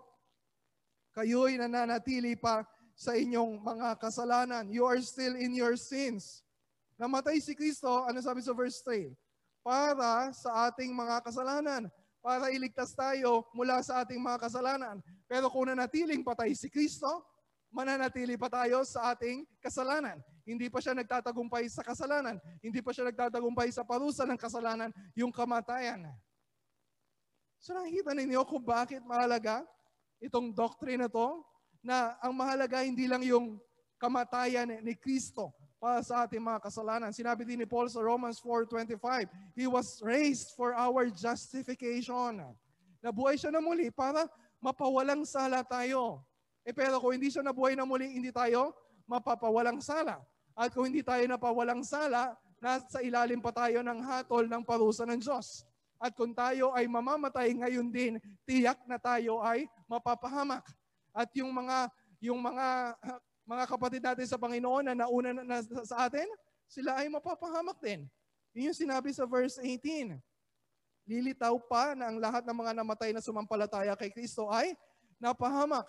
kayo'y 1.18 1.58
nananatili 1.58 2.38
pa 2.38 2.62
sa 2.94 3.18
inyong 3.18 3.62
mga 3.62 3.98
kasalanan. 3.98 4.70
You 4.70 4.86
are 4.86 5.02
still 5.02 5.34
in 5.38 5.54
your 5.58 5.78
sins. 5.78 6.46
Namatay 6.98 7.42
si 7.42 7.54
Kristo, 7.54 8.06
ano 8.06 8.18
sabi 8.22 8.42
sa 8.42 8.54
verse 8.54 8.82
3? 8.86 9.14
Para 9.62 10.34
sa 10.34 10.70
ating 10.70 10.94
mga 10.94 11.22
kasalanan 11.26 11.90
para 12.28 12.52
iligtas 12.52 12.92
tayo 12.92 13.48
mula 13.56 13.80
sa 13.80 14.04
ating 14.04 14.20
mga 14.20 14.36
kasalanan. 14.44 15.00
Pero 15.32 15.48
kung 15.48 15.72
nanatiling 15.72 16.28
patay 16.28 16.52
si 16.52 16.68
Kristo, 16.68 17.08
mananatili 17.72 18.36
pa 18.36 18.52
tayo 18.52 18.84
sa 18.84 19.16
ating 19.16 19.48
kasalanan. 19.64 20.20
Hindi 20.44 20.68
pa 20.68 20.84
siya 20.84 20.92
nagtatagumpay 20.92 21.72
sa 21.72 21.88
kasalanan. 21.88 22.36
Hindi 22.60 22.84
pa 22.84 22.92
siya 22.92 23.08
nagtatagumpay 23.08 23.72
sa 23.72 23.88
parusa 23.88 24.28
ng 24.28 24.36
kasalanan, 24.36 24.92
yung 25.16 25.32
kamatayan. 25.32 26.08
So 27.58 27.74
nakikita 27.74 28.14
ninyo 28.14 28.42
kung 28.46 28.64
bakit 28.64 29.02
mahalaga 29.04 29.66
itong 30.22 30.54
doctrine 30.54 31.06
na 31.06 31.10
to, 31.10 31.42
na 31.86 32.18
ang 32.20 32.34
mahalaga 32.34 32.82
hindi 32.84 33.06
lang 33.06 33.22
yung 33.24 33.62
kamatayan 34.02 34.82
ni 34.82 34.94
Kristo 34.98 35.54
para 35.78 36.02
sa 36.02 36.26
ating 36.26 36.42
mga 36.42 36.60
kasalanan. 36.62 37.14
Sinabi 37.14 37.46
din 37.46 37.62
ni 37.62 37.68
Paul 37.70 37.90
sa 37.90 38.02
Romans 38.02 38.42
4.25, 38.42 39.30
He 39.54 39.70
was 39.70 40.02
raised 40.02 40.58
for 40.58 40.74
our 40.74 41.10
justification. 41.14 42.42
Nabuhay 43.02 43.38
siya 43.38 43.54
na 43.54 43.62
muli 43.62 43.94
para 43.94 44.26
mapawalang 44.58 45.22
sala 45.22 45.62
tayo. 45.62 46.26
Eh 46.66 46.74
pero 46.74 46.98
kung 46.98 47.16
hindi 47.16 47.30
siya 47.30 47.46
nabuhay 47.46 47.78
na 47.78 47.86
muli, 47.86 48.10
hindi 48.10 48.34
tayo 48.34 48.74
mapapawalang 49.08 49.80
sala. 49.80 50.20
At 50.58 50.74
kung 50.74 50.90
hindi 50.90 51.06
tayo 51.06 51.22
napawalang 51.30 51.86
sala, 51.86 52.34
nasa 52.58 53.00
ilalim 53.06 53.38
pa 53.40 53.54
tayo 53.54 53.86
ng 53.86 54.02
hatol 54.02 54.50
ng 54.50 54.66
parusa 54.66 55.06
ng 55.06 55.22
Diyos. 55.22 55.64
At 55.98 56.14
kung 56.14 56.34
tayo 56.34 56.74
ay 56.78 56.86
mamamatay 56.86 57.58
ngayon 57.58 57.90
din, 57.90 58.22
tiyak 58.46 58.78
na 58.86 59.02
tayo 59.02 59.42
ay 59.42 59.66
mapapahamak. 59.90 60.64
At 61.14 61.30
yung 61.34 61.50
mga 61.50 61.90
yung 62.22 62.42
mga 62.42 62.98
mga 63.52 63.64
kapatid 63.66 64.02
natin 64.04 64.28
sa 64.28 64.38
Panginoon 64.38 64.92
na 64.92 64.94
nauna 64.94 65.32
na, 65.32 65.44
na, 65.44 65.58
sa 65.88 66.06
atin, 66.06 66.28
sila 66.68 67.00
ay 67.00 67.08
mapapahamak 67.08 67.80
din. 67.80 68.04
Yun 68.52 68.70
yung 68.70 68.78
sinabi 68.78 69.10
sa 69.16 69.24
verse 69.24 69.56
18. 69.64 70.20
Lilitaw 71.08 71.56
pa 71.64 71.96
na 71.96 72.12
ang 72.12 72.20
lahat 72.20 72.44
ng 72.44 72.58
mga 72.58 72.72
namatay 72.76 73.16
na 73.16 73.24
sumampalataya 73.24 73.96
kay 73.96 74.12
Kristo 74.12 74.52
ay 74.52 74.76
napahamak. 75.16 75.88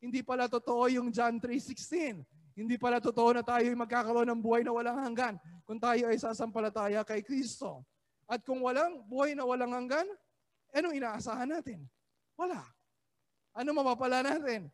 Hindi 0.00 0.24
pala 0.24 0.48
totoo 0.48 0.88
yung 0.88 1.12
John 1.12 1.36
3.16. 1.36 2.24
Hindi 2.56 2.80
pala 2.80 3.02
totoo 3.02 3.36
na 3.36 3.42
tayo 3.44 3.68
ay 3.68 3.76
magkakaroon 3.76 4.30
ng 4.30 4.40
buhay 4.40 4.62
na 4.64 4.72
walang 4.72 4.96
hanggan 4.96 5.36
kung 5.68 5.76
tayo 5.76 6.08
ay 6.08 6.16
sasampalataya 6.16 7.04
kay 7.04 7.20
Kristo. 7.20 7.84
At 8.24 8.40
kung 8.42 8.64
walang 8.64 9.04
buhay 9.04 9.36
na 9.36 9.44
walang 9.44 9.72
hanggan, 9.72 10.08
anong 10.72 10.96
inaasahan 10.96 11.48
natin? 11.48 11.84
Wala. 12.34 12.64
Ano 13.54 13.70
mapapala 13.76 14.24
natin? 14.24 14.72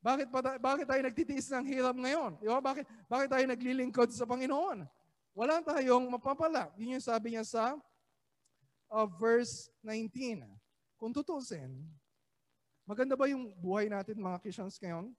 Bakit, 0.00 0.32
pa, 0.32 0.40
bakit 0.56 0.86
tayo 0.88 1.00
nagtitiis 1.04 1.52
ng 1.52 1.64
hirap 1.68 1.96
ngayon? 1.96 2.40
Di 2.40 2.48
ba? 2.48 2.60
Bakit, 2.60 2.84
bakit 3.04 3.28
tayo 3.28 3.44
naglilingkod 3.44 4.08
sa 4.12 4.24
Panginoon? 4.24 4.88
Wala 5.36 5.60
tayong 5.60 6.08
mapapala. 6.08 6.72
Yun 6.80 6.96
yung 6.96 7.04
sabi 7.04 7.36
niya 7.36 7.44
sa 7.44 7.76
uh, 8.90 9.06
verse 9.20 9.68
19. 9.84 10.44
Kung 10.96 11.12
tutusin, 11.12 11.84
maganda 12.88 13.16
ba 13.16 13.28
yung 13.28 13.52
buhay 13.60 13.88
natin 13.88 14.20
mga 14.20 14.40
Christians 14.40 14.76
ngayon? 14.80 15.12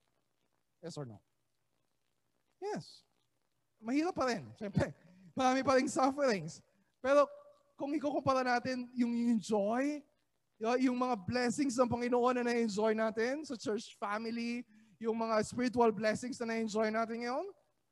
Yes 0.81 0.97
or 0.97 1.05
no? 1.05 1.21
Yes. 2.61 3.05
Mahirap 3.81 4.13
pa 4.13 4.29
rin. 4.29 4.45
Siyempre, 4.57 4.93
marami 5.37 5.61
pa 5.65 5.77
rin 5.77 5.89
sufferings. 5.89 6.61
Pero 7.01 7.25
kung 7.81 7.97
ikukumpara 7.97 8.45
natin 8.45 8.85
yung, 8.93 9.09
yung 9.09 9.41
joy, 9.41 10.05
yung 10.77 10.93
mga 10.93 11.17
blessings 11.25 11.73
ng 11.73 11.89
Panginoon 11.89 12.37
na 12.37 12.45
na-enjoy 12.45 12.93
natin 12.93 13.41
sa 13.41 13.57
church 13.57 13.97
family, 13.97 14.61
yung 15.01 15.17
mga 15.17 15.41
spiritual 15.41 15.89
blessings 15.89 16.37
na 16.37 16.53
na-enjoy 16.53 16.93
natin 16.93 17.25
ngayon, 17.25 17.45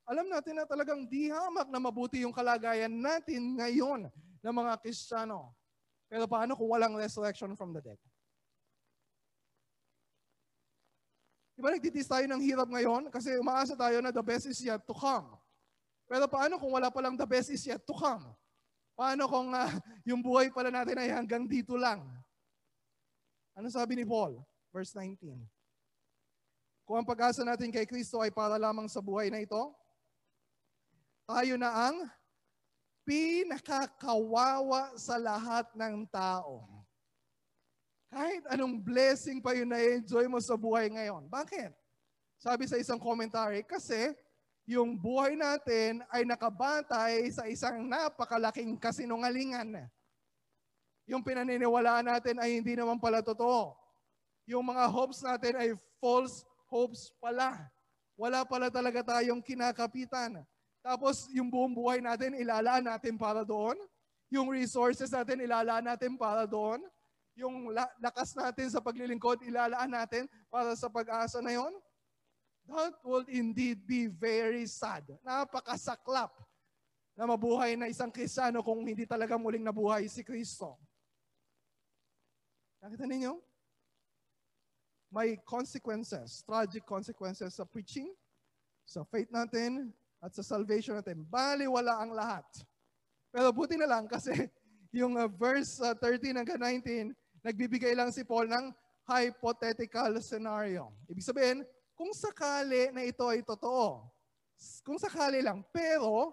alam 0.05 0.29
natin 0.29 0.61
na 0.61 0.69
talagang 0.69 1.09
di 1.09 1.33
hamak 1.33 1.65
na 1.73 1.81
mabuti 1.81 2.21
yung 2.21 2.33
kalagayan 2.33 2.93
natin 2.93 3.57
ngayon 3.57 4.05
ng 4.45 4.53
mga 4.53 4.77
Kristiyano. 4.77 5.57
Pero 6.05 6.29
paano 6.29 6.53
kung 6.53 6.69
walang 6.69 6.93
resurrection 6.93 7.57
from 7.57 7.73
the 7.73 7.81
dead? 7.81 7.97
Di 11.57 11.65
ba 11.65 11.73
nagtitis 11.73 12.05
tayo 12.05 12.25
ng 12.29 12.41
hirap 12.45 12.69
ngayon? 12.69 13.09
Kasi 13.09 13.41
umaasa 13.41 13.73
tayo 13.73 14.05
na 14.05 14.13
the 14.13 14.21
best 14.21 14.45
is 14.45 14.61
yet 14.61 14.85
to 14.85 14.93
come. 14.93 15.33
Pero 16.05 16.29
paano 16.29 16.61
kung 16.61 16.73
wala 16.77 16.93
palang 16.93 17.17
the 17.17 17.25
best 17.25 17.49
is 17.49 17.65
yet 17.65 17.81
to 17.85 17.93
come? 17.97 18.29
Paano 18.99 19.31
kung 19.31 19.55
uh, 19.55 19.71
yung 20.11 20.19
buhay 20.19 20.51
pala 20.51 20.67
natin 20.67 20.99
ay 20.99 21.15
hanggang 21.15 21.47
dito 21.47 21.79
lang? 21.79 22.03
Ano 23.55 23.71
sabi 23.71 23.95
ni 23.95 24.03
Paul? 24.03 24.43
Verse 24.75 24.91
19. 24.91 25.39
Kung 26.83 26.99
ang 26.99 27.07
pag-asa 27.07 27.47
natin 27.47 27.71
kay 27.71 27.87
Kristo 27.87 28.19
ay 28.19 28.27
para 28.27 28.59
lamang 28.59 28.91
sa 28.91 28.99
buhay 28.99 29.31
na 29.31 29.39
ito, 29.39 29.71
tayo 31.23 31.55
na 31.55 31.71
ang 31.71 32.11
pinakakawawa 33.07 34.99
sa 34.99 35.15
lahat 35.15 35.71
ng 35.79 36.03
tao. 36.11 36.67
Kahit 38.11 38.43
anong 38.51 38.83
blessing 38.83 39.39
pa 39.39 39.55
yun 39.55 39.69
na-enjoy 39.69 40.27
mo 40.27 40.43
sa 40.43 40.59
buhay 40.59 40.91
ngayon. 40.91 41.29
Bakit? 41.31 41.71
Sabi 42.35 42.67
sa 42.67 42.75
isang 42.75 42.99
commentary, 42.99 43.63
kasi 43.63 44.11
yung 44.69 44.93
buhay 44.93 45.33
natin 45.33 46.05
ay 46.13 46.21
nakabatay 46.29 47.25
sa 47.33 47.49
isang 47.49 47.89
napakalaking 47.89 48.77
kasinungalingan. 48.77 49.89
Yung 51.09 51.25
pinaniniwalaan 51.25 52.05
natin 52.05 52.37
ay 52.37 52.61
hindi 52.61 52.77
naman 52.77 53.01
pala 53.01 53.25
totoo. 53.25 53.73
Yung 54.45 54.61
mga 54.61 54.85
hopes 54.85 55.25
natin 55.25 55.57
ay 55.57 55.73
false 55.97 56.45
hopes 56.69 57.09
pala. 57.17 57.57
Wala 58.13 58.45
pala 58.45 58.69
talaga 58.69 59.01
tayong 59.01 59.41
kinakapitan. 59.41 60.45
Tapos 60.85 61.25
yung 61.33 61.49
buong 61.49 61.73
buhay 61.73 61.97
natin, 61.97 62.37
ilalaan 62.37 62.85
natin 62.85 63.17
para 63.17 63.41
doon. 63.41 63.73
Yung 64.29 64.53
resources 64.53 65.09
natin, 65.09 65.41
ilalaan 65.41 65.89
natin 65.89 66.13
para 66.13 66.45
doon. 66.45 66.77
Yung 67.33 67.73
lakas 67.97 68.37
natin 68.37 68.69
sa 68.69 68.77
paglilingkod, 68.77 69.41
ilalaan 69.41 69.89
natin 69.89 70.29
para 70.45 70.77
sa 70.77 70.93
pag-asa 70.93 71.41
na 71.41 71.57
yon 71.57 71.73
that 72.69 72.95
will 73.03 73.25
indeed 73.27 73.83
be 73.83 74.07
very 74.07 74.69
sad. 74.69 75.05
Napakasaklap 75.25 76.31
na 77.17 77.27
mabuhay 77.27 77.75
na 77.75 77.91
isang 77.91 78.13
Kristiyano 78.13 78.63
kung 78.63 78.85
hindi 78.87 79.03
talaga 79.03 79.35
muling 79.35 79.65
nabuhay 79.65 80.07
si 80.07 80.23
Kristo. 80.23 80.79
Nakita 82.79 83.03
ninyo? 83.03 83.35
May 85.11 85.35
consequences, 85.41 86.45
tragic 86.45 86.85
consequences 86.85 87.57
sa 87.57 87.65
preaching, 87.65 88.13
sa 88.85 89.03
faith 89.03 89.27
natin, 89.33 89.91
at 90.19 90.35
sa 90.35 90.43
salvation 90.43 90.99
natin. 90.99 91.23
Bali, 91.23 91.65
wala 91.65 91.99
ang 91.99 92.11
lahat. 92.11 92.45
Pero 93.31 93.51
buti 93.55 93.79
na 93.79 93.87
lang 93.87 94.05
kasi 94.05 94.31
yung 94.99 95.15
uh, 95.15 95.27
verse 95.27 95.79
uh, 95.79 95.95
13 95.95 96.39
hanggang 96.39 96.59
19, 96.59 97.15
nagbibigay 97.43 97.95
lang 97.95 98.11
si 98.11 98.27
Paul 98.27 98.51
ng 98.51 98.71
hypothetical 99.07 100.13
scenario. 100.21 100.93
Ibig 101.09 101.25
sabihin, 101.25 101.65
kung 101.99 102.15
sakali 102.15 102.95
na 102.95 103.03
ito 103.03 103.27
ay 103.27 103.43
totoo. 103.43 104.07
Kung 104.87 104.95
sakali 104.95 105.43
lang. 105.43 105.59
Pero, 105.75 106.31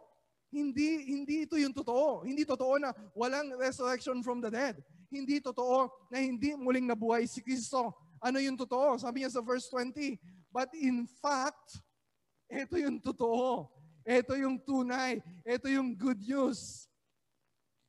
hindi, 0.55 1.03
hindi 1.11 1.43
ito 1.43 1.59
yung 1.59 1.75
totoo. 1.75 2.23
Hindi 2.23 2.47
totoo 2.47 2.79
na 2.79 2.95
walang 3.19 3.51
resurrection 3.59 4.23
from 4.23 4.39
the 4.39 4.47
dead. 4.47 4.79
Hindi 5.11 5.43
totoo 5.43 5.91
na 6.07 6.23
hindi 6.23 6.55
muling 6.55 6.87
nabuhay 6.87 7.27
si 7.27 7.43
Kristo. 7.43 7.91
Ano 8.23 8.39
yung 8.39 8.55
totoo? 8.55 8.95
Sabi 8.95 9.27
niya 9.27 9.35
sa 9.35 9.43
verse 9.43 9.67
20, 9.75 10.15
But 10.55 10.71
in 10.79 11.03
fact, 11.19 11.83
ito 12.47 12.79
yung 12.79 13.03
totoo. 13.03 13.67
Ito 14.07 14.39
yung 14.39 14.63
tunay. 14.63 15.19
Ito 15.43 15.67
yung 15.67 15.99
good 15.99 16.23
news. 16.23 16.87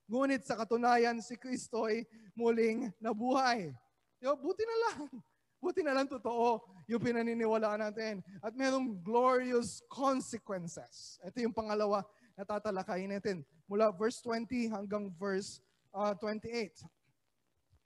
Ngunit 0.09 0.49
sa 0.49 0.57
katunayan, 0.57 1.21
si 1.21 1.37
Kristo 1.37 1.85
ay 1.85 2.09
muling 2.33 2.89
nabuhay. 2.97 3.69
Yo, 4.17 4.33
buti 4.33 4.65
na 4.65 4.77
lang. 4.89 4.99
Buti 5.57 5.81
na 5.81 5.97
lang 5.97 6.05
totoo 6.05 6.61
yung 6.85 7.01
pinaniniwalaan 7.01 7.89
natin. 7.89 8.21
At 8.39 8.53
merong 8.53 9.01
glorious 9.01 9.81
consequences. 9.89 11.17
Ito 11.25 11.41
yung 11.41 11.55
pangalawa 11.55 12.05
na 12.37 12.45
tatalakayin 12.45 13.11
natin. 13.17 13.41
Mula 13.65 13.89
verse 13.89 14.21
20 14.21 14.69
hanggang 14.69 15.09
verse 15.17 15.59
uh, 15.91 16.13
28. 16.13 16.85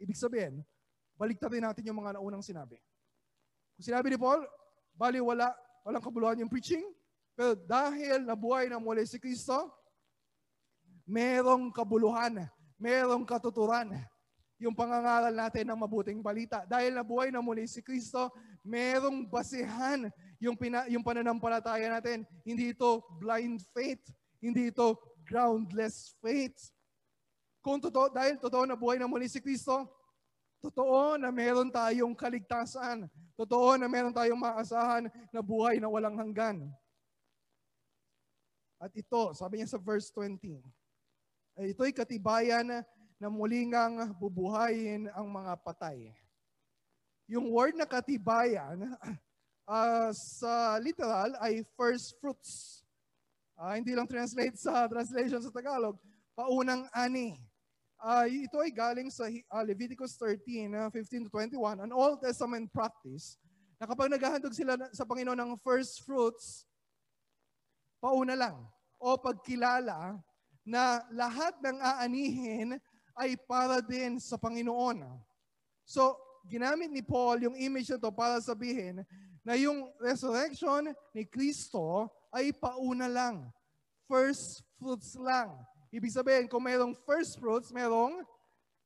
Ibig 0.03 0.17
sabihin, 0.17 0.65
baliktarin 1.15 1.63
natin 1.63 1.87
yung 1.87 2.03
mga 2.03 2.19
naunang 2.19 2.43
sinabi. 2.43 2.77
Kung 3.77 3.85
sinabi 3.85 4.13
ni 4.13 4.17
Paul, 4.19 4.43
bali 4.97 5.23
wala, 5.23 5.55
walang 5.87 6.03
kabuluhan 6.03 6.41
yung 6.43 6.51
preaching, 6.51 6.83
pero 7.33 7.55
dahil 7.55 8.27
nabuhay 8.27 8.67
na 8.67 8.77
muli 8.77 9.07
si 9.07 9.17
Kristo, 9.17 9.71
merong 11.07 11.71
kabuluhan, 11.73 12.45
merong 12.77 13.23
katuturan, 13.25 13.93
yung 14.61 14.77
pangangaral 14.77 15.33
natin 15.33 15.65
ng 15.65 15.79
mabuting 15.81 16.21
balita. 16.21 16.61
Dahil 16.69 16.93
nabuhay 16.93 17.33
na 17.33 17.41
muli 17.41 17.65
si 17.65 17.81
Kristo, 17.81 18.29
merong 18.61 19.25
basihan 19.25 20.05
yung, 20.37 20.53
pina, 20.53 20.85
yung 20.85 21.01
pananampalataya 21.01 21.89
natin. 21.89 22.21
Hindi 22.45 22.77
ito 22.77 23.01
blind 23.17 23.65
faith. 23.73 24.05
Hindi 24.37 24.69
ito 24.69 25.01
groundless 25.25 26.13
faith. 26.21 26.69
Kung 27.65 27.81
totoo, 27.81 28.13
dahil 28.13 28.37
totoo 28.37 28.69
na 28.69 28.77
buhay 28.77 29.01
na 29.01 29.09
muli 29.09 29.25
si 29.25 29.41
Kristo, 29.41 29.89
totoo 30.61 31.17
na 31.17 31.33
meron 31.33 31.73
tayong 31.73 32.13
kaligtasan. 32.13 33.09
Totoo 33.33 33.81
na 33.81 33.89
meron 33.89 34.13
tayong 34.13 34.37
maasahan 34.37 35.09
na 35.33 35.41
buhay 35.41 35.81
na 35.81 35.89
walang 35.89 36.21
hanggan. 36.21 36.69
At 38.77 38.93
ito, 38.93 39.33
sabi 39.33 39.61
niya 39.61 39.73
sa 39.73 39.81
verse 39.81 40.13
20, 40.13 40.61
ito'y 41.69 41.93
katibayan 41.93 42.85
na 43.21 43.29
muling 43.29 43.69
ang 43.77 44.17
bubuhayin 44.17 45.05
ang 45.13 45.29
mga 45.29 45.53
patay. 45.61 46.09
Yung 47.29 47.53
word 47.53 47.77
na 47.77 47.85
katibayan, 47.85 48.97
uh, 49.69 50.09
sa 50.41 50.81
literal 50.81 51.37
ay 51.37 51.61
first 51.77 52.17
fruits. 52.17 52.81
Uh, 53.53 53.77
hindi 53.77 53.93
lang 53.93 54.09
translate 54.09 54.57
sa 54.57 54.89
translation 54.89 55.37
sa 55.37 55.53
Tagalog, 55.53 56.01
paunang 56.33 56.89
ani. 56.97 57.37
Uh, 58.01 58.25
ito 58.25 58.57
ay 58.57 58.73
galing 58.73 59.13
sa 59.13 59.29
uh, 59.29 59.61
Leviticus 59.61 60.17
13, 60.17 60.73
uh, 60.73 60.89
15 60.89 61.29
to 61.29 61.29
21, 61.29 61.77
an 61.77 61.93
Old 61.93 62.25
Testament 62.25 62.73
practice 62.73 63.37
na 63.77 63.85
kapag 63.85 64.09
naghahandog 64.09 64.57
sila 64.57 64.73
sa 64.89 65.05
Panginoon 65.05 65.37
ng 65.37 65.61
first 65.61 66.01
fruits, 66.09 66.65
pauna 68.01 68.33
lang 68.33 68.57
o 68.97 69.13
pagkilala 69.13 70.17
na 70.65 71.05
lahat 71.13 71.53
ng 71.61 71.77
aanihin 71.77 72.81
ay 73.17 73.35
para 73.35 73.79
din 73.83 74.19
sa 74.19 74.35
Panginoon. 74.39 75.03
So, 75.85 76.15
ginamit 76.47 76.89
ni 76.89 77.03
Paul 77.03 77.43
yung 77.45 77.57
image 77.57 77.91
na 77.91 77.99
to 77.99 78.09
para 78.09 78.39
sabihin 78.39 79.03
na 79.41 79.57
yung 79.57 79.89
resurrection 79.97 80.93
ni 81.13 81.25
Kristo 81.25 82.09
ay 82.31 82.53
pauna 82.55 83.09
lang. 83.09 83.49
First 84.07 84.63
fruits 84.79 85.17
lang. 85.17 85.51
Ibig 85.91 86.15
sabihin, 86.15 86.45
kung 86.47 86.63
mayroong 86.63 86.95
first 87.03 87.35
fruits, 87.35 87.69
merong, 87.75 88.23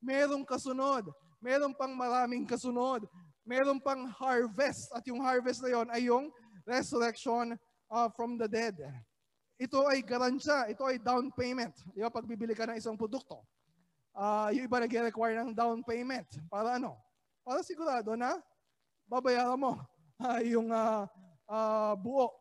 merong 0.01 0.41
kasunod. 0.41 1.05
Meron 1.37 1.77
pang 1.77 1.93
maraming 1.93 2.49
kasunod. 2.49 3.05
Meron 3.45 3.77
pang 3.77 4.09
harvest. 4.09 4.89
At 4.89 5.05
yung 5.05 5.21
harvest 5.21 5.61
na 5.61 5.69
yon 5.69 5.87
ay 5.93 6.09
yung 6.09 6.33
resurrection 6.65 7.53
uh, 7.93 8.09
from 8.17 8.41
the 8.41 8.49
dead. 8.49 8.73
Ito 9.61 9.85
ay 9.85 10.01
garansya. 10.01 10.65
Ito 10.73 10.83
ay 10.89 10.97
down 10.97 11.29
payment. 11.37 11.77
Di 11.93 12.01
ba, 12.01 12.09
pag 12.09 12.25
bibili 12.25 12.57
ka 12.57 12.65
ng 12.65 12.81
isang 12.81 12.97
produkto, 12.97 13.45
uh, 14.15 14.49
yung 14.55 14.65
iba 14.65 14.79
nag-require 14.81 15.35
ng 15.43 15.51
down 15.51 15.83
payment. 15.83 16.25
Para 16.47 16.79
ano? 16.79 16.95
Para 17.43 17.61
sigurado 17.61 18.15
na 18.15 18.39
babayaran 19.05 19.59
mo 19.59 19.77
uh, 20.23 20.41
yung 20.55 20.71
uh, 20.71 21.05
uh, 21.45 21.93
buo. 21.99 22.31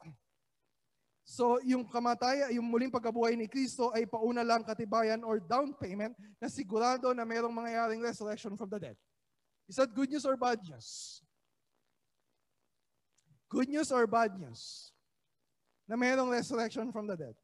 So 1.24 1.56
yung 1.64 1.88
kamatayan, 1.88 2.52
yung 2.52 2.68
muling 2.68 2.92
pagkabuhay 2.92 3.34
ni 3.34 3.48
Kristo 3.48 3.88
ay 3.96 4.04
pauna 4.04 4.44
lang 4.44 4.60
katibayan 4.60 5.24
or 5.24 5.40
down 5.40 5.72
payment 5.76 6.12
na 6.36 6.52
sigurado 6.52 7.10
na 7.16 7.24
mayroong 7.24 7.52
mangyayaring 7.52 8.04
resurrection 8.04 8.54
from 8.60 8.68
the 8.68 8.80
dead. 8.80 8.96
Is 9.64 9.80
that 9.80 9.92
good 9.96 10.12
news 10.12 10.28
or 10.28 10.36
bad 10.36 10.60
news? 10.60 11.20
Good 13.48 13.72
news 13.72 13.88
or 13.88 14.04
bad 14.04 14.36
news? 14.36 14.92
Na 15.88 15.96
mayroong 15.96 16.28
resurrection 16.28 16.92
from 16.92 17.08
the 17.08 17.16
dead. 17.16 17.36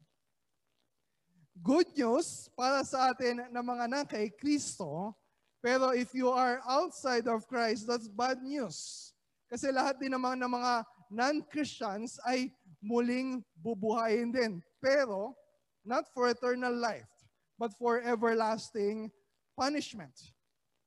Good 1.61 1.93
news 1.93 2.49
para 2.57 2.81
sa 2.81 3.13
atin 3.13 3.45
na 3.53 3.61
mga 3.61 3.85
anak 3.85 4.17
kay 4.17 4.33
Kristo, 4.33 5.13
pero 5.61 5.93
if 5.93 6.09
you 6.09 6.33
are 6.33 6.57
outside 6.65 7.29
of 7.29 7.45
Christ, 7.45 7.85
that's 7.85 8.09
bad 8.09 8.41
news. 8.41 9.13
Kasi 9.45 9.69
lahat 9.69 10.01
din 10.01 10.09
naman 10.09 10.41
ng 10.41 10.49
mga 10.49 10.81
non-Christians 11.13 12.17
ay 12.25 12.49
muling 12.81 13.45
bubuhayin 13.61 14.33
din. 14.33 14.57
Pero, 14.81 15.37
not 15.85 16.09
for 16.17 16.33
eternal 16.33 16.73
life, 16.73 17.13
but 17.61 17.69
for 17.77 18.01
everlasting 18.01 19.13
punishment. 19.53 20.33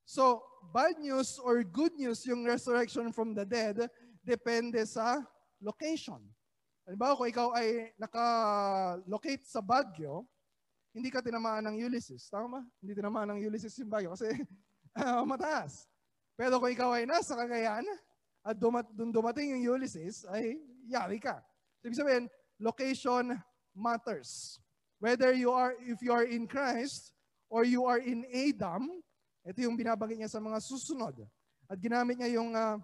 So, 0.03 0.43
bad 0.75 0.99
news 0.99 1.39
or 1.39 1.63
good 1.63 1.95
news 1.95 2.27
yung 2.27 2.43
resurrection 2.43 3.15
from 3.15 3.31
the 3.31 3.47
dead 3.47 3.79
depende 4.27 4.83
sa 4.91 5.23
location. 5.63 6.19
Halimbawa, 6.83 7.15
kung 7.15 7.31
ikaw 7.31 7.49
ay 7.55 7.95
naka-locate 7.95 9.47
sa 9.47 9.63
Baguio, 9.63 10.27
hindi 10.95 11.11
ka 11.11 11.19
tinamaan 11.19 11.67
ng 11.67 11.77
Ulysses. 11.83 12.31
Tama 12.31 12.47
ba? 12.47 12.61
Hindi 12.79 12.95
tinamaan 12.95 13.35
ng 13.35 13.41
Ulysses 13.43 13.75
yung 13.83 13.91
Baguio 13.91 14.15
kasi 14.15 14.31
uh, 14.95 15.27
mataas. 15.35 15.91
Pero 16.39 16.63
kung 16.63 16.71
ikaw 16.71 16.95
ay 16.95 17.05
nasa 17.05 17.35
Cagayan 17.35 17.83
at 18.47 18.55
dumat, 18.55 18.87
dun 18.95 19.11
dumating 19.11 19.59
yung 19.59 19.75
Ulysses, 19.75 20.23
ay 20.31 20.55
yari 20.87 21.19
ka. 21.19 21.43
Ibig 21.83 21.99
sabihin, 21.99 22.25
location 22.63 23.35
matters. 23.75 24.63
Whether 25.03 25.35
you 25.35 25.51
are, 25.51 25.75
if 25.83 25.99
you 25.99 26.15
are 26.15 26.25
in 26.25 26.47
Christ 26.47 27.11
or 27.51 27.67
you 27.67 27.85
are 27.91 27.99
in 27.99 28.23
Adam, 28.31 28.89
ito 29.43 29.67
yung 29.67 29.75
binabanggit 29.75 30.23
niya 30.23 30.31
sa 30.31 30.41
mga 30.41 30.63
susunod. 30.63 31.27
At 31.67 31.77
ginamit 31.83 32.23
niya 32.23 32.39
yung, 32.41 32.55
uh, 32.55 32.79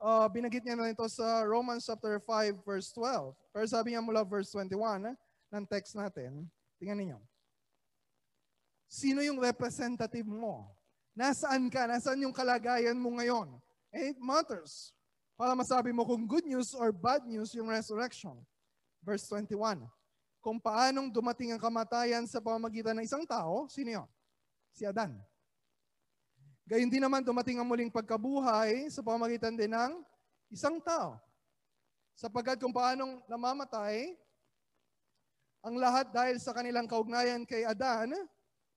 uh, 0.00 0.26
binagit 0.30 0.62
niya 0.62 0.78
na 0.78 0.88
ito 0.94 1.04
sa 1.10 1.42
Romans 1.44 1.84
chapter 1.84 2.16
5 2.22 2.62
verse 2.62 2.94
12. 2.94 3.34
Pero 3.52 3.64
sabi 3.66 3.92
niya 3.92 4.00
mula 4.00 4.22
verse 4.24 4.54
21 4.54 5.12
eh, 5.12 5.16
ng 5.52 5.64
text 5.68 5.98
natin, 5.98 6.48
tingnan 6.80 6.98
niyo. 7.00 7.18
Sino 8.86 9.20
yung 9.20 9.42
representative 9.42 10.26
mo? 10.26 10.72
Nasaan 11.16 11.72
ka? 11.72 11.88
Nasaan 11.88 12.22
yung 12.22 12.34
kalagayan 12.36 12.96
mo 12.96 13.16
ngayon? 13.16 13.56
It 13.92 14.20
matters 14.20 14.92
para 15.36 15.52
masabi 15.52 15.92
mo 15.92 16.04
kung 16.04 16.24
good 16.28 16.44
news 16.44 16.72
or 16.76 16.92
bad 16.92 17.24
news 17.24 17.52
yung 17.52 17.68
resurrection. 17.68 18.36
Verse 19.04 19.24
21. 19.28 19.84
Kung 20.40 20.62
paanong 20.62 21.10
dumating 21.10 21.52
ang 21.52 21.60
kamatayan 21.60 22.24
sa 22.28 22.38
pamamagitan 22.38 22.94
ng 22.96 23.04
isang 23.04 23.24
tao, 23.26 23.66
sino 23.66 24.00
yun? 24.00 24.08
Si 24.70 24.84
Adan. 24.86 25.16
Gayun 26.66 26.90
din 26.90 27.02
naman 27.02 27.22
dumating 27.22 27.58
ang 27.62 27.66
muling 27.66 27.90
pagkabuhay 27.90 28.90
sa 28.90 29.02
pamamagitan 29.02 29.54
din 29.54 29.70
ng 29.70 30.02
isang 30.50 30.82
tao. 30.82 31.18
Sapagkat 32.16 32.58
kung 32.58 32.74
paanong 32.74 33.22
namamatay 33.28 34.16
ang 35.66 35.82
lahat 35.82 36.14
dahil 36.14 36.38
sa 36.38 36.54
kanilang 36.54 36.86
kaugnayan 36.86 37.42
kay 37.42 37.66
Adan, 37.66 38.14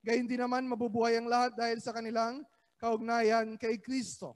gayon 0.02 0.26
din 0.26 0.42
naman 0.42 0.66
mabubuhay 0.66 1.14
ang 1.14 1.30
lahat 1.30 1.54
dahil 1.54 1.78
sa 1.78 1.94
kanilang 1.94 2.42
kaugnayan 2.82 3.54
kay 3.54 3.78
Kristo. 3.78 4.34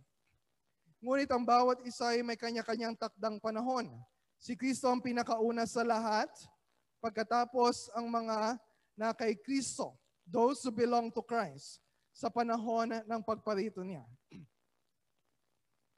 Ngunit 1.02 1.26
ang 1.34 1.42
bawat 1.42 1.82
isa 1.82 2.14
ay 2.14 2.22
may 2.22 2.38
kanya-kanyang 2.38 2.94
takdang 2.94 3.42
panahon. 3.42 3.90
Si 4.38 4.54
Kristo 4.54 4.86
ang 4.86 5.02
pinakauna 5.02 5.66
sa 5.66 5.82
lahat, 5.82 6.30
pagkatapos 7.02 7.90
ang 7.90 8.06
mga 8.06 8.54
na 8.94 9.10
kay 9.10 9.34
Kristo, 9.34 9.98
those 10.22 10.62
who 10.62 10.70
belong 10.70 11.10
to 11.10 11.26
Christ, 11.26 11.82
sa 12.14 12.30
panahon 12.30 13.02
ng 13.02 13.20
pagparito 13.26 13.82
niya. 13.82 14.06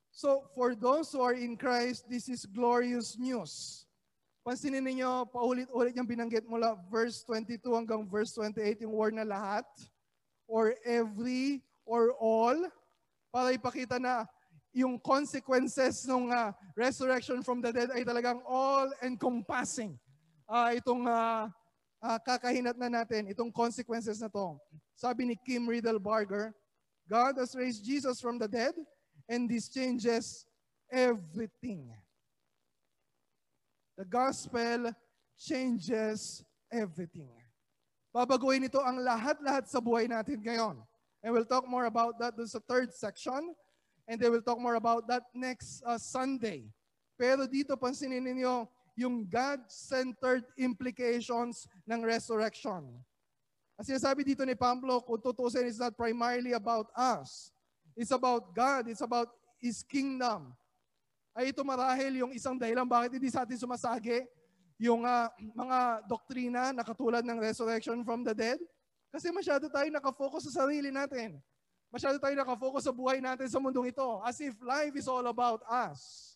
So, 0.09 0.49
for 0.57 0.73
those 0.73 1.12
who 1.12 1.21
are 1.21 1.37
in 1.37 1.61
Christ, 1.61 2.09
this 2.09 2.33
is 2.33 2.49
glorious 2.49 3.21
news. 3.21 3.86
Pansinin 4.46 4.87
ninyo, 4.87 5.26
paulit-ulit 5.35 5.90
yung 5.98 6.06
binanggit 6.06 6.46
mula 6.46 6.78
verse 6.87 7.26
22 7.26 7.66
hanggang 7.74 8.06
verse 8.06 8.30
28, 8.38 8.87
yung 8.87 8.94
word 8.94 9.18
na 9.18 9.26
lahat, 9.26 9.66
or 10.46 10.78
every, 10.87 11.66
or 11.82 12.14
all, 12.22 12.54
para 13.35 13.50
ipakita 13.50 13.98
na 13.98 14.22
yung 14.70 15.02
consequences 15.02 16.06
ng 16.06 16.30
uh, 16.30 16.54
resurrection 16.78 17.42
from 17.42 17.59
the 17.59 17.74
dead 17.74 17.90
ay 17.90 18.06
talagang 18.06 18.38
all-encompassing. 18.46 19.98
Uh, 20.46 20.78
itong 20.78 21.11
uh, 21.11 21.50
uh, 21.98 22.18
kakahinat 22.22 22.78
na 22.78 23.02
natin, 23.02 23.26
itong 23.26 23.50
consequences 23.50 24.22
na 24.22 24.30
to. 24.30 24.54
Sabi 24.94 25.26
ni 25.26 25.35
Kim 25.35 25.66
Riddle 25.66 25.98
Barger, 25.98 26.54
God 27.11 27.35
has 27.42 27.59
raised 27.59 27.82
Jesus 27.82 28.22
from 28.22 28.38
the 28.38 28.46
dead 28.46 28.78
and 29.26 29.50
this 29.50 29.66
changes 29.66 30.46
everything. 30.87 31.90
The 33.96 34.04
gospel 34.04 34.92
changes 35.40 36.44
everything. 36.68 37.32
Babaguhin 38.12 38.64
ito 38.64 38.80
ang 38.80 39.00
lahat-lahat 39.00 39.68
sa 39.68 39.80
buhay 39.80 40.09
natin 40.09 40.40
ngayon. 40.40 40.80
And 41.24 41.32
we'll 41.32 41.48
talk 41.48 41.68
more 41.68 41.88
about 41.88 42.20
that 42.20 42.37
dun 42.37 42.48
sa 42.48 42.61
third 42.64 42.92
section 42.92 43.56
and 44.06 44.16
they 44.20 44.30
will 44.30 44.44
talk 44.44 44.61
more 44.61 44.78
about 44.78 45.09
that 45.11 45.26
next 45.35 45.82
uh, 45.82 45.98
Sunday. 45.98 46.64
Pero 47.18 47.44
dito 47.44 47.74
pansinin 47.74 48.22
ninyo 48.22 48.68
yung 48.96 49.28
God-centered 49.28 50.48
implications 50.56 51.68
ng 51.85 52.00
resurrection. 52.00 52.88
As 53.76 53.85
sinasabi 53.85 54.24
dito 54.24 54.40
ni 54.48 54.56
Pablo, 54.56 55.04
kung 55.04 55.20
tutusin, 55.20 55.68
it's 55.68 55.76
not 55.76 55.92
primarily 55.92 56.56
about 56.56 56.88
us. 56.96 57.52
It's 57.92 58.12
about 58.12 58.56
God. 58.56 58.88
It's 58.88 59.04
about 59.04 59.28
His 59.61 59.85
kingdom. 59.85 60.56
Ay 61.37 61.53
ito 61.53 61.61
marahil 61.61 62.25
yung 62.25 62.33
isang 62.33 62.57
dahilan 62.57 62.88
bakit 62.88 63.20
hindi 63.20 63.29
sa 63.29 63.44
atin 63.44 63.61
sumasagi 63.61 64.25
yung 64.81 65.05
uh, 65.05 65.28
mga 65.53 66.09
doktrina 66.09 66.72
na 66.72 66.80
katulad 66.80 67.20
ng 67.20 67.37
resurrection 67.37 68.01
from 68.01 68.24
the 68.24 68.32
dead. 68.32 68.57
Kasi 69.12 69.28
masyado 69.28 69.68
tayo 69.68 69.89
nakafocus 69.93 70.49
sa 70.49 70.64
sarili 70.64 70.89
natin. 70.89 71.37
Masyado 71.93 72.16
tayo 72.16 72.32
nakafocus 72.32 72.89
sa 72.89 72.93
buhay 72.93 73.20
natin 73.20 73.49
sa 73.53 73.61
mundong 73.61 73.93
ito 73.93 74.09
as 74.24 74.41
if 74.41 74.57
life 74.64 74.97
is 74.97 75.09
all 75.09 75.24
about 75.28 75.61
us. 75.68 76.34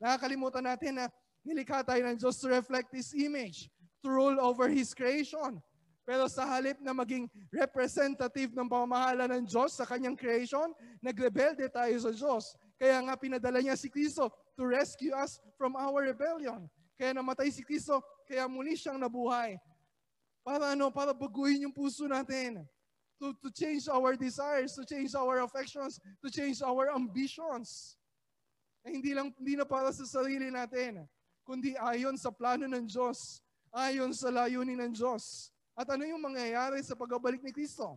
Nakakalimutan 0.00 0.64
natin 0.64 0.96
na 0.96 1.12
nilikha 1.44 1.84
tayo 1.84 2.00
ng 2.00 2.16
Diyos 2.16 2.40
to 2.40 2.48
reflect 2.48 2.88
His 2.92 3.12
image, 3.12 3.68
to 4.00 4.08
rule 4.08 4.40
over 4.40 4.68
His 4.68 4.96
creation. 4.96 5.60
Pero 6.02 6.26
sa 6.26 6.42
halip 6.44 6.82
na 6.82 6.90
maging 6.90 7.30
representative 7.54 8.50
ng 8.50 8.66
pamamahala 8.66 9.30
ng 9.30 9.46
Diyos 9.46 9.78
sa 9.78 9.86
kanyang 9.86 10.18
creation, 10.18 10.74
nagrebelde 10.98 11.70
tayo 11.70 11.94
sa 12.02 12.10
Diyos. 12.10 12.58
Kaya 12.82 12.98
nga 13.06 13.14
pinadala 13.14 13.62
niya 13.62 13.78
si 13.78 13.86
Kristo 13.86 14.26
to 14.58 14.66
rescue 14.66 15.14
us 15.14 15.38
from 15.54 15.78
our 15.78 16.02
rebellion. 16.02 16.66
Kaya 16.98 17.14
namatay 17.14 17.54
si 17.54 17.62
Kristo, 17.62 18.02
kaya 18.26 18.50
muli 18.50 18.74
siyang 18.74 18.98
nabuhay. 18.98 19.54
Para 20.42 20.74
ano? 20.74 20.90
Para 20.90 21.14
baguhin 21.14 21.70
yung 21.70 21.74
puso 21.74 22.10
natin 22.10 22.66
to, 23.22 23.30
to 23.38 23.54
change 23.54 23.86
our 23.86 24.18
desires, 24.18 24.74
to 24.74 24.82
change 24.82 25.14
our 25.14 25.46
affections, 25.46 26.02
to 26.18 26.26
change 26.26 26.58
our 26.58 26.90
ambitions. 26.90 27.94
na 28.82 28.90
hindi 28.90 29.14
lang 29.14 29.30
hindi 29.38 29.54
na 29.54 29.62
para 29.62 29.94
sa 29.94 30.02
sarili 30.02 30.50
natin, 30.50 31.06
kundi 31.46 31.78
ayon 31.78 32.18
sa 32.18 32.34
plano 32.34 32.66
ng 32.66 32.86
Diyos, 32.86 33.38
ayon 33.70 34.10
sa 34.10 34.28
layunin 34.28 34.82
ng 34.82 34.92
Diyos. 34.92 35.54
At 35.78 35.88
ano 35.88 36.04
yung 36.04 36.20
mangyayari 36.20 36.82
sa 36.82 36.98
pagbabalik 36.98 37.40
ni 37.40 37.54
Kristo? 37.54 37.96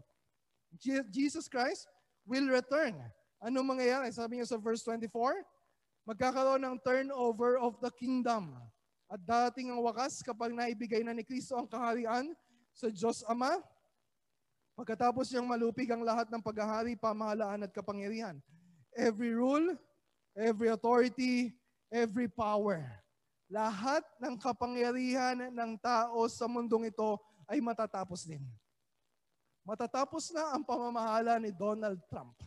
Jesus 1.10 1.50
Christ 1.50 1.90
will 2.24 2.48
return. 2.48 2.96
Ano 3.44 3.62
mangyayari? 3.62 4.12
Sabi 4.12 4.40
niya 4.40 4.48
sa 4.48 4.60
verse 4.60 4.84
24, 4.84 5.44
magkakaroon 6.06 6.64
ng 6.64 6.76
turnover 6.86 7.58
of 7.60 7.76
the 7.82 7.92
kingdom. 7.98 8.56
At 9.06 9.22
dating 9.22 9.70
ang 9.70 9.82
wakas 9.86 10.22
kapag 10.26 10.54
naibigay 10.54 11.06
na 11.06 11.14
ni 11.14 11.22
Kristo 11.22 11.58
ang 11.58 11.70
kaharian 11.70 12.34
sa 12.74 12.90
Diyos 12.90 13.22
Ama, 13.30 13.62
pagkatapos 14.74 15.30
niyang 15.30 15.48
malupig 15.48 15.90
ang 15.90 16.02
lahat 16.02 16.28
ng 16.30 16.42
paghahari, 16.42 16.98
pamahalaan 16.98 17.64
at 17.64 17.72
kapangyarihan. 17.72 18.42
Every 18.96 19.36
rule, 19.36 19.78
every 20.34 20.72
authority, 20.74 21.54
every 21.94 22.28
power. 22.28 22.84
Lahat 23.46 24.02
ng 24.18 24.36
kapangyarihan 24.42 25.54
ng 25.54 25.72
tao 25.78 26.26
sa 26.26 26.50
mundong 26.50 26.90
ito 26.90 27.22
ay 27.46 27.62
matatapos 27.62 28.26
din. 28.26 28.42
Matatapos 29.66 30.34
na 30.34 30.54
ang 30.54 30.66
pamamahala 30.66 31.38
ni 31.38 31.54
Donald 31.54 32.02
Trump. 32.10 32.38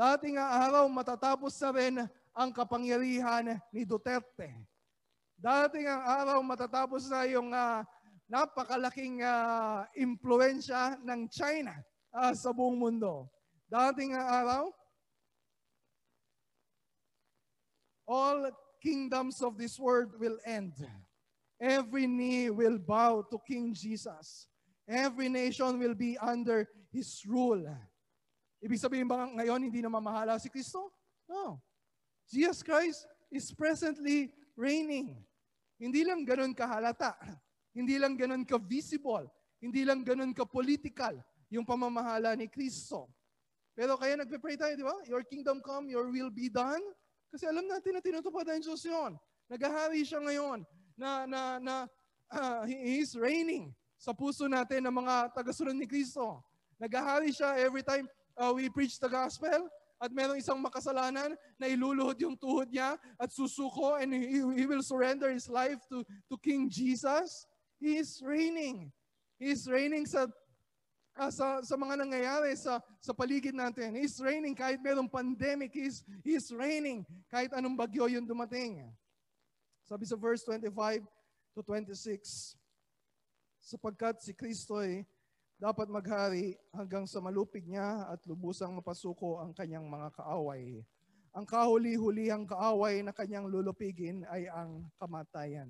Dating 0.00 0.40
araw, 0.40 0.88
matatapos 0.88 1.52
na 1.60 1.70
rin 1.76 1.94
ang 2.32 2.48
kapangyarihan 2.56 3.60
ni 3.68 3.84
Duterte. 3.84 4.48
Dating 5.36 5.92
ang 5.92 6.00
araw, 6.00 6.38
matatapos 6.40 7.04
na 7.12 7.28
yung 7.28 7.52
uh, 7.52 7.84
napakalaking 8.24 9.20
uh, 9.20 9.84
impluensya 9.92 10.96
ng 11.04 11.28
China 11.28 11.76
uh, 12.16 12.32
sa 12.32 12.48
buong 12.48 12.80
mundo. 12.80 13.28
Dating 13.68 14.16
ang 14.16 14.24
araw, 14.24 14.62
all 18.08 18.48
kingdoms 18.80 19.44
of 19.44 19.60
this 19.60 19.76
world 19.76 20.16
will 20.16 20.40
end. 20.48 20.80
Every 21.60 22.08
knee 22.08 22.48
will 22.48 22.80
bow 22.80 23.20
to 23.28 23.36
King 23.44 23.76
Jesus. 23.76 24.48
Every 24.88 25.28
nation 25.28 25.76
will 25.76 25.92
be 25.92 26.16
under 26.16 26.64
His 26.88 27.20
rule. 27.28 27.68
Ibig 28.60 28.76
sabihin 28.76 29.08
ba 29.08 29.24
ngayon 29.24 29.72
hindi 29.72 29.80
na 29.80 29.88
mamahala 29.88 30.36
si 30.36 30.52
Kristo? 30.52 30.92
No. 31.24 31.56
Jesus 32.28 32.60
Christ 32.60 33.08
is 33.32 33.48
presently 33.56 34.28
reigning. 34.52 35.16
Hindi 35.80 36.04
lang 36.04 36.28
ganun 36.28 36.52
kahalata. 36.52 37.16
Hindi 37.72 37.96
lang 37.96 38.20
ganun 38.20 38.44
ka-visible. 38.44 39.24
Hindi 39.64 39.88
lang 39.88 40.04
ganun 40.04 40.36
ka-political 40.36 41.16
yung 41.48 41.64
pamamahala 41.64 42.36
ni 42.36 42.46
Kristo. 42.46 43.08
Pero 43.72 43.96
kaya 43.96 44.20
nagpe-pray 44.20 44.60
tayo, 44.60 44.76
di 44.76 44.84
ba? 44.84 44.94
Your 45.08 45.24
kingdom 45.24 45.64
come, 45.64 45.88
your 45.88 46.12
will 46.12 46.28
be 46.28 46.52
done. 46.52 46.82
Kasi 47.32 47.48
alam 47.48 47.64
natin 47.64 47.96
na 47.96 48.02
tinutupad 48.04 48.44
ng 48.44 48.60
Diyos 48.60 48.84
yun. 48.84 49.16
Nagahari 49.48 50.04
siya 50.04 50.20
ngayon 50.20 50.62
na, 50.94 51.24
na, 51.24 51.40
na 51.56 51.74
uh, 52.28 52.62
He 52.68 53.00
is 53.00 53.16
reigning 53.16 53.72
sa 53.96 54.12
puso 54.12 54.46
natin 54.46 54.84
ng 54.84 54.94
mga 54.94 55.32
tagasunod 55.32 55.74
ni 55.74 55.88
Kristo. 55.88 56.44
Nagahari 56.76 57.32
siya 57.32 57.56
every 57.56 57.84
time 57.84 58.04
uh, 58.40 58.52
we 58.56 58.72
preach 58.72 58.96
the 58.96 59.12
gospel 59.12 59.68
at 60.00 60.08
merong 60.16 60.40
isang 60.40 60.56
makasalanan 60.56 61.36
na 61.60 61.68
iluluhod 61.68 62.16
yung 62.16 62.32
tuhod 62.32 62.72
niya 62.72 62.96
at 63.20 63.28
susuko 63.28 64.00
and 64.00 64.16
he, 64.16 64.40
he 64.56 64.64
will 64.64 64.80
surrender 64.80 65.28
his 65.28 65.44
life 65.52 65.76
to, 65.92 66.00
to 66.24 66.40
King 66.40 66.72
Jesus. 66.72 67.44
He 67.76 68.00
is 68.00 68.16
reigning. 68.24 68.88
He 69.36 69.52
is 69.52 69.68
reigning 69.68 70.08
sa 70.08 70.24
uh, 71.20 71.28
sa, 71.28 71.60
sa 71.60 71.76
mga 71.76 72.00
nangyayari 72.00 72.56
sa, 72.56 72.80
sa 72.96 73.12
paligid 73.12 73.52
natin. 73.52 73.92
He's 73.92 74.16
raining 74.24 74.56
kahit 74.56 74.80
merong 74.80 75.12
pandemic. 75.12 75.76
He's, 75.76 76.00
he's 76.24 76.48
raining 76.48 77.04
kahit 77.28 77.52
anong 77.52 77.76
bagyo 77.76 78.08
yung 78.08 78.24
dumating. 78.24 78.88
Sabi 79.84 80.08
sa 80.08 80.16
verse 80.16 80.40
25 80.48 81.04
to 81.52 81.60
26, 81.60 82.56
sapagkat 83.60 84.16
si 84.24 84.32
Kristo 84.32 84.80
ay 84.80 85.04
dapat 85.60 85.92
maghari 85.92 86.56
hanggang 86.72 87.04
sa 87.04 87.20
malupig 87.20 87.68
niya 87.68 88.08
at 88.08 88.24
lubusang 88.24 88.72
mapasuko 88.72 89.44
ang 89.44 89.52
kanyang 89.52 89.84
mga 89.84 90.08
kaaway. 90.16 90.80
Ang 91.36 91.44
kahuli-hulihang 91.44 92.48
kaaway 92.48 93.04
na 93.04 93.12
kanyang 93.12 93.44
lulupigin 93.44 94.24
ay 94.32 94.48
ang 94.48 94.88
kamatayan. 94.96 95.68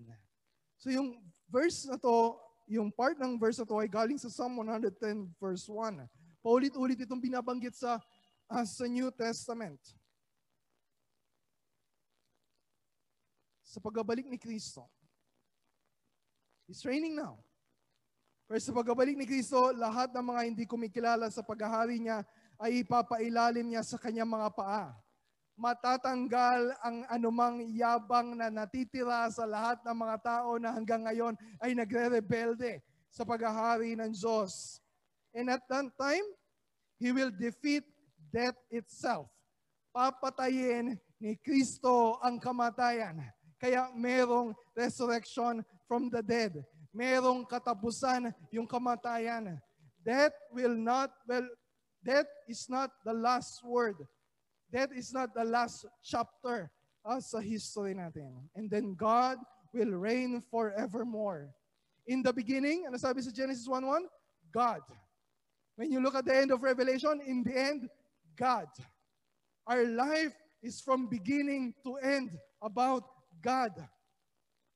So 0.78 0.94
yung 0.94 1.18
verse 1.50 1.90
na 1.90 1.98
to 1.98 2.38
yung 2.70 2.94
part 2.94 3.18
ng 3.18 3.34
verse 3.34 3.58
na 3.58 3.66
to 3.66 3.82
ay 3.82 3.90
galing 3.90 4.14
sa 4.14 4.30
Psalm 4.30 4.62
110 4.62 5.26
verse 5.42 5.66
1. 5.66 6.06
Paulit-ulit 6.38 7.02
itong 7.02 7.18
binabanggit 7.18 7.74
sa, 7.74 7.98
uh, 8.46 8.64
sa 8.64 8.86
New 8.86 9.10
Testament. 9.10 9.82
Sa 13.66 13.82
pagbabalik 13.82 14.30
ni 14.30 14.38
Kristo. 14.38 14.86
He's 16.70 16.86
reigning 16.86 17.18
now. 17.18 17.42
Pero 18.50 18.58
sa 18.58 18.74
pagbabalik 18.74 19.14
ni 19.14 19.30
Kristo, 19.30 19.70
lahat 19.70 20.10
ng 20.10 20.26
mga 20.26 20.42
hindi 20.42 20.66
kumikilala 20.66 21.30
sa 21.30 21.46
paghahari 21.46 22.02
niya 22.02 22.26
ay 22.58 22.82
ipapailalim 22.82 23.70
niya 23.70 23.86
sa 23.86 23.94
kanyang 23.94 24.26
mga 24.26 24.50
paa 24.50 24.90
matatanggal 25.60 26.72
ang 26.80 27.04
anumang 27.12 27.60
yabang 27.76 28.32
na 28.32 28.48
natitira 28.48 29.28
sa 29.28 29.44
lahat 29.44 29.76
ng 29.84 29.92
mga 29.92 30.16
tao 30.24 30.56
na 30.56 30.72
hanggang 30.72 31.04
ngayon 31.04 31.36
ay 31.60 31.76
nagre-rebelde 31.76 32.80
sa 33.12 33.28
paghahari 33.28 33.92
ng 33.92 34.08
Diyos. 34.08 34.80
And 35.36 35.52
at 35.52 35.60
that 35.68 35.92
time, 36.00 36.26
He 36.96 37.12
will 37.12 37.28
defeat 37.28 37.84
death 38.32 38.56
itself. 38.72 39.28
Papatayin 39.92 40.96
ni 41.20 41.36
Kristo 41.36 42.16
ang 42.24 42.40
kamatayan. 42.40 43.20
Kaya 43.60 43.92
merong 43.92 44.56
resurrection 44.72 45.60
from 45.84 46.08
the 46.08 46.24
dead. 46.24 46.64
Merong 46.90 47.46
katapusan 47.46 48.34
yung 48.50 48.66
kamatayan. 48.66 49.58
Death 50.02 50.34
will 50.50 50.74
not, 50.74 51.12
well, 51.28 51.46
death 52.02 52.28
is 52.48 52.66
not 52.66 52.90
the 53.04 53.12
last 53.12 53.62
word 53.62 54.00
That 54.72 54.92
is 54.94 55.12
not 55.12 55.34
the 55.34 55.44
last 55.44 55.84
chapter 56.02 56.70
uh, 57.04 57.18
sa 57.18 57.42
history 57.42 57.94
natin. 57.94 58.30
And 58.54 58.70
then 58.70 58.94
God 58.94 59.38
will 59.74 59.98
reign 59.98 60.38
forevermore. 60.50 61.50
In 62.06 62.22
the 62.22 62.32
beginning, 62.32 62.86
ano 62.86 62.96
sabi 62.96 63.22
sa 63.22 63.34
Genesis 63.34 63.66
1.1? 63.66 64.06
God. 64.54 64.82
When 65.74 65.90
you 65.90 65.98
look 65.98 66.14
at 66.14 66.24
the 66.24 66.34
end 66.34 66.54
of 66.54 66.62
Revelation, 66.62 67.18
in 67.26 67.42
the 67.42 67.54
end, 67.54 67.90
God. 68.38 68.70
Our 69.66 69.86
life 69.86 70.34
is 70.62 70.80
from 70.80 71.10
beginning 71.10 71.74
to 71.82 71.98
end 71.98 72.30
about 72.62 73.06
God. 73.42 73.74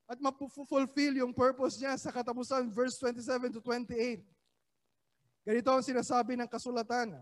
At 0.05 0.21
mapufulfill 0.21 1.17
yung 1.21 1.33
purpose 1.33 1.81
niya 1.81 1.97
sa 1.97 2.13
katapusan, 2.13 2.69
verse 2.69 3.01
27 3.01 3.57
to 3.57 3.61
28. 3.65 4.21
Ganito 5.45 5.69
ang 5.73 5.85
sinasabi 5.85 6.37
ng 6.37 6.49
kasulatan 6.49 7.21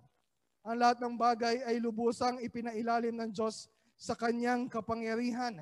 ang 0.63 0.77
lahat 0.79 1.03
ng 1.03 1.19
bagay 1.19 1.59
ay 1.67 1.83
lubusang 1.83 2.39
ipinailalim 2.39 3.19
ng 3.19 3.31
Diyos 3.35 3.67
sa 3.99 4.15
kanyang 4.15 4.71
kapangyarihan. 4.71 5.59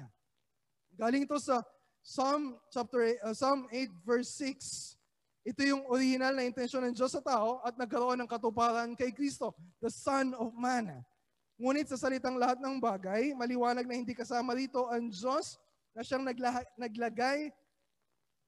Galing 0.93 1.25
ito 1.25 1.41
sa 1.41 1.65
Psalm 2.05 2.57
chapter 2.69 3.17
uh, 3.25 3.33
Psalm 3.33 3.65
8 3.73 3.89
verse 4.05 4.29
6. 4.37 5.01
Ito 5.49 5.61
yung 5.65 5.89
original 5.89 6.37
na 6.37 6.45
intensyon 6.45 6.85
ng 6.85 6.95
Diyos 6.97 7.17
sa 7.17 7.25
tao 7.25 7.65
at 7.65 7.81
nagkaroon 7.81 8.21
ng 8.21 8.29
katuparan 8.29 8.93
kay 8.93 9.09
Kristo, 9.09 9.57
the 9.81 9.89
Son 9.89 10.37
of 10.37 10.53
Man. 10.53 10.93
Ngunit 11.57 11.89
sa 11.89 11.97
salitang 11.97 12.37
lahat 12.37 12.61
ng 12.61 12.77
bagay, 12.77 13.33
maliwanag 13.33 13.89
na 13.89 13.97
hindi 13.97 14.13
kasama 14.13 14.53
rito 14.53 14.85
ang 14.93 15.09
Diyos 15.09 15.57
na 16.01 16.05
siyang 16.09 16.25
nagla- 16.25 16.73
naglagay 16.81 17.53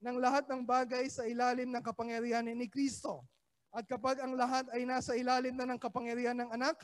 ng 0.01 0.17
lahat 0.17 0.49
ng 0.49 0.65
bagay 0.65 1.05
sa 1.05 1.21
ilalim 1.29 1.69
ng 1.69 1.85
kapangyarihan 1.85 2.41
ni 2.41 2.65
Kristo. 2.65 3.21
At 3.69 3.85
kapag 3.85 4.25
ang 4.25 4.33
lahat 4.33 4.65
ay 4.73 4.89
nasa 4.89 5.13
ilalim 5.13 5.53
na 5.53 5.69
ng 5.69 5.77
kapangyarihan 5.77 6.33
ng 6.33 6.49
anak, 6.49 6.81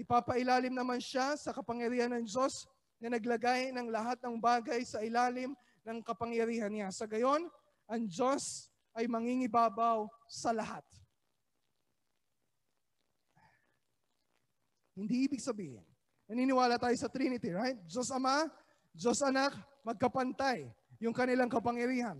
ipapailalim 0.00 0.72
naman 0.72 0.96
siya 0.96 1.36
sa 1.36 1.52
kapangyarihan 1.52 2.08
ng 2.16 2.24
Diyos 2.24 2.64
na 3.04 3.20
naglagay 3.20 3.68
ng 3.76 3.92
lahat 3.92 4.16
ng 4.24 4.40
bagay 4.40 4.80
sa 4.80 5.04
ilalim 5.04 5.52
ng 5.84 6.00
kapangyarihan 6.00 6.72
niya. 6.72 6.88
Sa 6.88 7.04
gayon, 7.04 7.44
ang 7.84 8.08
Diyos 8.08 8.72
ay 8.96 9.04
mangingibabaw 9.12 10.08
sa 10.24 10.56
lahat. 10.56 10.88
Hindi 14.96 15.28
ibig 15.28 15.44
sabihin, 15.44 15.84
naniniwala 16.32 16.80
tayo 16.80 16.96
sa 16.96 17.12
Trinity, 17.12 17.52
right? 17.52 17.76
Diyos 17.84 18.08
Ama, 18.08 18.48
Diyos 18.94 19.20
Anak, 19.24 19.56
magkapantay 19.84 20.68
yung 20.98 21.14
kanilang 21.14 21.48
kapangyarihan. 21.48 22.18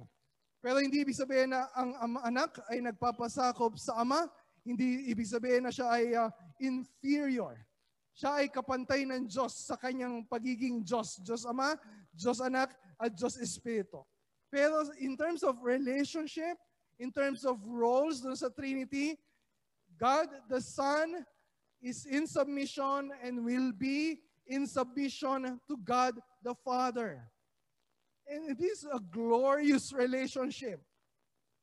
Pero 0.59 0.83
hindi 0.83 1.03
ibig 1.07 1.15
sabihin 1.15 1.55
na 1.55 1.71
ang, 1.75 1.95
ang 1.99 2.15
anak 2.27 2.59
ay 2.67 2.83
nagpapasakop 2.83 3.79
sa 3.79 4.03
ama. 4.03 4.27
Hindi 4.67 5.07
ibig 5.11 5.31
sabihin 5.31 5.67
na 5.67 5.73
siya 5.73 5.87
ay 5.89 6.05
uh, 6.19 6.31
inferior. 6.59 7.55
Siya 8.19 8.43
ay 8.43 8.51
kapantay 8.51 9.07
ng 9.07 9.31
Diyos 9.31 9.71
sa 9.71 9.79
kanyang 9.79 10.27
pagiging 10.27 10.83
Diyos. 10.83 11.23
Diyos 11.23 11.47
Ama, 11.47 11.79
Diyos 12.11 12.43
Anak, 12.43 12.75
at 12.99 13.15
Diyos 13.15 13.39
Espiritu. 13.39 14.03
Pero 14.51 14.83
in 14.99 15.15
terms 15.15 15.47
of 15.47 15.63
relationship, 15.63 16.59
in 16.99 17.15
terms 17.15 17.47
of 17.47 17.63
roles 17.63 18.19
dun 18.19 18.35
sa 18.35 18.51
Trinity, 18.51 19.15
God 19.95 20.27
the 20.51 20.59
Son 20.59 21.23
is 21.79 22.11
in 22.11 22.27
submission 22.27 23.15
and 23.23 23.47
will 23.47 23.71
be 23.71 24.19
in 24.51 24.67
submission 24.67 25.63
to 25.71 25.79
God 25.87 26.19
the 26.43 26.55
Father. 26.65 27.23
And 28.29 28.51
it 28.53 28.61
is 28.61 28.85
a 28.85 29.01
glorious 29.01 29.93
relationship. 29.93 30.81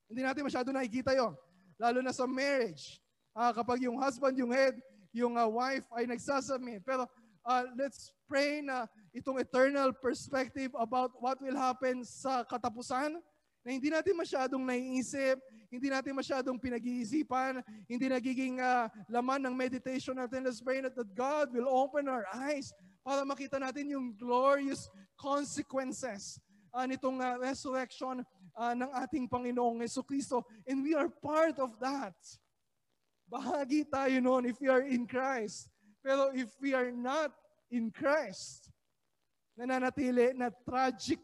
Hindi 0.10 0.22
natin 0.26 0.46
masyado 0.46 0.70
nakikita 0.74 1.14
yon, 1.14 1.34
lalo 1.78 2.00
na 2.02 2.14
sa 2.14 2.26
marriage. 2.26 3.02
Uh, 3.36 3.52
kapag 3.52 3.84
yung 3.84 4.00
husband, 4.00 4.38
yung 4.38 4.50
head, 4.50 4.78
yung 5.14 5.36
uh, 5.38 5.46
wife 5.48 5.86
ay 5.94 6.08
nagsasubmit. 6.10 6.82
Pero 6.82 7.06
uh, 7.46 7.64
let's 7.78 8.12
pray 8.26 8.60
na 8.66 8.90
itong 9.14 9.38
eternal 9.38 9.94
perspective 9.94 10.74
about 10.76 11.14
what 11.22 11.38
will 11.40 11.56
happen 11.56 12.02
sa 12.02 12.42
katapusan 12.44 13.22
na 13.66 13.70
hindi 13.74 13.90
natin 13.90 14.14
masyadong 14.14 14.62
naiisip, 14.62 15.42
hindi 15.74 15.90
natin 15.90 16.14
masyadong 16.14 16.62
pinag-iisipan, 16.62 17.66
hindi 17.90 18.06
nagiging 18.06 18.62
uh, 18.62 18.86
laman 19.10 19.42
ng 19.42 19.56
meditation 19.58 20.14
natin. 20.22 20.46
Let's 20.46 20.62
pray 20.62 20.86
that, 20.86 20.94
God 21.18 21.50
will 21.50 21.66
open 21.66 22.06
our 22.06 22.30
eyes 22.30 22.70
para 23.06 23.22
makita 23.22 23.62
natin 23.62 23.94
yung 23.94 24.18
glorious 24.18 24.90
consequences 25.14 26.42
uh, 26.74 26.90
nitong 26.90 27.22
uh, 27.22 27.38
resurrection 27.38 28.26
uh, 28.58 28.74
ng 28.74 28.90
ating 29.06 29.30
Panginoong 29.30 29.86
Yeso 29.86 30.02
Kristo. 30.02 30.42
And 30.66 30.82
we 30.82 30.98
are 30.98 31.08
part 31.08 31.62
of 31.62 31.78
that. 31.78 32.18
Bahagi 33.30 33.86
tayo 33.86 34.18
noon 34.18 34.50
if 34.50 34.58
we 34.58 34.74
are 34.74 34.82
in 34.82 35.06
Christ. 35.06 35.70
Pero 36.02 36.34
if 36.34 36.50
we 36.58 36.74
are 36.74 36.90
not 36.90 37.30
in 37.70 37.94
Christ, 37.94 38.74
nananatili 39.58 40.36
na 40.36 40.52
tragic 40.52 41.22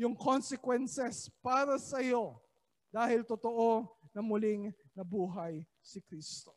yung 0.00 0.16
consequences 0.16 1.28
para 1.44 1.76
sa 1.76 2.00
iyo 2.00 2.40
dahil 2.90 3.22
totoo 3.22 3.84
na 4.16 4.24
muling 4.24 4.72
nabuhay 4.96 5.60
si 5.84 6.00
Kristo. 6.00 6.55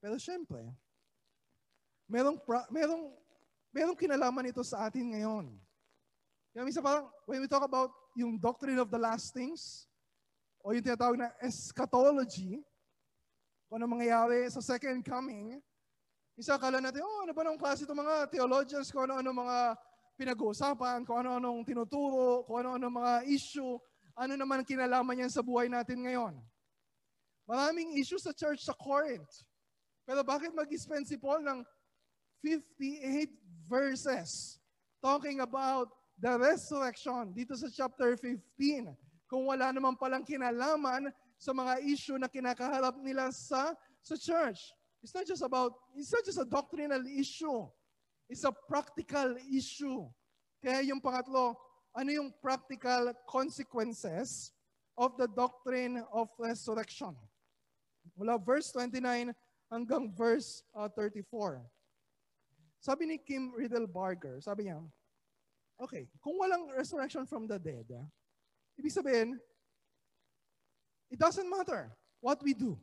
Pero 0.00 0.16
syempre, 0.16 0.64
merong, 2.08 2.40
pra, 2.40 2.64
merong, 2.72 3.12
merong 3.68 3.96
kinalaman 4.00 4.48
ito 4.48 4.64
sa 4.64 4.88
atin 4.88 5.12
ngayon. 5.12 5.46
Kaya 6.50 6.64
minsan 6.64 6.82
parang, 6.82 7.06
when 7.28 7.38
we 7.38 7.46
talk 7.46 7.62
about 7.62 7.92
yung 8.16 8.40
doctrine 8.40 8.80
of 8.80 8.90
the 8.90 8.98
last 8.98 9.30
things, 9.36 9.86
o 10.64 10.72
yung 10.72 10.82
tinatawag 10.82 11.20
na 11.20 11.30
eschatology, 11.38 12.64
kung 13.68 13.78
ano 13.78 13.86
mangyayari 13.86 14.50
sa 14.50 14.58
second 14.58 15.04
coming, 15.06 15.62
isa 16.34 16.56
akala 16.56 16.80
natin, 16.80 17.04
oh, 17.04 17.22
ano 17.22 17.36
ba 17.36 17.44
nang 17.44 17.60
klase 17.60 17.84
itong 17.84 18.00
mga 18.00 18.32
theologians, 18.32 18.88
kung 18.88 19.04
ano-ano 19.04 19.30
mga 19.30 19.58
pinag-uusapan, 20.16 21.04
kung 21.04 21.20
ano-anong 21.20 21.62
tinuturo, 21.62 22.42
kung 22.48 22.64
ano-ano 22.64 22.88
mga 22.88 23.28
issue, 23.28 23.76
ano 24.16 24.34
naman 24.34 24.64
kinalaman 24.64 25.20
niyan 25.20 25.32
sa 25.32 25.44
buhay 25.44 25.68
natin 25.68 26.02
ngayon. 26.02 26.34
Maraming 27.44 27.96
issue 28.00 28.18
sa 28.18 28.32
church 28.34 28.64
sa 28.64 28.74
Corinth. 28.74 29.44
Pero 30.10 30.26
bakit 30.26 30.50
mag-spend 30.50 31.06
si 31.06 31.14
Paul 31.14 31.46
ng 31.46 31.62
58 32.42 33.30
verses 33.70 34.58
talking 34.98 35.38
about 35.38 35.86
the 36.18 36.34
resurrection 36.34 37.30
dito 37.30 37.54
sa 37.54 37.70
chapter 37.70 38.18
15 38.18 38.90
kung 39.30 39.46
wala 39.46 39.70
naman 39.70 39.94
palang 39.94 40.26
kinalaman 40.26 41.14
sa 41.38 41.54
mga 41.54 41.78
issue 41.86 42.18
na 42.18 42.26
kinakaharap 42.26 42.98
nila 42.98 43.30
sa 43.30 43.70
sa 44.02 44.18
church. 44.18 44.74
It's 44.98 45.14
not 45.14 45.30
just 45.30 45.46
about, 45.46 45.78
it's 45.94 46.10
not 46.10 46.26
just 46.26 46.42
a 46.42 46.48
doctrinal 46.48 47.06
issue. 47.06 47.70
It's 48.26 48.42
a 48.42 48.50
practical 48.50 49.38
issue. 49.46 50.10
Kaya 50.58 50.90
yung 50.90 50.98
pangatlo, 50.98 51.54
ano 51.94 52.10
yung 52.10 52.34
practical 52.42 53.14
consequences 53.30 54.50
of 54.98 55.14
the 55.22 55.30
doctrine 55.30 56.02
of 56.10 56.26
resurrection? 56.34 57.14
Mula 58.18 58.42
verse 58.42 58.74
29 58.74 59.30
hanggang 59.70 60.10
verse 60.10 60.66
uh, 60.74 60.90
34. 60.90 61.62
Sabi 62.82 63.06
ni 63.06 63.16
Kim 63.16 63.54
Riddlebarger, 63.54 64.42
sabi 64.42 64.68
niya, 64.68 64.82
okay, 65.78 66.10
kung 66.18 66.36
walang 66.36 66.68
resurrection 66.74 67.24
from 67.24 67.46
the 67.46 67.56
dead, 67.56 67.86
uh, 67.94 68.04
ibig 68.76 68.92
sabihin, 68.92 69.38
it 71.08 71.16
doesn't 71.16 71.46
matter 71.46 71.94
what 72.18 72.42
we 72.42 72.52
do. 72.52 72.74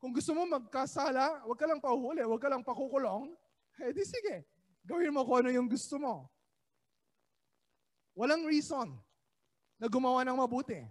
Kung 0.00 0.14
gusto 0.14 0.32
mo 0.32 0.46
magkasala, 0.46 1.42
huwag 1.44 1.58
ka 1.58 1.66
lang 1.66 1.82
pahuhuli, 1.82 2.22
huwag 2.22 2.40
ka 2.40 2.48
lang 2.48 2.62
pakukulong, 2.64 3.34
eh 3.84 3.92
di 3.92 4.02
sige, 4.06 4.46
gawin 4.86 5.12
mo 5.12 5.26
kung 5.26 5.44
ano 5.44 5.50
yung 5.52 5.68
gusto 5.68 6.00
mo. 6.00 6.30
Walang 8.14 8.46
reason 8.46 8.94
na 9.78 9.86
gumawa 9.86 10.26
ng 10.26 10.38
mabuti. 10.38 10.82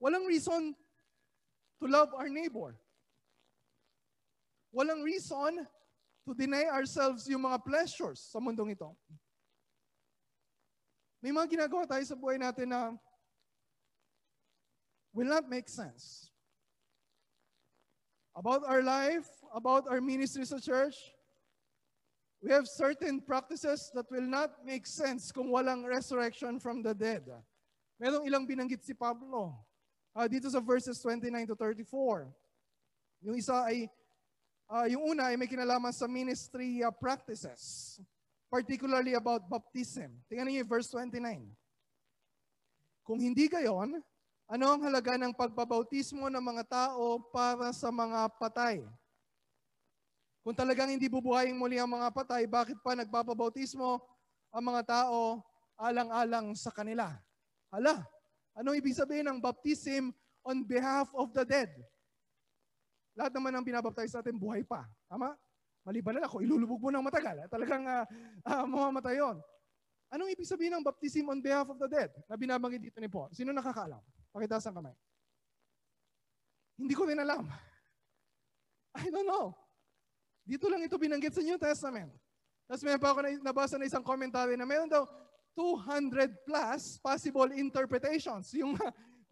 Walang 0.00 0.24
reason 0.24 0.72
to 1.80 1.84
love 1.88 2.12
our 2.16 2.28
neighbor. 2.28 2.76
Walang 4.74 5.00
reason 5.02 5.64
to 6.28 6.30
deny 6.36 6.68
ourselves 6.68 7.24
yung 7.28 7.48
mga 7.48 7.64
pleasures 7.64 8.20
sa 8.20 8.38
mundong 8.38 8.76
ito. 8.76 8.92
May 11.24 11.32
mga 11.32 11.58
ginagawa 11.58 11.88
tayo 11.88 12.04
sa 12.04 12.14
buhay 12.14 12.38
natin 12.38 12.70
na 12.70 12.94
will 15.16 15.26
not 15.26 15.48
make 15.50 15.66
sense 15.66 16.28
about 18.38 18.62
our 18.70 18.82
life, 18.86 19.26
about 19.50 19.90
our 19.90 20.00
ministry 20.00 20.46
sa 20.46 20.62
church, 20.62 20.94
we 22.38 22.54
have 22.54 22.70
certain 22.70 23.18
practices 23.18 23.90
that 23.98 24.06
will 24.14 24.22
not 24.22 24.62
make 24.62 24.86
sense 24.86 25.34
kung 25.34 25.50
walang 25.50 25.82
resurrection 25.82 26.62
from 26.62 26.78
the 26.86 26.94
dead. 26.94 27.26
Merong 27.98 28.22
ilang 28.30 28.46
binanggit 28.46 28.86
si 28.86 28.94
Pablo 28.94 29.58
uh, 30.14 30.26
dito 30.30 30.46
sa 30.46 30.62
verses 30.62 31.02
29 31.02 31.50
to 31.50 31.56
34. 31.58 32.30
Yung 33.26 33.34
isa 33.34 33.66
ay, 33.66 33.90
uh, 34.68 34.86
yung 34.86 35.16
una 35.16 35.32
ay 35.32 35.36
may 35.40 35.48
kinalaman 35.48 35.90
sa 35.90 36.04
ministry 36.04 36.84
uh, 36.84 36.92
practices, 36.92 37.96
particularly 38.52 39.16
about 39.16 39.48
baptism. 39.48 40.12
Tingnan 40.28 40.52
niyo 40.52 40.62
yung 40.62 40.70
verse 40.70 40.88
29. 40.92 41.48
Kung 43.02 43.18
hindi 43.18 43.48
gayon, 43.48 43.96
ano 44.48 44.64
ang 44.68 44.80
halaga 44.84 45.16
ng 45.16 45.32
pagbabautismo 45.32 46.28
ng 46.28 46.44
mga 46.44 46.64
tao 46.68 47.20
para 47.32 47.72
sa 47.72 47.88
mga 47.88 48.28
patay? 48.36 48.84
Kung 50.44 50.56
talagang 50.56 50.88
hindi 50.88 51.08
bubuhayin 51.08 51.56
muli 51.56 51.76
ang 51.76 51.88
mga 51.88 52.08
patay, 52.12 52.48
bakit 52.48 52.76
pa 52.80 52.96
nagpapabautismo 52.96 54.00
ang 54.52 54.64
mga 54.64 54.82
tao 54.84 55.44
alang-alang 55.76 56.56
sa 56.56 56.72
kanila? 56.72 57.12
Hala, 57.68 58.00
anong 58.56 58.80
ibig 58.80 58.96
sabihin 58.96 59.28
ng 59.28 59.40
baptism 59.40 60.08
on 60.40 60.64
behalf 60.64 61.12
of 61.12 61.32
the 61.36 61.44
dead? 61.44 61.68
Lahat 63.18 63.34
naman 63.34 63.50
ng 63.50 63.66
binabaptize 63.66 64.14
natin 64.14 64.38
buhay 64.38 64.62
pa. 64.62 64.86
Tama? 65.10 65.34
Maliban 65.82 66.14
na 66.14 66.22
lang 66.22 66.30
kung 66.30 66.46
ilulubog 66.46 66.78
mo 66.78 66.94
ng 66.94 67.02
matagal. 67.02 67.50
Talagang 67.50 67.82
uh, 67.82 68.06
uh, 68.46 68.62
mamamatay 68.62 69.18
yun. 69.18 69.42
Anong 70.14 70.30
ibig 70.30 70.46
sabihin 70.46 70.78
ng 70.78 70.86
baptism 70.86 71.26
on 71.26 71.42
behalf 71.42 71.66
of 71.66 71.82
the 71.82 71.90
dead 71.90 72.14
na 72.30 72.38
binabanggit 72.38 72.78
dito 72.78 73.02
ni 73.02 73.10
Paul? 73.10 73.34
Sino 73.34 73.50
nakakaalam? 73.50 73.98
Pakitaas 74.30 74.70
ang 74.70 74.78
kamay. 74.78 74.94
Hindi 76.78 76.94
ko 76.94 77.10
rin 77.10 77.18
alam. 77.18 77.50
I 78.94 79.10
don't 79.10 79.26
know. 79.26 79.50
Dito 80.46 80.70
lang 80.70 80.80
ito 80.86 80.94
binanggit 80.94 81.34
sa 81.34 81.42
New 81.42 81.58
Testament. 81.58 82.14
Tapos 82.70 82.86
meron 82.86 83.02
pa 83.02 83.10
ako 83.10 83.20
na, 83.26 83.28
nabasa 83.42 83.74
na 83.76 83.90
isang 83.90 84.06
commentary 84.06 84.54
na 84.54 84.62
meron 84.62 84.86
daw 84.88 85.02
200 85.58 86.46
plus 86.46 87.02
possible 87.02 87.50
interpretations 87.50 88.54
yung 88.54 88.78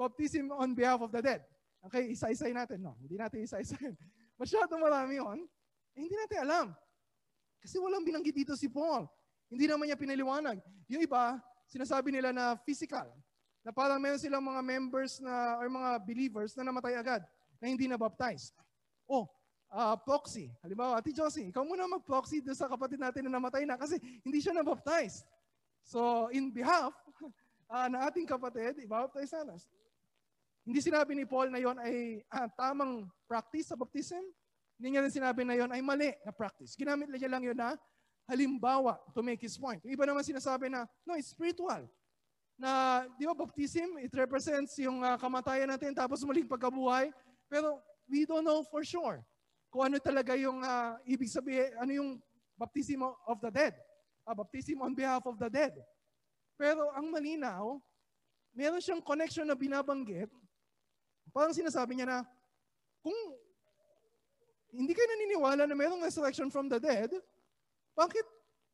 baptism 0.01 0.51
on 0.53 0.75
behalf 0.75 0.99
of 0.99 1.15
the 1.15 1.23
dead. 1.23 1.41
Okay, 1.87 2.11
isa-isay 2.11 2.51
natin. 2.51 2.83
No, 2.83 2.99
hindi 2.99 3.15
natin 3.15 3.47
isa-isayin. 3.47 3.95
Masyadong 4.43 4.83
marami 4.83 5.23
yun. 5.23 5.39
Eh, 5.95 6.03
hindi 6.03 6.19
natin 6.19 6.39
alam. 6.43 6.67
Kasi 7.63 7.79
walang 7.79 8.03
binanggit 8.03 8.35
dito 8.35 8.59
si 8.59 8.67
Paul. 8.67 9.07
Hindi 9.47 9.71
naman 9.71 9.87
niya 9.87 9.99
pinaliwanag. 9.99 10.59
Yung 10.91 11.03
iba, 11.03 11.39
sinasabi 11.71 12.11
nila 12.11 12.35
na 12.35 12.59
physical. 12.67 13.07
Na 13.63 13.71
parang 13.71 14.03
meron 14.03 14.19
silang 14.19 14.43
mga 14.43 14.63
members 14.63 15.23
na, 15.23 15.59
or 15.63 15.67
mga 15.71 15.91
believers 16.03 16.55
na 16.59 16.67
namatay 16.67 16.99
agad, 16.99 17.23
na 17.59 17.67
hindi 17.71 17.87
na 17.87 17.99
baptized. 17.99 18.55
Oh, 19.07 19.27
uh, 19.71 19.95
proxy. 19.99 20.51
Halimbawa, 20.63 20.99
Ate 20.99 21.15
Josie, 21.15 21.51
ikaw 21.51 21.63
muna 21.67 21.87
mag-proxy 21.87 22.43
doon 22.43 22.59
sa 22.59 22.71
kapatid 22.71 22.99
natin 22.99 23.27
na 23.27 23.39
namatay 23.39 23.67
na 23.67 23.79
kasi 23.79 23.99
hindi 24.23 24.39
siya 24.43 24.55
na-baptized. 24.55 25.27
So, 25.87 26.31
in 26.35 26.51
behalf 26.51 26.95
uh, 27.71 27.87
ng 27.95 28.01
ating 28.11 28.27
kapatid, 28.27 28.79
i-baptize 28.83 29.31
sana. 29.31 29.55
Hindi 30.67 30.83
sinabi 30.83 31.15
ni 31.15 31.23
Paul 31.23 31.55
na 31.55 31.63
yon 31.63 31.79
ay 31.79 32.27
uh, 32.27 32.51
tamang 32.59 33.07
practice 33.31 33.71
sa 33.71 33.79
baptism. 33.79 34.19
Hindi 34.77 34.99
niya 34.99 35.07
sinabi 35.07 35.47
na 35.47 35.55
yon 35.55 35.71
ay 35.71 35.79
mali 35.79 36.11
na 36.27 36.35
practice. 36.35 36.75
Ginamit 36.75 37.07
niya 37.07 37.31
lang 37.31 37.47
yun 37.47 37.55
na 37.55 37.79
halimbawa 38.27 38.99
to 39.15 39.23
make 39.23 39.39
his 39.39 39.55
point. 39.55 39.79
Iba 39.87 40.03
naman 40.03 40.27
sinasabi 40.27 40.67
na, 40.67 40.83
no, 41.07 41.15
it's 41.15 41.31
spiritual. 41.31 41.87
Na, 42.59 43.07
di 43.15 43.31
ba, 43.31 43.39
baptism, 43.39 43.95
it 44.03 44.11
represents 44.11 44.75
yung 44.83 45.07
uh, 45.07 45.15
kamatayan 45.15 45.71
natin 45.71 45.95
tapos 45.95 46.27
muling 46.27 46.51
pagkabuhay. 46.51 47.15
Pero 47.47 47.79
we 48.11 48.27
don't 48.27 48.43
know 48.43 48.67
for 48.67 48.83
sure 48.83 49.23
kung 49.71 49.93
ano 49.93 50.03
talaga 50.03 50.35
yung 50.35 50.65
uh, 50.65 50.99
ibig 51.07 51.31
sabihin, 51.31 51.71
ano 51.79 51.93
yung 51.93 52.11
baptism 52.59 53.07
of 53.07 53.39
the 53.39 53.53
dead. 53.55 53.75
Uh, 54.27 54.35
baptism 54.35 54.83
on 54.83 54.97
behalf 54.97 55.23
of 55.23 55.39
the 55.39 55.47
dead. 55.47 55.79
Pero 56.59 56.91
ang 56.97 57.07
malinaw, 57.13 57.79
meron 58.57 58.83
siyang 58.83 59.05
connection 59.05 59.47
na 59.47 59.55
binabanggit 59.55 60.33
Parang 61.31 61.55
sinasabi 61.55 61.99
niya 61.99 62.07
na, 62.07 62.19
kung 63.03 63.15
hindi 64.77 64.93
kayo 64.93 65.09
naniniwala 65.09 65.63
na 65.65 65.75
mayroong 65.79 66.05
resurrection 66.05 66.53
from 66.53 66.69
the 66.69 66.77
dead, 66.77 67.09
bakit 67.97 68.27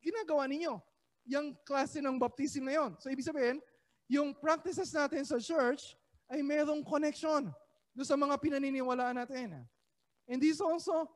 ginagawa 0.03 0.49
ninyo 0.51 0.75
yung 1.23 1.55
klase 1.63 2.03
ng 2.03 2.19
baptism 2.19 2.67
na 2.67 2.75
yon? 2.75 2.91
So 2.99 3.07
ibig 3.07 3.23
sabihin, 3.23 3.63
yung 4.11 4.35
practices 4.35 4.91
natin 4.91 5.23
sa 5.23 5.39
church 5.39 5.95
ay 6.27 6.43
mayroong 6.43 6.83
connection 6.83 7.47
doon 7.95 8.07
sa 8.07 8.19
mga 8.19 8.35
pinaniniwalaan 8.35 9.15
natin. 9.15 9.63
And 10.27 10.43
this 10.43 10.59
also 10.59 11.07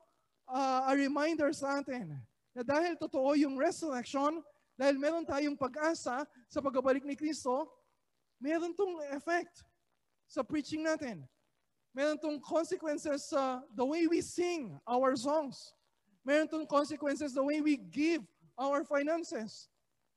uh, 0.47 0.87
a 0.87 0.93
reminder 0.95 1.51
sa 1.51 1.83
atin 1.83 2.15
na 2.55 2.63
dahil 2.63 2.95
totoo 2.95 3.35
yung 3.35 3.59
resurrection, 3.59 4.39
dahil 4.79 4.95
meron 4.95 5.27
tayong 5.27 5.59
pag-asa 5.59 6.23
sa 6.47 6.59
pagbabalik 6.63 7.03
ni 7.03 7.19
Kristo, 7.19 7.67
meron 8.39 8.71
tong 8.71 9.03
effect 9.11 9.66
sa 10.27 10.43
preaching 10.43 10.83
natin. 10.83 11.23
Meron 11.95 12.19
tong 12.19 12.37
consequences 12.37 13.31
sa 13.31 13.63
the 13.73 13.81
way 13.81 14.05
we 14.05 14.21
sing 14.21 14.75
our 14.85 15.15
songs. 15.15 15.73
Meron 16.21 16.45
tong 16.45 16.67
consequences 16.67 17.33
the 17.33 17.41
way 17.41 17.63
we 17.63 17.79
give 17.79 18.21
our 18.59 18.83
finances. 18.83 19.71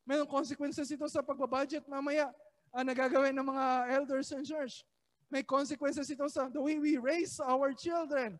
Meron 0.04 0.26
consequences 0.26 0.90
ito 0.90 1.06
sa 1.06 1.22
pagbabudget 1.22 1.86
mamaya 1.86 2.28
uh, 2.74 2.82
nagagawin 2.82 3.32
ng 3.32 3.46
mga 3.46 3.66
elders 3.94 4.34
in 4.34 4.42
church. 4.42 4.82
May 5.30 5.46
consequences 5.46 6.10
ito 6.10 6.26
sa 6.26 6.50
the 6.50 6.58
way 6.58 6.82
we 6.82 6.98
raise 6.98 7.38
our 7.38 7.70
children. 7.70 8.34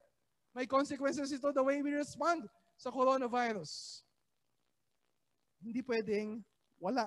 May 0.50 0.66
consequences 0.66 1.30
ito 1.30 1.54
the 1.54 1.62
way 1.62 1.78
we 1.78 1.94
respond 1.94 2.50
sa 2.74 2.90
coronavirus. 2.90 4.02
Hindi 5.62 5.80
pwedeng 5.86 6.42
wala. 6.82 7.06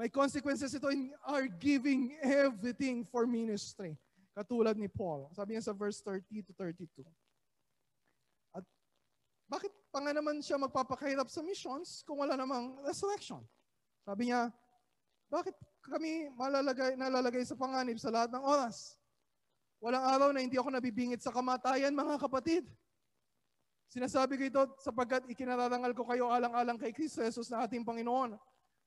May 0.00 0.08
consequences 0.08 0.72
ito 0.72 0.88
in 0.88 1.12
our 1.28 1.44
giving 1.44 2.16
everything 2.24 3.04
for 3.04 3.28
ministry. 3.28 4.00
Katulad 4.32 4.80
ni 4.80 4.88
Paul. 4.88 5.28
Sabi 5.36 5.52
niya 5.52 5.68
sa 5.68 5.76
verse 5.76 6.00
30 6.00 6.24
to 6.48 6.56
32. 6.56 7.04
At 8.56 8.64
bakit 9.44 9.68
pa 9.92 10.00
nga 10.00 10.16
naman 10.16 10.40
siya 10.40 10.56
magpapakahirap 10.56 11.28
sa 11.28 11.44
missions 11.44 12.00
kung 12.08 12.24
wala 12.24 12.32
namang 12.32 12.80
resurrection? 12.80 13.44
Sabi 14.00 14.32
niya, 14.32 14.48
bakit 15.28 15.52
kami 15.84 16.32
malalagay, 16.32 16.96
nalalagay 16.96 17.44
sa 17.44 17.52
panganib 17.52 18.00
sa 18.00 18.08
lahat 18.08 18.32
ng 18.32 18.40
oras? 18.40 18.96
Walang 19.84 20.04
araw 20.16 20.28
na 20.32 20.40
hindi 20.40 20.56
ako 20.56 20.80
nabibingit 20.80 21.20
sa 21.20 21.28
kamatayan, 21.28 21.92
mga 21.92 22.16
kapatid. 22.16 22.64
Sinasabi 23.92 24.40
ko 24.40 24.42
ito 24.48 24.62
sapagkat 24.80 25.28
ikinararangal 25.28 25.92
ko 25.92 26.08
kayo 26.08 26.32
alang-alang 26.32 26.80
kay 26.80 26.88
Kristo 26.88 27.20
Jesus 27.20 27.52
na 27.52 27.68
ating 27.68 27.84
Panginoon. 27.84 28.40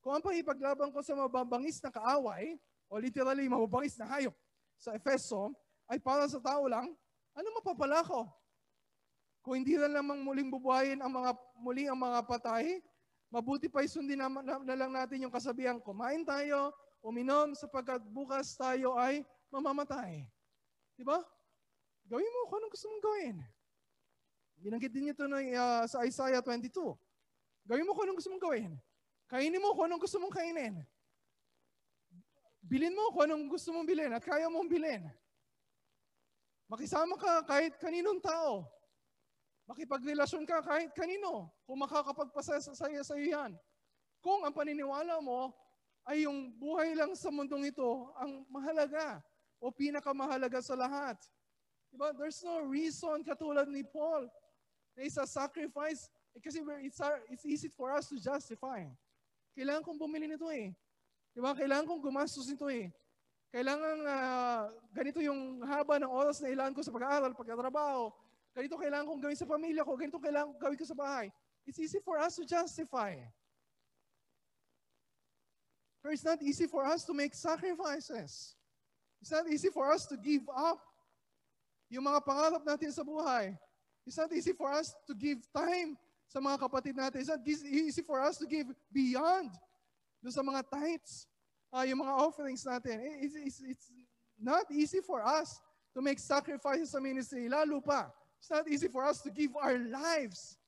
Kung 0.04 0.20
ang 0.20 0.24
pangipaglaban 0.24 0.92
ko 0.92 1.00
sa 1.00 1.16
mababangis 1.16 1.80
na 1.80 1.88
kaaway, 1.88 2.60
o 2.92 3.00
literally 3.00 3.48
mababangis 3.48 3.96
na 3.96 4.06
hayop 4.06 4.36
sa 4.76 4.92
Efeso, 4.92 5.56
ay 5.88 5.98
para 5.98 6.28
sa 6.28 6.44
tao 6.44 6.68
lang, 6.68 6.92
ano 7.34 7.48
mapapala 7.56 8.04
ko? 8.04 8.28
Kung 9.40 9.64
hindi 9.64 9.80
na 9.80 9.88
lamang 9.88 10.20
muling 10.20 10.52
bubuhayin 10.52 11.00
ang 11.00 11.12
mga, 11.12 11.32
muli 11.58 11.88
ang 11.88 12.00
mga 12.00 12.20
patay, 12.28 12.84
Mabuti 13.34 13.66
pa 13.66 13.82
isundin 13.82 14.22
na, 14.22 14.30
na, 14.30 14.62
na 14.62 14.76
lang 14.78 14.94
natin 14.94 15.26
yung 15.26 15.34
kasabihan, 15.34 15.82
kumain 15.82 16.22
tayo, 16.22 16.70
uminom, 17.02 17.58
sapagkat 17.58 18.06
bukas 18.14 18.54
tayo 18.54 18.94
ay 18.94 19.26
mamamatay. 19.50 20.22
Di 20.94 21.02
ba? 21.02 21.18
Gawin 22.06 22.30
mo 22.30 22.46
kung 22.46 22.62
anong 22.62 22.74
gusto 22.78 22.86
mong 22.94 23.02
gawin. 23.10 23.36
Binanggit 24.62 24.94
din 24.94 25.10
ito 25.10 25.26
na, 25.26 25.42
uh, 25.42 25.84
sa 25.90 26.06
Isaiah 26.06 26.46
22. 26.46 26.70
Gawin 27.66 27.90
mo 27.90 27.98
kung 27.98 28.06
anong 28.06 28.22
gusto 28.22 28.30
mong 28.30 28.46
gawin. 28.54 28.78
Kainin 29.28 29.62
mo 29.62 29.74
kung 29.74 29.88
anong 29.90 30.04
gusto 30.04 30.20
mong 30.20 30.36
kainin. 30.36 30.84
Bilin 32.64 32.96
mo 32.96 33.12
kung 33.12 33.28
anong 33.28 33.52
gusto 33.52 33.76
mong 33.76 33.88
bilhin 33.88 34.14
at 34.16 34.24
kaya 34.24 34.48
mong 34.48 34.72
bilhin. 34.72 35.04
Makisama 36.72 37.20
ka 37.20 37.44
kahit 37.44 37.76
kaninong 37.78 38.24
tao. 38.24 38.64
Makipagrelasyon 39.68 40.44
ka 40.44 40.60
kahit 40.64 40.92
kanino 40.92 41.52
kung 41.64 41.80
makakapagpasaya 41.80 42.60
sa 42.60 42.88
iyo 42.90 43.04
yan. 43.32 43.52
Kung 44.20 44.44
ang 44.44 44.56
paniniwala 44.56 45.20
mo 45.24 45.52
ay 46.08 46.28
yung 46.28 46.52
buhay 46.60 46.96
lang 46.96 47.16
sa 47.16 47.32
mundong 47.32 47.72
ito 47.72 48.12
ang 48.20 48.44
mahalaga 48.52 49.24
o 49.64 49.72
pinakamahalaga 49.72 50.60
sa 50.60 50.76
lahat. 50.76 51.16
Diba? 51.92 52.12
There's 52.16 52.44
no 52.44 52.64
reason 52.68 53.24
katulad 53.24 53.72
ni 53.72 53.88
Paul 53.88 54.28
na 54.96 55.08
isa 55.08 55.24
sacrifice 55.24 56.12
eh, 56.36 56.42
kasi 56.42 56.60
it's, 56.84 57.00
it's 57.30 57.46
easy 57.46 57.70
for 57.70 57.94
us 57.94 58.10
to 58.10 58.20
justify. 58.20 58.84
Kailangan 59.54 59.86
kong 59.86 60.00
bumili 60.02 60.26
nito 60.26 60.50
eh. 60.50 60.74
Diba? 61.34 61.54
Kailangan 61.54 61.86
kong 61.86 62.02
gumastos 62.02 62.50
nito 62.50 62.70
eh. 62.70 62.90
Kailangan 63.54 63.98
uh, 64.06 64.62
ganito 64.94 65.22
yung 65.22 65.62
haba 65.66 66.02
ng 66.02 66.10
oras 66.10 66.42
na 66.42 66.50
ilan 66.50 66.74
ko 66.74 66.82
sa 66.82 66.90
pag-aaral, 66.90 67.38
pagkatrabaho, 67.38 68.10
Ganito 68.54 68.78
kailangan 68.78 69.10
kong 69.10 69.22
gawin 69.26 69.38
sa 69.38 69.50
pamilya 69.50 69.82
ko. 69.82 69.98
Ganito 69.98 70.22
kailangan 70.22 70.54
kong 70.54 70.62
gawin 70.62 70.78
ko 70.78 70.86
sa 70.86 70.98
bahay. 70.98 71.34
It's 71.66 71.82
easy 71.82 71.98
for 72.06 72.22
us 72.22 72.38
to 72.38 72.46
justify. 72.46 73.18
But 76.06 76.14
it's 76.14 76.28
not 76.28 76.38
easy 76.46 76.70
for 76.70 76.86
us 76.86 77.02
to 77.10 77.18
make 77.18 77.34
sacrifices. 77.34 78.54
It's 79.24 79.34
not 79.34 79.50
easy 79.50 79.74
for 79.74 79.90
us 79.90 80.06
to 80.12 80.20
give 80.20 80.46
up 80.54 80.78
yung 81.90 82.06
mga 82.06 82.22
pangarap 82.22 82.62
natin 82.62 82.94
sa 82.94 83.02
buhay. 83.02 83.58
It's 84.06 84.20
not 84.20 84.30
easy 84.36 84.54
for 84.54 84.70
us 84.70 84.94
to 85.10 85.14
give 85.18 85.42
time 85.50 85.98
sa 86.34 86.42
mga 86.42 86.58
kapatid 86.66 86.98
natin. 86.98 87.22
It's 87.22 87.30
not 87.30 87.46
easy 87.46 88.02
for 88.02 88.18
us 88.18 88.42
to 88.42 88.50
give 88.50 88.66
beyond 88.90 89.54
do 90.24 90.34
sa 90.34 90.42
mga 90.42 90.66
tithes, 90.66 91.30
uh, 91.70 91.86
yung 91.86 92.02
mga 92.02 92.16
offerings 92.18 92.66
natin. 92.66 92.98
It's, 93.22 93.38
it's, 93.38 93.60
it's 93.62 93.88
not 94.40 94.66
easy 94.74 95.04
for 95.04 95.22
us 95.22 95.62
to 95.94 96.02
make 96.02 96.18
sacrifices 96.18 96.90
sa 96.90 96.98
ministry, 96.98 97.46
lalo 97.46 97.78
pa 97.84 98.10
It's 98.42 98.50
not 98.50 98.68
easy 98.68 98.90
for 98.92 99.06
us 99.08 99.24
to 99.24 99.32
give 99.32 99.56
our 99.56 99.78
lives 99.78 100.60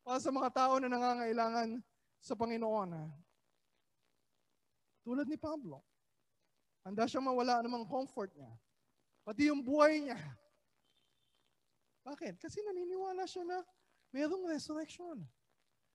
para 0.00 0.16
sa 0.16 0.32
mga 0.32 0.56
tao 0.56 0.80
na 0.80 0.88
nangangailangan 0.88 1.84
sa 2.16 2.32
Panginoon. 2.32 2.96
Tulad 5.04 5.28
ni 5.28 5.36
Pablo, 5.36 5.84
handa 6.80 7.04
siyang 7.04 7.28
mawala 7.28 7.60
namang 7.60 7.84
comfort 7.84 8.32
niya. 8.32 8.48
Pati 9.20 9.52
yung 9.52 9.60
buhay 9.60 10.00
niya. 10.00 10.16
Bakit? 12.08 12.40
Kasi 12.40 12.64
naniniwala 12.64 13.28
siya 13.28 13.44
na 13.44 13.60
mayroong 14.12 14.46
resurrection. 14.52 15.24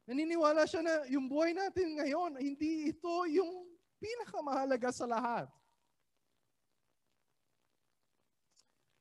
Naniniwala 0.09 0.65
siya 0.65 0.82
na 0.82 1.05
yung 1.07 1.30
buhay 1.30 1.53
natin 1.53 2.01
ngayon, 2.01 2.41
hindi 2.41 2.91
ito 2.91 3.13
yung 3.30 3.70
pinakamahalaga 4.01 4.89
sa 4.89 5.05
lahat. 5.05 5.47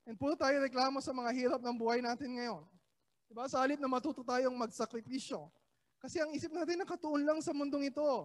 And 0.07 0.15
puro 0.15 0.39
tayo 0.39 0.63
reklamo 0.63 1.03
sa 1.03 1.11
mga 1.11 1.31
hirap 1.35 1.59
ng 1.59 1.75
buhay 1.75 1.99
natin 1.99 2.39
ngayon. 2.39 2.63
Diba? 3.27 3.43
Sa 3.51 3.59
halip 3.59 3.75
na 3.75 3.91
matuto 3.91 4.23
tayong 4.23 4.55
magsakripisyo. 4.55 5.51
Kasi 5.99 6.23
ang 6.23 6.31
isip 6.31 6.47
natin 6.55 6.79
nakatuon 6.79 7.27
lang 7.27 7.39
sa 7.43 7.51
mundong 7.51 7.91
ito. 7.91 8.23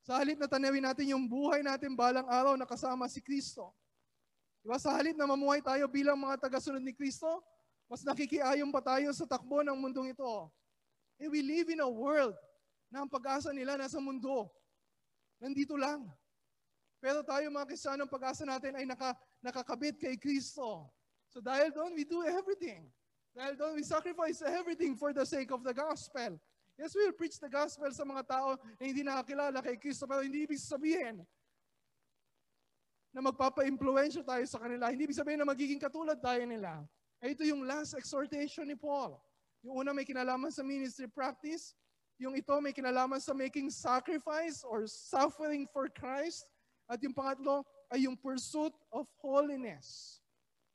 Sa 0.00 0.16
halip 0.16 0.40
na 0.40 0.48
tanawin 0.48 0.80
natin 0.80 1.12
yung 1.12 1.28
buhay 1.28 1.60
natin 1.60 1.92
balang 1.92 2.24
araw 2.24 2.56
na 2.56 2.64
kasama 2.64 3.04
si 3.12 3.20
Kristo. 3.20 3.76
Diba? 4.64 4.80
Sa 4.80 4.96
halip 4.96 5.20
na 5.20 5.28
mamuhay 5.28 5.60
tayo 5.60 5.84
bilang 5.84 6.16
mga 6.16 6.48
tagasunod 6.48 6.80
ni 6.80 6.96
Kristo, 6.96 7.44
mas 7.88 8.04
nakikiayon 8.04 8.68
pa 8.68 8.84
tayo 8.84 9.08
sa 9.16 9.24
takbo 9.24 9.64
ng 9.64 9.74
mundong 9.74 10.12
ito. 10.12 10.52
And 11.18 11.32
we 11.32 11.40
live 11.40 11.72
in 11.72 11.80
a 11.80 11.88
world 11.88 12.36
na 12.92 13.02
ang 13.02 13.10
pag-asa 13.10 13.50
nila 13.50 13.80
nasa 13.80 13.96
mundo. 13.98 14.52
Nandito 15.40 15.74
lang. 15.74 16.04
Pero 17.00 17.24
tayo 17.24 17.48
mga 17.48 17.68
kristyano, 17.68 18.04
ang 18.04 18.12
pag-asa 18.12 18.44
natin 18.44 18.76
ay 18.76 18.84
naka, 18.84 19.16
nakakabit 19.40 19.96
kay 19.96 20.14
Kristo. 20.20 20.86
So 21.32 21.40
dahil 21.40 21.72
doon, 21.72 21.96
we 21.96 22.04
do 22.04 22.20
everything. 22.28 22.86
Dahil 23.32 23.54
doon, 23.56 23.72
we 23.78 23.84
sacrifice 23.86 24.44
everything 24.44 24.98
for 24.98 25.14
the 25.14 25.24
sake 25.24 25.48
of 25.54 25.64
the 25.64 25.72
gospel. 25.72 26.36
Yes, 26.78 26.94
we'll 26.94 27.16
preach 27.16 27.38
the 27.40 27.50
gospel 27.50 27.90
sa 27.90 28.04
mga 28.06 28.22
tao 28.26 28.54
na 28.78 28.82
hindi 28.82 29.02
nakakilala 29.02 29.58
kay 29.64 29.78
Kristo, 29.80 30.06
pero 30.06 30.22
hindi 30.22 30.46
ibig 30.46 30.60
sabihin 30.62 31.22
na 33.10 33.20
magpapa-impluensya 33.24 34.22
tayo 34.22 34.44
sa 34.46 34.62
kanila. 34.62 34.90
Hindi 34.90 35.10
ibig 35.10 35.18
sabihin 35.18 35.42
na 35.42 35.48
magiging 35.48 35.80
katulad 35.80 36.18
tayo 36.18 36.42
nila. 36.46 36.82
Ay, 37.18 37.34
ito 37.34 37.42
yung 37.42 37.66
last 37.66 37.98
exhortation 37.98 38.70
ni 38.70 38.78
Paul. 38.78 39.18
Yung 39.66 39.82
una 39.82 39.90
may 39.90 40.06
kinalaman 40.06 40.54
sa 40.54 40.62
ministry 40.62 41.10
practice. 41.10 41.74
Yung 42.18 42.38
ito 42.38 42.54
may 42.62 42.70
kinalaman 42.70 43.18
sa 43.18 43.34
making 43.34 43.74
sacrifice 43.74 44.62
or 44.62 44.86
suffering 44.86 45.66
for 45.74 45.90
Christ. 45.90 46.46
At 46.86 47.02
yung 47.02 47.14
pangatlo 47.14 47.66
ay 47.90 48.06
yung 48.06 48.14
pursuit 48.14 48.70
of 48.94 49.10
holiness. 49.18 50.18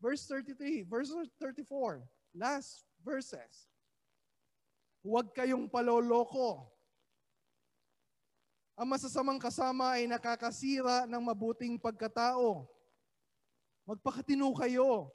Verse 0.04 0.28
33, 0.28 0.84
verse 0.84 1.16
34, 1.40 2.04
last 2.36 2.84
verses. 3.00 3.72
Huwag 5.00 5.32
kayong 5.32 5.72
paloloko. 5.72 6.68
Ang 8.76 8.92
masasamang 8.92 9.40
kasama 9.40 9.96
ay 9.96 10.12
nakakasira 10.12 11.08
ng 11.08 11.24
mabuting 11.24 11.80
pagkatao. 11.80 12.68
Magpakatino 13.88 14.52
kayo 14.60 15.08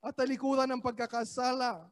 at 0.00 0.16
talikuran 0.16 0.68
ng 0.68 0.80
pagkakasala. 0.80 1.84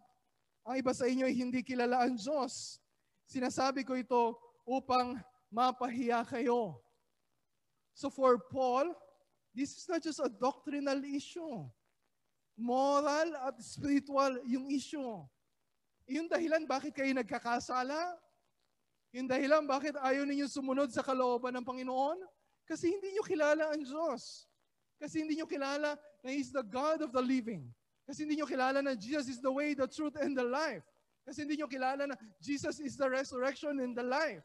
Ang 0.65 0.77
iba 0.81 0.93
sa 0.93 1.09
inyo 1.09 1.29
ay 1.29 1.37
hindi 1.37 1.61
kilala 1.65 2.05
ang 2.05 2.17
Diyos. 2.17 2.81
Sinasabi 3.29 3.85
ko 3.85 3.97
ito 3.97 4.37
upang 4.65 5.17
mapahiya 5.53 6.25
kayo. 6.25 6.81
So 7.93 8.09
for 8.09 8.41
Paul, 8.49 8.93
this 9.53 9.77
is 9.77 9.85
not 9.89 10.05
just 10.05 10.21
a 10.21 10.29
doctrinal 10.29 11.01
issue. 11.05 11.65
Moral 12.57 13.33
at 13.49 13.57
spiritual 13.61 14.41
yung 14.45 14.69
issue. 14.69 15.25
Yung 16.09 16.27
dahilan 16.29 16.65
bakit 16.65 16.97
kayo 16.97 17.13
nagkakasala, 17.13 18.17
yung 19.13 19.29
dahilan 19.29 19.65
bakit 19.65 19.97
ayaw 20.01 20.25
ninyo 20.25 20.49
sumunod 20.49 20.93
sa 20.93 21.05
kalooban 21.05 21.53
ng 21.57 21.65
Panginoon, 21.65 22.17
kasi 22.69 22.93
hindi 22.93 23.17
nyo 23.17 23.25
kilala 23.25 23.73
ang 23.73 23.81
Diyos. 23.81 24.45
Kasi 25.01 25.25
hindi 25.25 25.41
nyo 25.41 25.49
kilala 25.49 25.97
na 26.21 26.29
He's 26.29 26.53
the 26.53 26.65
God 26.65 27.01
of 27.01 27.15
the 27.17 27.23
living. 27.23 27.65
Kasi 28.09 28.25
hindi 28.25 28.41
nyo 28.41 28.49
kilala 28.49 28.81
na 28.81 28.97
Jesus 28.97 29.29
is 29.29 29.37
the 29.37 29.53
way, 29.53 29.77
the 29.77 29.85
truth, 29.85 30.17
and 30.17 30.33
the 30.33 30.43
life. 30.43 30.81
Kasi 31.29 31.45
hindi 31.45 31.61
nyo 31.61 31.69
kilala 31.69 32.09
na 32.09 32.17
Jesus 32.41 32.81
is 32.81 32.97
the 32.97 33.05
resurrection 33.05 33.77
and 33.85 33.93
the 33.93 34.01
life. 34.01 34.41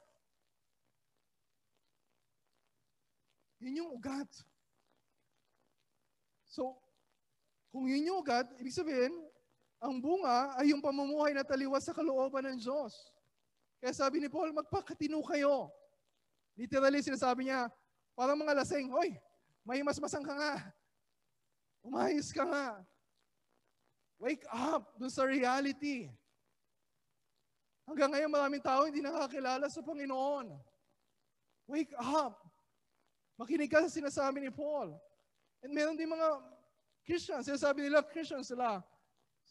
Yun 3.63 3.79
yung 3.79 3.89
ugat. 3.95 4.27
So, 6.51 6.75
kung 7.71 7.87
yun 7.87 8.11
yung 8.11 8.19
ugat, 8.19 8.51
ibig 8.59 8.75
sabihin, 8.75 9.15
ang 9.79 10.03
bunga 10.03 10.59
ay 10.59 10.75
yung 10.75 10.83
pamumuhay 10.83 11.31
na 11.31 11.47
taliwas 11.47 11.87
sa 11.87 11.95
kalooban 11.95 12.43
ng 12.51 12.59
Diyos. 12.59 12.91
Kaya 13.79 13.95
sabi 13.95 14.19
ni 14.19 14.27
Paul, 14.27 14.51
magpakatino 14.51 15.23
kayo. 15.23 15.71
Literally, 16.59 16.99
sinasabi 16.99 17.47
niya, 17.47 17.71
parang 18.11 18.35
mga 18.35 18.59
lasing, 18.59 18.91
Hoy, 18.91 19.15
may 19.63 19.79
masmasang 19.79 20.27
ka 20.27 20.35
nga. 20.35 20.53
Umayos 21.79 22.27
ka 22.35 22.43
nga. 22.43 22.83
Wake 24.23 24.47
up 24.47 24.95
dun 24.95 25.11
sa 25.11 25.27
reality. 25.27 26.07
Hanggang 27.83 28.15
ngayon, 28.15 28.31
maraming 28.31 28.63
tao 28.63 28.87
hindi 28.87 29.03
nakakilala 29.03 29.67
sa 29.67 29.83
Panginoon. 29.83 30.47
Wake 31.67 31.91
up. 31.99 32.39
Makinig 33.35 33.67
ka 33.67 33.83
sa 33.83 33.91
sinasabi 33.91 34.39
ni 34.39 34.47
Paul. 34.47 34.95
And 35.59 35.75
meron 35.75 35.99
din 35.99 36.07
mga 36.07 36.39
Christians, 37.03 37.51
sinasabi 37.51 37.83
nila 37.83 37.99
Christians 37.99 38.47
sila. 38.47 38.79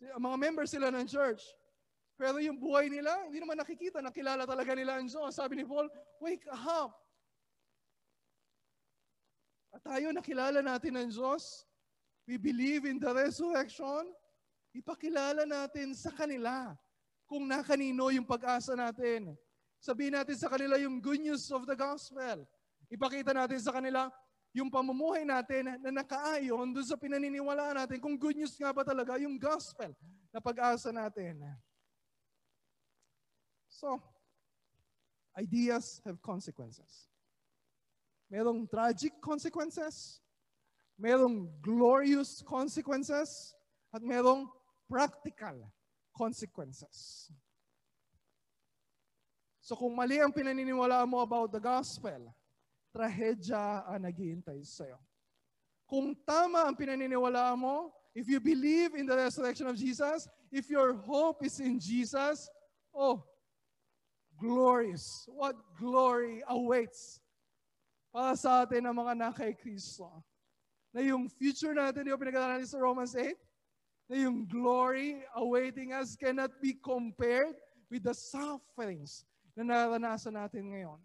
Mga 0.01 0.37
members 0.41 0.73
sila 0.73 0.89
ng 0.89 1.05
church. 1.05 1.45
Pero 2.17 2.41
yung 2.41 2.57
buhay 2.57 2.89
nila, 2.89 3.29
hindi 3.29 3.45
naman 3.45 3.61
nakikita, 3.61 4.01
nakilala 4.01 4.49
talaga 4.49 4.73
nila 4.73 4.97
ang 4.97 5.05
Diyos. 5.05 5.37
Sabi 5.37 5.61
ni 5.61 5.69
Paul, 5.69 5.93
wake 6.17 6.49
up. 6.49 6.97
At 9.77 9.85
tayo 9.85 10.09
nakilala 10.17 10.65
natin 10.65 10.97
ang 10.97 11.13
Diyos. 11.13 11.69
We 12.25 12.41
believe 12.41 12.89
in 12.89 12.97
the 12.97 13.13
resurrection. 13.13 14.09
Ipakilala 14.73 15.45
natin 15.45 15.93
sa 15.93 16.09
kanila 16.09 16.73
kung 17.29 17.45
na 17.45 17.61
kanino 17.61 18.09
yung 18.09 18.25
pag-asa 18.25 18.73
natin. 18.73 19.37
Sabihin 19.77 20.17
natin 20.17 20.37
sa 20.37 20.49
kanila 20.49 20.81
yung 20.81 21.01
good 21.01 21.21
news 21.21 21.45
of 21.53 21.69
the 21.69 21.77
gospel. 21.77 22.45
Ipakita 22.89 23.37
natin 23.37 23.61
sa 23.61 23.73
kanila 23.73 24.09
yung 24.53 24.69
pamumuhay 24.69 25.25
natin 25.25 25.81
na 25.81 25.91
nakaayon 25.93 26.77
doon 26.77 26.85
sa 26.85 26.97
pinaniniwalaan 26.97 27.85
natin 27.85 28.01
kung 28.01 28.21
good 28.21 28.37
news 28.37 28.53
nga 28.57 28.73
ba 28.73 28.85
talaga 28.85 29.17
yung 29.17 29.41
gospel 29.41 29.93
na 30.29 30.41
pag-asa 30.41 30.93
natin. 30.93 31.41
So, 33.69 33.97
ideas 35.37 36.01
have 36.05 36.21
consequences. 36.21 37.09
Merong 38.29 38.69
tragic 38.69 39.17
consequences, 39.21 40.21
merong 41.01 41.49
glorious 41.61 42.45
consequences, 42.45 43.57
at 43.93 44.01
merong 44.01 44.49
practical 44.93 45.57
consequences. 46.13 47.33
So 49.65 49.73
kung 49.73 49.97
mali 49.97 50.21
ang 50.21 50.37
pinaniniwalaan 50.37 51.09
mo 51.09 51.25
about 51.25 51.49
the 51.49 51.63
gospel, 51.65 52.29
trahedya 52.93 53.89
ang 53.89 54.05
naghihintay 54.05 54.61
sa'yo. 54.61 55.01
Kung 55.89 56.13
tama 56.29 56.69
ang 56.69 56.77
pinaniniwalaan 56.77 57.57
mo, 57.57 57.89
if 58.13 58.29
you 58.29 58.37
believe 58.37 58.93
in 58.93 59.09
the 59.09 59.17
resurrection 59.17 59.65
of 59.65 59.81
Jesus, 59.81 60.29
if 60.53 60.69
your 60.69 60.93
hope 60.93 61.41
is 61.41 61.57
in 61.57 61.81
Jesus, 61.81 62.53
oh, 62.93 63.25
glorious. 64.37 65.25
What 65.33 65.57
glory 65.81 66.45
awaits 66.45 67.17
para 68.13 68.37
sa 68.37 68.69
atin 68.69 68.85
ng 68.85 68.93
mga 68.93 69.13
nakay 69.17 69.57
Kristo. 69.57 70.21
Na 70.93 71.01
yung 71.01 71.33
future 71.33 71.73
natin, 71.73 72.05
yung 72.05 72.21
pinag-aralan 72.21 72.69
sa 72.69 72.77
Romans 72.77 73.17
8, 73.17 73.33
na 74.13 74.29
yung 74.29 74.45
glory 74.45 75.25
awaiting 75.33 75.97
us 75.97 76.13
cannot 76.21 76.53
be 76.61 76.77
compared 76.77 77.57
with 77.89 78.05
the 78.05 78.13
sufferings 78.13 79.25
na 79.57 79.65
naranasan 79.65 80.37
natin 80.37 80.69
ngayon. 80.69 81.01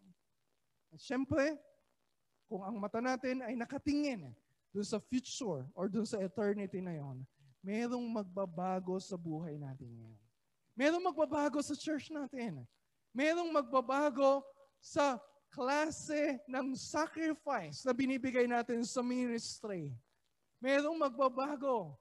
At 0.91 0.99
syempre, 0.99 1.55
kung 2.51 2.67
ang 2.67 2.75
mata 2.75 2.99
natin 2.99 3.39
ay 3.47 3.55
nakatingin 3.55 4.27
dun 4.75 4.83
sa 4.83 4.99
future 4.99 5.63
or 5.71 5.87
dun 5.87 6.03
sa 6.03 6.19
eternity 6.19 6.83
na 6.83 6.99
yon, 6.99 7.23
merong 7.63 8.03
magbabago 8.03 8.99
sa 8.99 9.15
buhay 9.15 9.55
natin 9.55 9.87
ngayon. 9.87 10.19
Merong 10.75 11.03
magbabago 11.07 11.63
sa 11.63 11.79
church 11.79 12.11
natin. 12.11 12.67
Merong 13.15 13.47
magbabago 13.55 14.43
sa 14.83 15.15
klase 15.47 16.43
ng 16.43 16.75
sacrifice 16.75 17.87
na 17.87 17.95
binibigay 17.95 18.51
natin 18.51 18.83
sa 18.83 18.99
ministry. 18.99 19.95
Merong 20.59 20.99
magbabago 20.99 21.95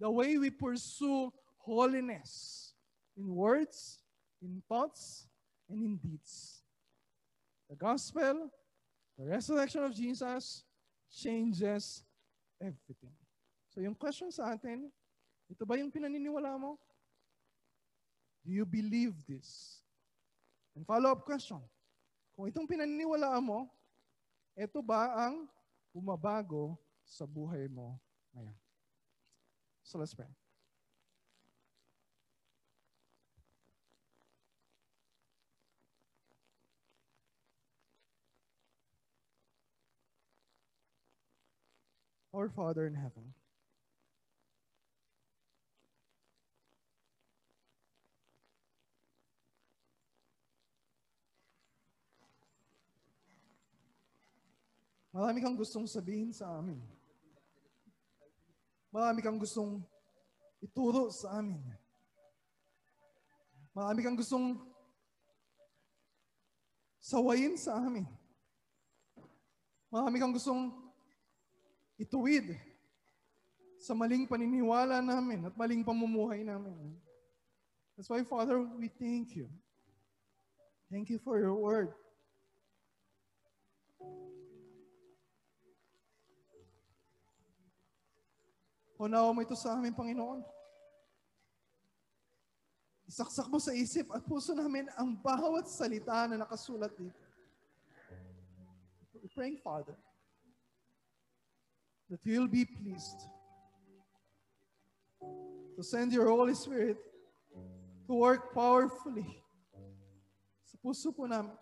the 0.00 0.08
way 0.08 0.40
we 0.40 0.48
pursue 0.48 1.28
holiness 1.60 2.72
in 3.16 3.28
words, 3.36 4.00
in 4.40 4.64
thoughts, 4.66 5.28
and 5.68 5.84
in 5.84 5.96
deeds. 6.00 6.64
The 7.68 7.76
gospel, 7.76 8.48
the 9.20 9.28
resurrection 9.28 9.84
of 9.84 9.94
Jesus 9.94 10.64
changes 11.12 12.02
everything. 12.58 13.12
So 13.68 13.84
yung 13.84 13.94
question 13.94 14.32
sa 14.32 14.56
atin, 14.56 14.88
ito 15.46 15.62
ba 15.68 15.76
yung 15.76 15.92
pinaniniwala 15.92 16.56
mo? 16.56 16.80
Do 18.40 18.50
you 18.50 18.64
believe 18.64 19.14
this? 19.28 19.84
And 20.72 20.88
follow-up 20.88 21.28
question, 21.28 21.60
kung 22.32 22.48
itong 22.48 22.64
pinaniniwalaan 22.64 23.44
mo, 23.44 23.68
ito 24.56 24.80
ba 24.80 25.28
ang 25.28 25.44
bumabago 25.92 26.80
sa 27.04 27.28
buhay 27.28 27.68
mo 27.68 28.00
ngayon? 28.32 28.69
So 29.90 29.98
let's 29.98 30.14
pray. 30.14 30.26
Our 42.32 42.48
Father 42.48 42.86
in 42.86 42.94
heaven, 42.94 43.34
Marami 55.10 55.42
kang 55.42 55.58
gustong 55.58 55.90
sabihin 55.90 56.30
sa 56.30 56.62
amin. 56.62 56.78
Marami 58.90 59.22
kang 59.22 59.38
gustong 59.38 59.78
ituro 60.58 61.14
sa 61.14 61.38
amin. 61.38 61.62
Marami 63.70 64.02
kang 64.02 64.18
gustong 64.18 64.58
sawayin 66.98 67.54
sa 67.54 67.78
amin. 67.78 68.02
Marami 69.94 70.18
kang 70.18 70.34
gustong 70.34 70.74
ituwid 72.02 72.58
sa 73.78 73.94
maling 73.94 74.26
paniniwala 74.26 74.98
namin 74.98 75.46
at 75.46 75.54
maling 75.54 75.86
pamumuhay 75.86 76.42
namin. 76.42 76.98
That's 77.94 78.10
why, 78.10 78.26
Father, 78.26 78.58
we 78.58 78.90
thank 78.90 79.38
you. 79.38 79.46
Thank 80.90 81.14
you 81.14 81.22
for 81.22 81.38
your 81.38 81.54
word. 81.54 81.94
Unawa 89.00 89.32
mo 89.32 89.40
ito 89.40 89.56
sa 89.56 89.80
amin, 89.80 89.96
Panginoon. 89.96 90.44
Isaksak 93.08 93.48
mo 93.48 93.56
sa 93.56 93.72
isip 93.72 94.12
at 94.12 94.20
puso 94.28 94.52
namin 94.52 94.92
ang 94.92 95.16
bawat 95.16 95.64
salita 95.72 96.28
na 96.28 96.44
nakasulat 96.44 96.92
dito. 96.92 97.16
We're 99.16 99.32
praying, 99.32 99.56
Father, 99.64 99.96
that 102.12 102.20
you'll 102.28 102.52
be 102.52 102.68
pleased 102.68 103.24
to 105.76 105.80
send 105.80 106.12
your 106.12 106.28
Holy 106.28 106.52
Spirit 106.52 107.00
to 108.04 108.12
work 108.12 108.52
powerfully 108.52 109.26
sa 110.68 110.76
puso 110.76 111.08
po 111.08 111.24
namin. 111.24 111.56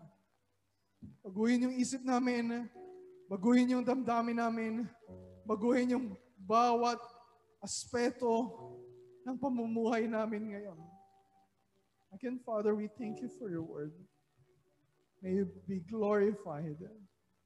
Baguhin 1.23 1.71
yung 1.71 1.75
isip 1.79 2.03
namin, 2.03 2.67
baguhin 3.31 3.79
yung 3.79 3.87
damdamin 3.87 4.43
namin, 4.43 4.73
baguhin 5.47 5.95
yung 5.95 6.07
bawat 6.35 6.99
aspeto 7.63 8.51
ng 9.27 9.37
pamumuhay 9.37 10.07
namin 10.07 10.55
ngayon. 10.55 10.79
Again, 12.15 12.41
Father, 12.41 12.75
we 12.75 12.89
thank 12.97 13.21
you 13.21 13.29
for 13.29 13.51
your 13.51 13.63
word. 13.63 13.93
May 15.21 15.43
you 15.43 15.47
be 15.67 15.83
glorified 15.85 16.79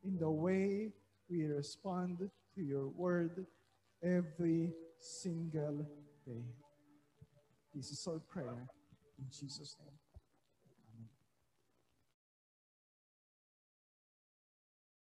in 0.05 0.19
the 0.19 0.31
way 0.31 0.93
we 1.29 1.45
respond 1.49 2.19
to 2.55 2.61
your 2.61 2.89
word 2.89 3.47
every 4.05 4.71
single 5.01 5.87
day. 6.27 6.45
This 7.75 7.91
is 7.91 8.07
our 8.07 8.21
prayer 8.21 8.69
in 9.19 9.27
Jesus' 9.33 9.77
name. 9.81 10.02